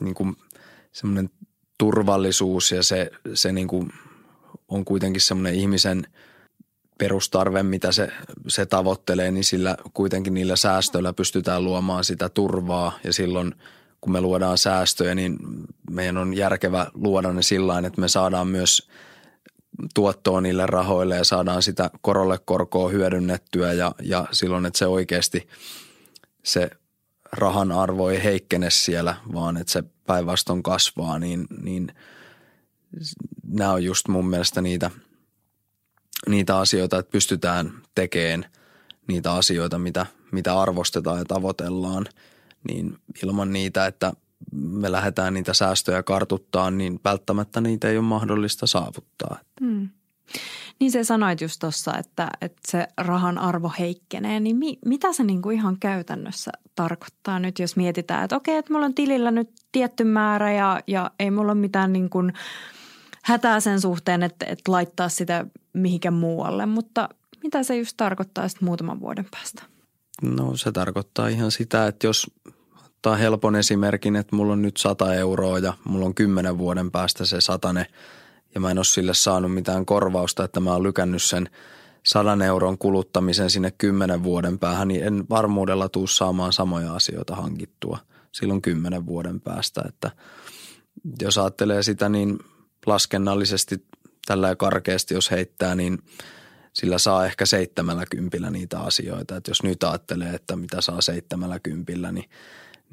niin 0.01 0.15
kuin 0.15 0.35
semmoinen 0.91 1.29
turvallisuus 1.77 2.71
ja 2.71 2.83
se, 2.83 3.11
se 3.33 3.51
niin 3.51 3.67
kuin 3.67 3.93
on 4.67 4.85
kuitenkin 4.85 5.21
semmoinen 5.21 5.55
ihmisen 5.55 6.07
perustarve, 6.97 7.63
mitä 7.63 7.91
se, 7.91 8.11
se 8.47 8.65
tavoittelee, 8.65 9.31
niin 9.31 9.43
sillä 9.43 9.77
kuitenkin 9.93 10.33
niillä 10.33 10.55
säästöillä 10.55 11.13
pystytään 11.13 11.63
luomaan 11.63 12.03
sitä 12.03 12.29
turvaa. 12.29 12.99
Ja 13.03 13.13
silloin 13.13 13.55
kun 14.01 14.13
me 14.13 14.21
luodaan 14.21 14.57
säästöjä, 14.57 15.15
niin 15.15 15.37
meidän 15.89 16.17
on 16.17 16.33
järkevä 16.33 16.87
luoda 16.93 17.33
ne 17.33 17.41
sillä 17.41 17.79
että 17.79 18.01
me 18.01 18.07
saadaan 18.07 18.47
myös– 18.47 18.89
tuottoa 19.93 20.41
niille 20.41 20.65
rahoille 20.65 21.15
ja 21.15 21.23
saadaan 21.23 21.63
sitä 21.63 21.89
korolle 22.01 22.39
korkoa 22.45 22.89
hyödynnettyä 22.89 23.73
ja, 23.73 23.95
ja 24.03 24.27
silloin, 24.31 24.65
että 24.65 24.79
se 24.79 24.87
oikeasti 24.87 25.47
se 26.43 26.69
rahan 27.31 27.71
arvo 27.71 28.09
ei 28.09 28.23
heikkene 28.23 28.69
siellä, 28.69 29.15
vaan 29.33 29.57
että 29.57 29.73
se 29.73 29.83
päinvastoin 30.07 30.63
kasvaa, 30.63 31.19
niin, 31.19 31.47
niin 31.61 31.93
nämä 33.47 33.71
on 33.71 33.83
just 33.83 34.07
mun 34.07 34.29
mielestä 34.29 34.61
niitä, 34.61 34.91
niitä 36.27 36.57
asioita, 36.57 36.99
että 36.99 37.11
pystytään 37.11 37.73
tekemään 37.95 38.45
niitä 39.07 39.33
asioita, 39.33 39.79
mitä, 39.79 40.05
mitä 40.31 40.61
arvostetaan 40.61 41.19
ja 41.19 41.25
tavoitellaan, 41.25 42.05
niin 42.69 42.97
ilman 43.23 43.53
niitä, 43.53 43.85
että 43.85 44.13
me 44.51 44.91
lähdetään 44.91 45.33
niitä 45.33 45.53
säästöjä 45.53 46.03
kartuttaa, 46.03 46.71
niin 46.71 46.99
välttämättä 47.03 47.61
niitä 47.61 47.89
ei 47.89 47.97
ole 47.97 48.05
mahdollista 48.05 48.67
saavuttaa. 48.67 49.39
Hmm. 49.61 49.89
Niin 50.79 50.91
se 50.91 51.03
sanoit 51.03 51.41
just 51.41 51.59
tuossa, 51.59 51.97
että, 51.97 52.29
että 52.41 52.61
se 52.67 52.87
rahan 52.97 53.37
arvo 53.37 53.71
heikkenee, 53.79 54.39
niin 54.39 54.57
mi, 54.57 54.79
mitä 54.85 55.13
se 55.13 55.23
niinku 55.23 55.49
ihan 55.49 55.79
käytännössä 55.79 56.51
tarkoittaa 56.75 57.39
nyt, 57.39 57.59
jos 57.59 57.75
mietitään, 57.75 58.23
että 58.23 58.35
okei, 58.35 58.57
että 58.57 58.73
mulla 58.73 58.85
on 58.85 58.95
tilillä 58.95 59.31
nyt 59.31 59.49
tietty 59.71 60.03
määrä 60.03 60.51
ja, 60.53 60.81
ja 60.87 61.11
ei 61.19 61.31
mulla 61.31 61.51
ole 61.51 61.59
mitään 61.59 61.93
niin 61.93 62.09
kuin 62.09 62.33
hätää 63.23 63.59
sen 63.59 63.81
suhteen, 63.81 64.23
että, 64.23 64.45
että 64.45 64.71
laittaa 64.71 65.09
sitä 65.09 65.45
mihinkään 65.73 66.13
muualle, 66.13 66.65
mutta 66.65 67.09
mitä 67.43 67.63
se 67.63 67.77
just 67.77 67.97
tarkoittaa 67.97 68.47
sitten 68.47 68.65
muutaman 68.65 68.99
vuoden 68.99 69.25
päästä? 69.31 69.63
No 70.21 70.57
se 70.57 70.71
tarkoittaa 70.71 71.27
ihan 71.27 71.51
sitä, 71.51 71.87
että 71.87 72.07
jos 72.07 72.31
ottaa 72.99 73.15
helpon 73.15 73.55
esimerkin, 73.55 74.15
että 74.15 74.35
mulla 74.35 74.53
on 74.53 74.61
nyt 74.61 74.77
100 74.77 75.13
euroa 75.13 75.59
ja 75.59 75.73
mulla 75.83 76.05
on 76.05 76.15
10 76.15 76.57
vuoden 76.57 76.91
päästä 76.91 77.25
se 77.25 77.41
satane 77.41 77.85
ja 78.55 78.59
mä 78.59 78.71
en 78.71 78.77
ole 78.77 78.85
sille 78.85 79.13
saanut 79.13 79.53
mitään 79.53 79.85
korvausta, 79.85 80.43
että 80.43 80.59
mä 80.59 80.71
oon 80.71 80.83
lykännyt 80.83 81.23
sen 81.23 81.49
100 82.05 82.45
euron 82.45 82.77
kuluttamisen 82.77 83.49
sinne 83.49 83.71
10 83.71 84.23
vuoden 84.23 84.59
päähän, 84.59 84.87
niin 84.87 85.03
en 85.03 85.25
varmuudella 85.29 85.89
tuu 85.89 86.07
saamaan 86.07 86.53
samoja 86.53 86.93
asioita 86.93 87.35
hankittua 87.35 87.97
silloin 88.31 88.61
10 88.61 89.05
vuoden 89.05 89.41
päästä. 89.41 89.81
Että 89.87 90.11
jos 91.21 91.37
ajattelee 91.37 91.83
sitä 91.83 92.09
niin 92.09 92.39
laskennallisesti 92.85 93.85
tällä 94.25 94.55
karkeasti, 94.55 95.13
jos 95.13 95.31
heittää, 95.31 95.75
niin 95.75 95.99
sillä 96.73 96.97
saa 96.97 97.25
ehkä 97.25 97.45
seitsemällä 97.45 98.05
kympillä 98.11 98.49
niitä 98.49 98.79
asioita. 98.79 99.35
Että 99.35 99.51
jos 99.51 99.63
nyt 99.63 99.83
ajattelee, 99.83 100.33
että 100.33 100.55
mitä 100.55 100.81
saa 100.81 101.01
seitsemällä 101.01 101.59
kympillä, 101.59 102.11
niin– 102.11 102.29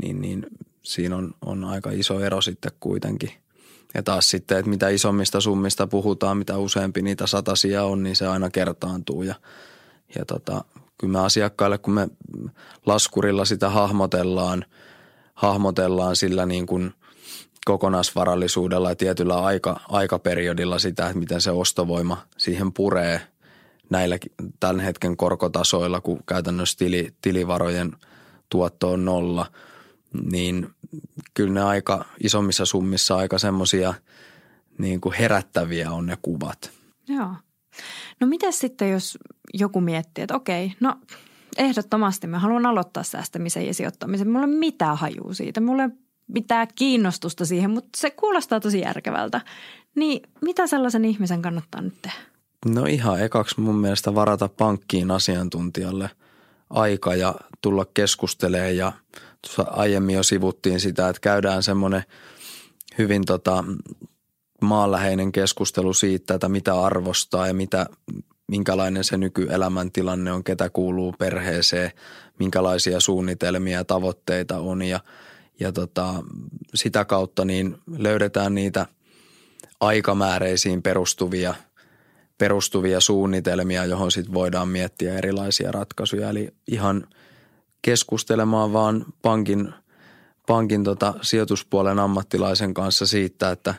niin, 0.03 0.21
niin 0.21 0.47
siinä 0.83 1.17
on, 1.17 1.35
on 1.47 1.65
aika 1.65 1.91
iso 1.91 2.21
ero 2.21 2.41
sitten 2.41 2.73
kuitenkin. 2.81 3.31
Ja 3.95 4.03
taas 4.03 4.31
sitten, 4.31 4.59
että 4.59 4.71
mitä 4.71 4.89
isommista 4.89 5.41
summista 5.41 5.87
puhutaan, 5.87 6.37
mitä 6.37 6.59
useampi 6.59 7.03
niitä 7.03 7.27
satasia 7.27 7.85
on, 7.85 8.03
niin 8.03 8.17
se 8.17 8.27
aina 8.27 8.51
kertaantuu. 8.51 9.23
Ja, 9.23 9.35
ja 10.19 10.25
tota, 10.25 10.65
kyllä 10.99 11.13
me 11.13 11.25
asiakkaille, 11.25 11.79
kun 11.79 11.95
me 11.95 12.09
laskurilla 12.87 13.45
sitä 13.45 13.71
hahmotellaan, 13.71 14.65
hahmotellaan 15.35 16.17
sillä 16.17 16.47
niin 16.47 16.67
kuin 16.67 16.95
kokonaisvarallisuudella 17.65 18.89
ja 18.89 18.97
tietyllä 18.97 19.35
aika, 19.35 19.81
aikaperiodilla 19.89 20.79
sitä, 20.79 21.07
että 21.07 21.19
miten 21.19 21.41
se 21.41 21.51
ostovoima 21.51 22.23
siihen 22.37 22.73
puree 22.73 23.21
näillä 23.91 24.19
tämän 24.61 24.81
hetken 24.81 25.17
korkotasoilla, 25.17 26.01
kun 26.01 26.19
käytännössä 26.27 26.79
tili, 26.79 27.15
tilivarojen 27.23 27.93
tuotto 28.49 28.93
on 28.93 29.05
nolla– 29.05 29.47
niin 30.31 30.69
kyllä 31.35 31.55
ne 31.55 31.63
aika 31.63 32.05
isommissa 32.25 32.65
summissa 32.65 33.17
aika 33.17 33.39
semmoisia 33.39 33.95
niin 34.79 35.01
kuin 35.01 35.15
herättäviä 35.15 35.91
on 35.91 36.07
ne 36.07 36.19
kuvat. 36.23 36.71
Joo. 37.09 37.35
No 38.21 38.27
miten 38.27 38.53
sitten, 38.53 38.91
jos 38.91 39.19
joku 39.55 39.81
miettii, 39.81 40.23
että 40.23 40.37
okei, 40.37 40.73
no 40.81 40.95
ehdottomasti 41.57 42.27
mä 42.27 42.39
haluan 42.39 42.67
aloittaa 42.67 43.03
säästämisen 43.03 43.67
ja 43.67 43.75
sijoittamisen. 43.75 44.29
Mulla 44.29 44.47
ei 44.47 44.51
ole 44.51 44.59
mitään 44.59 44.97
hajua 44.97 45.35
siitä. 45.35 45.61
Mulla 45.61 45.83
ei 45.83 45.89
mitään 46.27 46.69
kiinnostusta 46.75 47.45
siihen, 47.45 47.71
mutta 47.71 47.89
se 47.97 48.11
kuulostaa 48.11 48.61
tosi 48.61 48.81
järkevältä. 48.81 49.41
Niin 49.95 50.23
mitä 50.41 50.67
sellaisen 50.67 51.05
ihmisen 51.05 51.43
kannattaa 51.43 51.81
nyt 51.81 52.03
tehdä? 52.03 52.19
No 52.67 52.85
ihan 52.85 53.23
ekaksi 53.23 53.61
mun 53.61 53.77
mielestä 53.77 54.15
varata 54.15 54.49
pankkiin 54.49 55.11
asiantuntijalle 55.11 56.11
aika 56.71 57.15
ja 57.15 57.35
tulla 57.61 57.87
keskustelemaan 57.95 58.77
ja– 58.77 58.93
tuossa 59.47 59.73
aiemmin 59.73 60.17
jo 60.17 60.23
sivuttiin 60.23 60.81
sitä, 60.81 61.09
että 61.09 61.21
käydään 61.21 61.63
semmoinen 61.63 62.03
hyvin 62.99 63.25
tota, 63.25 63.65
maanläheinen 64.61 65.33
keskustelu 65.33 65.95
siitä, 65.95 66.35
että 66.35 66.49
mitä 66.49 66.81
arvostaa 66.81 67.47
ja 67.47 67.55
mitä, 67.55 67.87
minkälainen 68.49 69.05
se 69.05 69.17
nykyelämäntilanne 69.17 70.33
on, 70.33 70.45
ketä 70.45 70.71
kuuluu 70.71 71.13
perheeseen, 71.19 71.91
minkälaisia 72.39 73.01
suunnitelmia 73.01 73.79
ja 73.79 73.85
tavoitteita 73.85 74.59
on 74.59 74.83
ja, 74.83 75.01
ja 75.61 75.73
tota, 75.73 76.15
sitä 76.75 77.05
kautta 77.05 77.45
niin 77.45 77.79
löydetään 77.99 78.55
niitä 78.55 78.87
aikamääreisiin 79.81 80.83
perustuvia 80.83 81.55
perustuvia 82.39 83.01
suunnitelmia, 83.01 83.85
johon 83.85 84.13
sitten 84.13 84.35
voidaan 84.35 84.69
miettiä 84.69 85.19
erilaisia 85.19 85.73
ratkaisuja. 85.73 86.31
Eli 86.31 86.49
ihan 86.67 87.07
keskustelemaan 87.83 88.73
vaan 88.73 89.07
pankin, 89.23 89.75
pankin 90.47 90.85
tota 90.85 91.15
sijoituspuolen 91.23 91.99
ammattilaisen 91.99 92.75
kanssa 92.75 93.07
siitä, 93.07 93.51
että, 93.51 93.75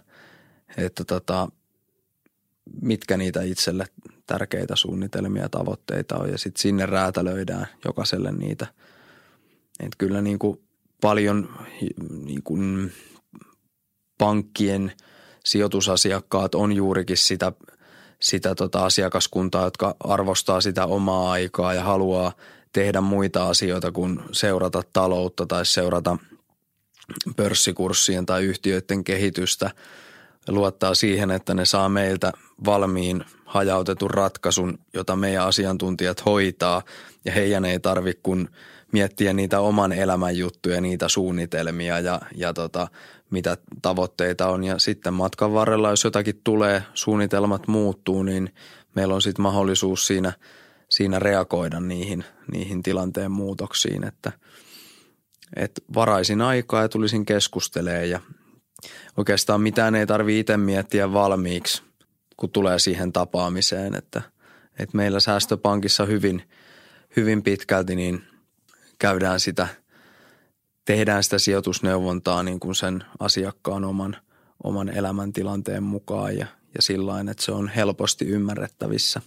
että 0.78 1.04
tota, 1.04 1.48
mitkä 2.82 3.18
niitä 3.18 3.42
itselle 3.42 3.86
tärkeitä 4.26 4.76
suunnitelmia 4.76 5.42
ja 5.42 5.50
tavoitteita 5.50 6.18
on 6.18 6.30
ja 6.30 6.38
sitten 6.38 6.62
sinne 6.62 6.86
räätälöidään 6.86 7.68
jokaiselle 7.86 8.32
niitä. 8.32 8.68
Et 9.80 9.92
kyllä 9.98 10.22
niin 10.22 10.40
kuin 10.40 10.62
paljon 11.02 11.50
niin 12.26 12.44
kuin 12.44 12.92
pankkien 14.18 14.92
sijoitusasiakkaat 15.46 16.56
on 16.56 16.74
juurikin 16.74 17.18
sitä, 17.18 17.52
sitä 18.22 18.56
tota 18.56 18.86
asiakaskuntaa, 18.86 19.64
jotka 19.64 19.96
arvostaa 20.00 20.62
sitä 20.62 20.86
omaa 20.86 21.32
aikaa 21.32 21.74
ja 21.74 21.84
haluaa 21.84 22.32
tehdä 22.78 23.02
muita 23.02 23.50
asioita 23.50 23.92
kuin 23.92 24.20
seurata 24.32 24.82
taloutta 24.94 25.46
tai 25.46 25.66
seurata 25.66 26.18
pörssikurssien 27.36 28.26
tai 28.26 28.44
yhtiöiden 28.44 29.04
kehitystä– 29.04 29.72
luottaa 30.48 30.96
siihen, 30.96 31.32
että 31.32 31.54
ne 31.54 31.66
saa 31.66 31.90
meiltä 31.90 32.32
valmiin 32.66 33.26
hajautetun 33.46 34.12
ratkaisun, 34.12 34.80
jota 34.94 35.16
meidän 35.16 35.44
asiantuntijat 35.44 36.26
hoitaa 36.26 36.82
ja 37.26 37.32
heidän 37.32 37.66
ei 37.66 37.80
tarvitse 37.80 38.20
kun 38.24 38.50
miettiä 38.92 39.34
niitä 39.34 39.60
oman 39.60 39.92
elämän 39.92 40.38
juttuja, 40.38 40.82
niitä 40.82 41.08
suunnitelmia 41.10 42.00
ja, 42.00 42.22
ja 42.36 42.54
tota, 42.54 42.88
mitä 43.30 43.58
tavoitteita 43.82 44.48
on. 44.48 44.64
Ja 44.64 44.80
sitten 44.80 45.14
matkan 45.14 45.54
varrella, 45.54 45.90
jos 45.90 46.04
jotakin 46.04 46.42
tulee, 46.44 46.84
suunnitelmat 46.94 47.68
muuttuu, 47.68 48.24
niin 48.24 48.54
meillä 48.96 49.16
on 49.16 49.22
sitten 49.22 49.44
mahdollisuus 49.44 50.08
siinä, 50.08 50.34
siinä 50.90 51.20
reagoida 51.20 51.80
niihin, 51.80 52.26
niihin 52.52 52.84
tilanteen 52.84 53.32
muutoksiin, 53.32 54.04
että, 54.04 54.32
että 55.56 55.82
varaisin 55.94 56.42
aikaa 56.42 56.82
ja 56.82 56.90
tulisin 56.90 57.26
keskustelemaan 57.26 58.10
ja, 58.10 58.20
oikeastaan 59.18 59.62
mitään 59.62 59.96
ei 59.96 60.08
tarvitse 60.08 60.40
itse 60.40 60.58
miettiä 60.58 61.14
valmiiksi, 61.14 61.84
kun 62.38 62.52
tulee 62.52 62.80
siihen 62.80 63.14
tapaamiseen, 63.14 63.96
että, 63.96 64.22
että 64.80 64.98
meillä 64.98 65.20
säästöpankissa 65.20 66.06
hyvin, 66.06 66.44
hyvin 67.16 67.44
pitkälti 67.44 67.96
niin 67.96 68.24
käydään 69.00 69.40
sitä, 69.40 69.68
tehdään 70.86 71.24
sitä 71.24 71.40
sijoitusneuvontaa 71.40 72.44
niin 72.44 72.60
kuin 72.60 72.76
sen 72.76 73.04
asiakkaan 73.20 73.86
oman, 73.86 74.18
oman 74.64 74.90
elämäntilanteen 74.90 75.84
mukaan 75.84 76.38
ja, 76.38 76.48
ja 76.76 76.82
sillä 76.82 77.20
että 77.32 77.44
se 77.44 77.52
on 77.52 77.68
helposti 77.68 78.26
ymmärrettävissä 78.26 79.22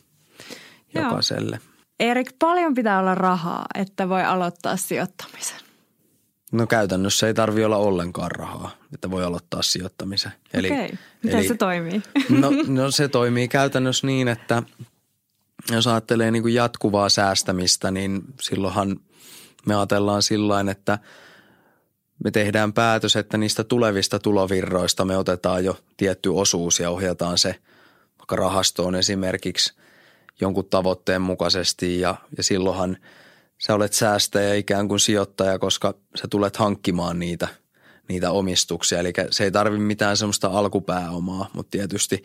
Joo. 0.95 1.05
jokaiselle. 1.05 1.61
Erik, 2.01 2.33
paljon 2.39 2.75
pitää 2.75 2.99
olla 2.99 3.15
rahaa, 3.15 3.67
että 3.75 4.09
voi 4.09 4.25
aloittaa 4.25 4.77
sijoittamisen. 4.77 5.57
No 6.53 6.67
käytännössä 6.67 7.27
ei 7.27 7.35
tarvi 7.35 7.65
olla 7.65 7.77
ollenkaan 7.77 8.31
rahaa, 8.31 8.71
että 8.95 9.11
voi 9.11 9.25
aloittaa 9.25 9.63
sijoittamisen. 9.63 10.33
Eli, 10.53 10.73
Okei, 10.73 10.91
miten 11.23 11.39
eli, 11.39 11.49
se 11.49 11.55
toimii? 11.55 12.03
No, 12.29 12.51
no 12.67 12.91
se 12.91 13.09
toimii 13.09 13.49
käytännössä 13.49 14.07
niin, 14.07 14.29
että 14.29 14.63
jos 15.71 15.87
ajattelee 15.87 16.31
niin 16.31 16.43
kuin 16.43 16.55
jatkuvaa 16.55 17.09
säästämistä, 17.09 17.91
niin 17.91 18.23
silloinhan 18.41 19.01
me 19.67 19.75
ajatellaan 19.75 20.23
sillä 20.23 20.61
että 20.71 20.99
me 22.25 22.31
tehdään 22.31 22.73
päätös, 22.73 23.17
että 23.17 23.39
niistä 23.39 23.65
tulevista 23.65 24.19
tulovirroista 24.19 25.05
me 25.05 25.17
otetaan 25.17 25.65
jo 25.65 25.79
tietty 25.97 26.29
osuus 26.29 26.81
ja 26.81 26.91
ohjataan 26.91 27.39
se 27.39 27.55
vaikka 28.19 28.37
rahastoon 28.37 28.95
esimerkiksi 28.95 29.75
jonkun 30.41 30.69
tavoitteen 30.71 31.23
mukaisesti 31.23 32.01
ja, 32.01 32.15
ja 32.37 32.43
silloinhan– 32.43 32.97
sä 33.61 33.75
olet 33.75 33.93
säästäjä 33.93 34.55
ikään 34.55 34.89
kuin 34.89 35.01
sijoittaja, 35.01 35.59
koska 35.59 35.95
sä 36.21 36.29
tulet 36.31 36.57
hankkimaan 36.57 37.19
niitä, 37.19 37.49
niitä 38.09 38.31
omistuksia. 38.31 38.99
Eli 38.99 39.13
se 39.31 39.45
ei 39.45 39.51
tarvi 39.51 39.79
mitään 39.79 40.17
semmoista 40.17 40.49
alkupääomaa, 40.49 41.51
mutta 41.53 41.71
tietysti 41.71 42.23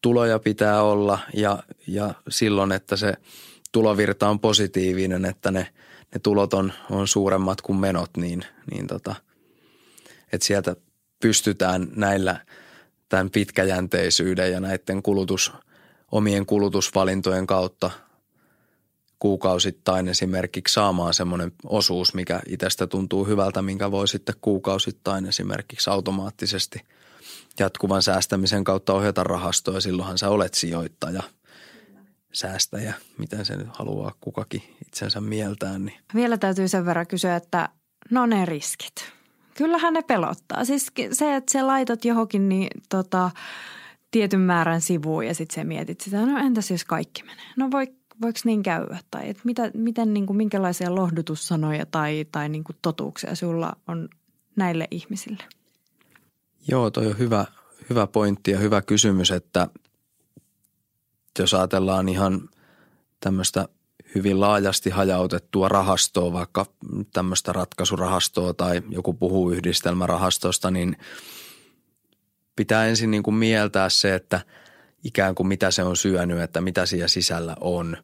tuloja 0.00 0.38
pitää 0.38 0.82
olla 0.82 1.18
ja, 1.34 1.62
ja 1.86 2.14
silloin, 2.28 2.72
että 2.72 2.96
se 2.96 3.14
tulovirta 3.72 4.28
on 4.28 4.40
positiivinen, 4.40 5.24
että 5.24 5.50
ne, 5.50 5.68
ne 6.14 6.20
tulot 6.22 6.54
on, 6.54 6.72
on 6.90 7.08
suuremmat 7.08 7.60
kuin 7.60 7.78
menot, 7.78 8.10
niin, 8.16 8.44
niin 8.70 8.86
tota, 8.86 9.14
että 10.32 10.46
sieltä 10.46 10.76
pystytään 11.20 11.88
näillä 11.96 12.46
tämän 13.08 13.30
pitkäjänteisyyden 13.30 14.52
ja 14.52 14.60
näiden 14.60 15.02
kulutus, 15.02 15.52
omien 16.14 16.46
kulutusvalintojen 16.46 17.46
kautta– 17.46 17.90
kuukausittain 19.24 20.08
esimerkiksi 20.08 20.74
saamaan 20.74 21.14
semmoinen 21.14 21.52
osuus, 21.66 22.14
mikä 22.14 22.40
itsestä 22.48 22.86
tuntuu 22.86 23.24
hyvältä, 23.24 23.62
minkä 23.62 23.90
voi 23.90 24.08
sitten 24.08 24.34
kuukausittain 24.40 25.26
esimerkiksi 25.26 25.90
automaattisesti 25.90 26.80
jatkuvan 27.58 28.02
säästämisen 28.02 28.64
kautta 28.64 28.92
ohjata 28.92 29.24
rahastoa. 29.24 29.80
Silloinhan 29.80 30.18
sä 30.18 30.28
olet 30.28 30.54
sijoittaja, 30.54 31.22
säästäjä, 32.32 32.94
miten 33.18 33.44
se 33.44 33.56
nyt 33.56 33.68
haluaa 33.72 34.14
kukakin 34.20 34.62
itsensä 34.86 35.20
mieltään. 35.20 35.84
Niin. 35.84 35.98
Vielä 36.14 36.38
täytyy 36.38 36.68
sen 36.68 36.86
verran 36.86 37.06
kysyä, 37.06 37.36
että 37.36 37.68
no 38.10 38.26
ne 38.26 38.44
riskit. 38.44 39.12
Kyllähän 39.54 39.94
ne 39.94 40.02
pelottaa. 40.02 40.64
Siis 40.64 40.86
se, 41.12 41.36
että 41.36 41.52
sä 41.52 41.66
laitat 41.66 42.04
johonkin 42.04 42.48
niin 42.48 42.70
tota, 42.88 43.30
tietyn 44.14 44.40
määrän 44.40 44.80
sivuun 44.80 45.26
ja 45.26 45.34
sitten 45.34 45.54
sä 45.54 45.64
mietit 45.64 46.00
sitä, 46.00 46.26
no 46.26 46.38
entäs 46.38 46.70
jos 46.70 46.84
kaikki 46.84 47.22
menee? 47.22 47.44
No 47.56 47.70
voi 47.70 47.86
voiko 48.22 48.38
niin 48.44 48.62
käydä? 48.62 48.98
Tai 49.10 49.28
että 49.28 49.42
mitä, 49.44 49.70
miten, 49.74 50.14
niin 50.14 50.26
kuin, 50.26 50.36
minkälaisia 50.36 50.94
lohdutussanoja 50.94 51.86
tai, 51.86 52.26
tai 52.32 52.48
niin 52.48 52.64
kuin 52.64 52.76
totuuksia 52.82 53.34
sulla 53.34 53.76
on 53.88 54.08
näille 54.56 54.88
ihmisille? 54.90 55.42
Joo, 56.68 56.90
toi 56.90 57.06
on 57.06 57.18
hyvä, 57.18 57.44
hyvä 57.90 58.06
pointti 58.06 58.50
ja 58.50 58.58
hyvä 58.58 58.82
kysymys, 58.82 59.30
että 59.30 59.68
jos 61.38 61.54
ajatellaan 61.54 62.08
ihan 62.08 62.48
tämmöistä 63.20 63.68
hyvin 64.14 64.40
laajasti 64.40 64.90
hajautettua 64.90 65.68
rahastoa, 65.68 66.32
vaikka 66.32 66.66
tämmöistä 67.12 67.52
ratkaisurahastoa 67.52 68.54
tai 68.54 68.82
joku 68.88 69.14
puhuu 69.14 69.50
yhdistelmärahastosta, 69.50 70.70
niin 70.70 70.96
pitää 72.56 72.86
ensin 72.86 73.10
niin 73.10 73.22
kuin 73.22 73.34
mieltää 73.34 73.88
se, 73.88 74.14
että– 74.14 74.40
ikään 75.04 75.34
kuin 75.34 75.46
mitä 75.46 75.70
se 75.70 75.82
on 75.82 75.96
syönyt, 75.96 76.40
että 76.40 76.60
mitä 76.60 76.86
siellä 76.86 77.08
sisällä 77.08 77.56
on. 77.60 77.96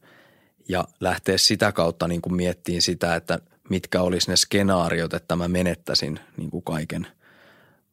Ja 0.69 0.85
lähteä 1.01 1.39
sitä 1.39 1.73
kautta 1.73 2.09
niin 2.09 2.23
kuin 2.23 2.35
miettiin 2.35 2.83
sitä, 2.83 3.17
että 3.17 3.39
mitkä 3.71 4.03
olisi 4.03 4.31
ne 4.31 4.37
skenaariot, 4.37 5.15
että 5.15 5.37
mä 5.37 5.49
menettäisin 5.49 6.21
niin 6.37 6.51
kuin 6.51 6.65
kaiken 6.65 7.07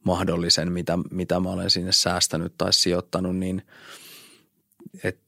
mahdollisen, 0.04 0.72
mitä, 0.72 0.98
mitä 1.12 1.40
mä 1.40 1.50
olen 1.50 1.70
sinne 1.70 1.92
säästänyt 1.92 2.54
tai 2.58 2.74
sijoittanut, 2.74 3.38
niin 3.38 3.62
et 5.04 5.20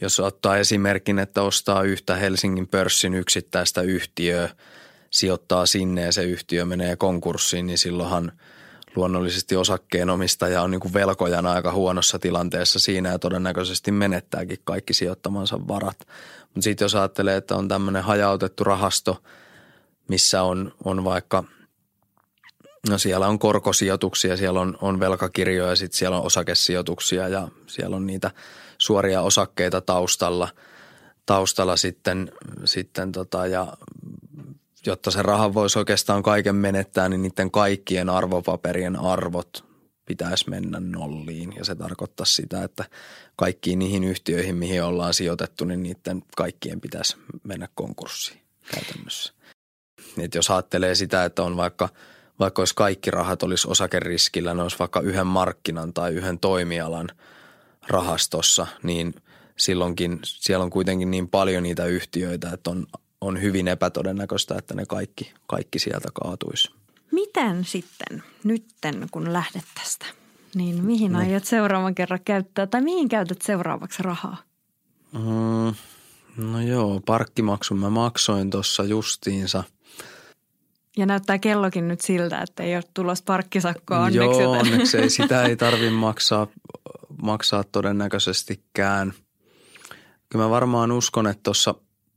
jos 0.00 0.20
ottaa 0.20 0.56
esimerkin, 0.56 1.18
että 1.18 1.42
ostaa 1.42 1.82
yhtä 1.82 2.16
Helsingin 2.16 2.68
pörssin 2.68 3.14
yksittäistä 3.14 3.82
yhtiöä, 3.82 4.48
sijoittaa 5.10 5.66
sinne 5.66 6.02
ja 6.02 6.12
se 6.12 6.24
yhtiö 6.24 6.64
menee 6.64 6.96
konkurssiin, 6.96 7.66
niin 7.66 7.78
silloinhan– 7.78 8.32
luonnollisesti 8.96 9.56
osakkeenomistaja 9.56 10.62
on 10.62 10.70
niin 10.70 10.80
kuin 10.80 10.94
velkojana 10.94 11.52
aika 11.52 11.72
huonossa 11.72 12.18
tilanteessa 12.18 12.78
siinä 12.78 13.08
ja 13.08 13.18
todennäköisesti 13.18 13.92
menettääkin 13.92 14.58
kaikki 14.64 14.94
sijoittamansa 14.94 15.68
varat. 15.68 15.98
Mutta 16.40 16.62
sitten 16.64 16.84
jos 16.84 16.94
ajattelee, 16.94 17.36
että 17.36 17.56
on 17.56 17.68
tämmöinen 17.68 18.02
hajautettu 18.02 18.64
rahasto, 18.64 19.22
missä 20.08 20.42
on, 20.42 20.72
on 20.84 21.04
vaikka, 21.04 21.44
no 22.88 22.98
siellä 22.98 23.28
on 23.28 23.38
korkosijoituksia, 23.38 24.36
siellä 24.36 24.60
on, 24.60 24.78
on 24.80 25.00
velkakirjoja, 25.00 25.76
sitten 25.76 25.98
siellä 25.98 26.16
on 26.16 26.26
osakesijoituksia 26.26 27.28
ja 27.28 27.48
siellä 27.66 27.96
on 27.96 28.06
niitä 28.06 28.30
suoria 28.78 29.22
osakkeita 29.22 29.80
taustalla, 29.80 30.48
taustalla 31.26 31.76
sitten, 31.76 32.32
sitten 32.64 33.12
tota, 33.12 33.46
ja 33.46 33.76
jotta 34.86 35.10
se 35.10 35.22
raha 35.22 35.54
voisi 35.54 35.78
oikeastaan 35.78 36.22
kaiken 36.22 36.56
menettää, 36.56 37.08
niin 37.08 37.22
niiden 37.22 37.50
kaikkien 37.50 38.10
arvopaperien 38.10 38.96
arvot 38.96 39.64
pitäisi 40.06 40.50
mennä 40.50 40.80
nolliin. 40.80 41.52
Ja 41.56 41.64
se 41.64 41.74
tarkoittaa 41.74 42.26
sitä, 42.26 42.64
että 42.64 42.84
kaikkiin 43.36 43.78
niihin 43.78 44.04
yhtiöihin, 44.04 44.56
mihin 44.56 44.84
ollaan 44.84 45.14
sijoitettu, 45.14 45.64
niin 45.64 45.82
niiden 45.82 46.22
kaikkien 46.36 46.80
pitäisi 46.80 47.16
mennä 47.42 47.68
konkurssiin 47.74 48.40
käytännössä. 48.74 49.32
Et 50.18 50.34
jos 50.34 50.50
ajattelee 50.50 50.94
sitä, 50.94 51.24
että 51.24 51.42
on 51.42 51.56
vaikka, 51.56 51.88
vaikka 52.38 52.62
olisi 52.62 52.74
kaikki 52.74 53.10
rahat 53.10 53.42
olisi 53.42 53.68
osakeriskillä, 53.68 54.54
ne 54.54 54.62
olisi 54.62 54.78
vaikka 54.78 55.00
yhden 55.00 55.26
markkinan 55.26 55.92
tai 55.92 56.12
yhden 56.12 56.38
toimialan 56.38 57.08
rahastossa, 57.88 58.66
niin 58.82 59.14
silloinkin 59.56 60.18
siellä 60.24 60.62
on 60.62 60.70
kuitenkin 60.70 61.10
niin 61.10 61.28
paljon 61.28 61.62
niitä 61.62 61.84
yhtiöitä, 61.84 62.50
että 62.50 62.70
on 62.70 62.86
on 63.24 63.42
hyvin 63.42 63.68
epätodennäköistä, 63.68 64.54
että 64.58 64.74
ne 64.74 64.86
kaikki, 64.86 65.32
kaikki 65.46 65.78
sieltä 65.78 66.08
kaatuisi. 66.22 66.70
Miten 67.10 67.64
sitten 67.64 68.22
nytten, 68.44 69.06
kun 69.10 69.32
lähdet 69.32 69.64
tästä, 69.74 70.06
niin 70.54 70.84
mihin 70.84 71.12
niin. 71.12 71.16
aiot 71.16 71.44
seuraavan 71.44 71.94
kerran 71.94 72.20
käyttää 72.24 72.66
tai 72.66 72.80
mihin 72.80 73.08
käytät 73.08 73.42
seuraavaksi 73.42 74.02
rahaa? 74.02 74.36
Mm, 75.12 75.74
no 76.36 76.60
joo, 76.60 77.00
parkkimaksun 77.06 77.78
mä 77.78 77.90
maksoin 77.90 78.50
tuossa 78.50 78.84
justiinsa. 78.84 79.64
Ja 80.96 81.06
näyttää 81.06 81.38
kellokin 81.38 81.88
nyt 81.88 82.00
siltä, 82.00 82.38
että 82.38 82.62
ei 82.62 82.76
ole 82.76 82.84
tulossa 82.94 83.24
parkkisakkoa 83.26 83.98
onneksi. 83.98 84.42
Joo, 84.42 84.50
onneksi 84.50 84.98
ei. 84.98 85.10
Sitä 85.10 85.42
ei 85.42 85.56
tarvi 85.66 85.90
maksaa, 85.90 86.46
maksaa 87.22 87.64
todennäköisestikään. 87.64 89.12
Kyllä 90.28 90.44
mä 90.44 90.50
varmaan 90.50 90.92
uskon, 90.92 91.26
että 91.26 91.42
tuossa 91.42 91.74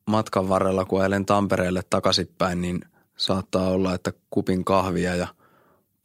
matkan 0.07 0.49
varrella, 0.49 0.85
kun 0.85 1.01
ajelen 1.01 1.25
Tampereelle 1.25 1.81
takaisinpäin, 1.89 2.61
niin 2.61 2.81
saattaa 3.17 3.69
olla, 3.69 3.93
että 3.93 4.13
kupin 4.29 4.65
kahvia 4.65 5.15
ja 5.15 5.27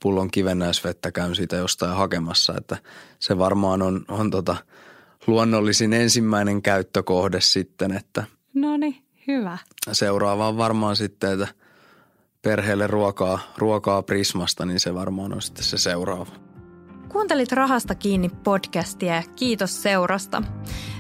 pullon 0.03 0.31
kivennäisvettä 0.31 1.13
käyn 1.13 1.35
siitä 1.35 1.57
jostain 1.57 1.97
hakemassa. 1.97 2.55
Että 2.57 2.77
se 3.19 3.39
varmaan 3.39 3.83
on, 3.83 4.05
on 4.09 4.31
tota 4.31 4.57
luonnollisin 5.27 5.93
ensimmäinen 5.93 6.63
käyttökohde 6.63 7.41
sitten, 7.41 7.93
että 7.93 8.25
No 8.55 8.77
niin, 8.77 9.03
hyvä. 9.27 9.59
seuraava 9.93 10.49
on 10.49 10.57
varmaan 10.57 10.97
sitten, 10.97 11.33
että 11.33 11.49
perheelle 12.43 12.87
ruokaa, 12.87 13.39
ruokaa 13.59 14.03
Prismasta, 14.03 14.67
niin 14.67 14.81
se 14.81 14.95
varmaan 14.95 15.35
on 15.35 15.43
sitten 15.43 15.65
se 15.65 15.79
seuraava. 15.79 16.27
Kuuntelit 17.09 17.53
Rahasta 17.53 17.95
kiinni 17.95 18.29
podcastia 18.29 19.15
ja 19.15 19.23
kiitos 19.37 19.83
seurasta. 19.83 20.43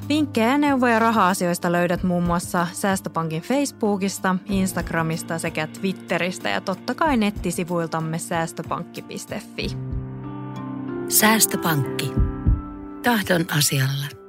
Vinkkejä 0.08 0.48
ja 0.48 0.58
neuvoja 0.58 0.98
raha-asioista 0.98 1.72
löydät 1.72 2.02
muun 2.02 2.22
muassa 2.22 2.66
Säästöpankin 2.72 3.42
Facebookista, 3.42 4.36
Instagramista 4.46 5.38
sekä 5.38 5.66
Twitteristä 5.66 6.48
ja 6.48 6.60
totta 6.60 6.94
kai 6.94 7.16
nettisivuiltamme 7.16 8.18
säästöpankki.fi. 8.18 9.66
Säästöpankki. 11.08 12.12
Tahdon 13.02 13.44
asialla. 13.58 14.21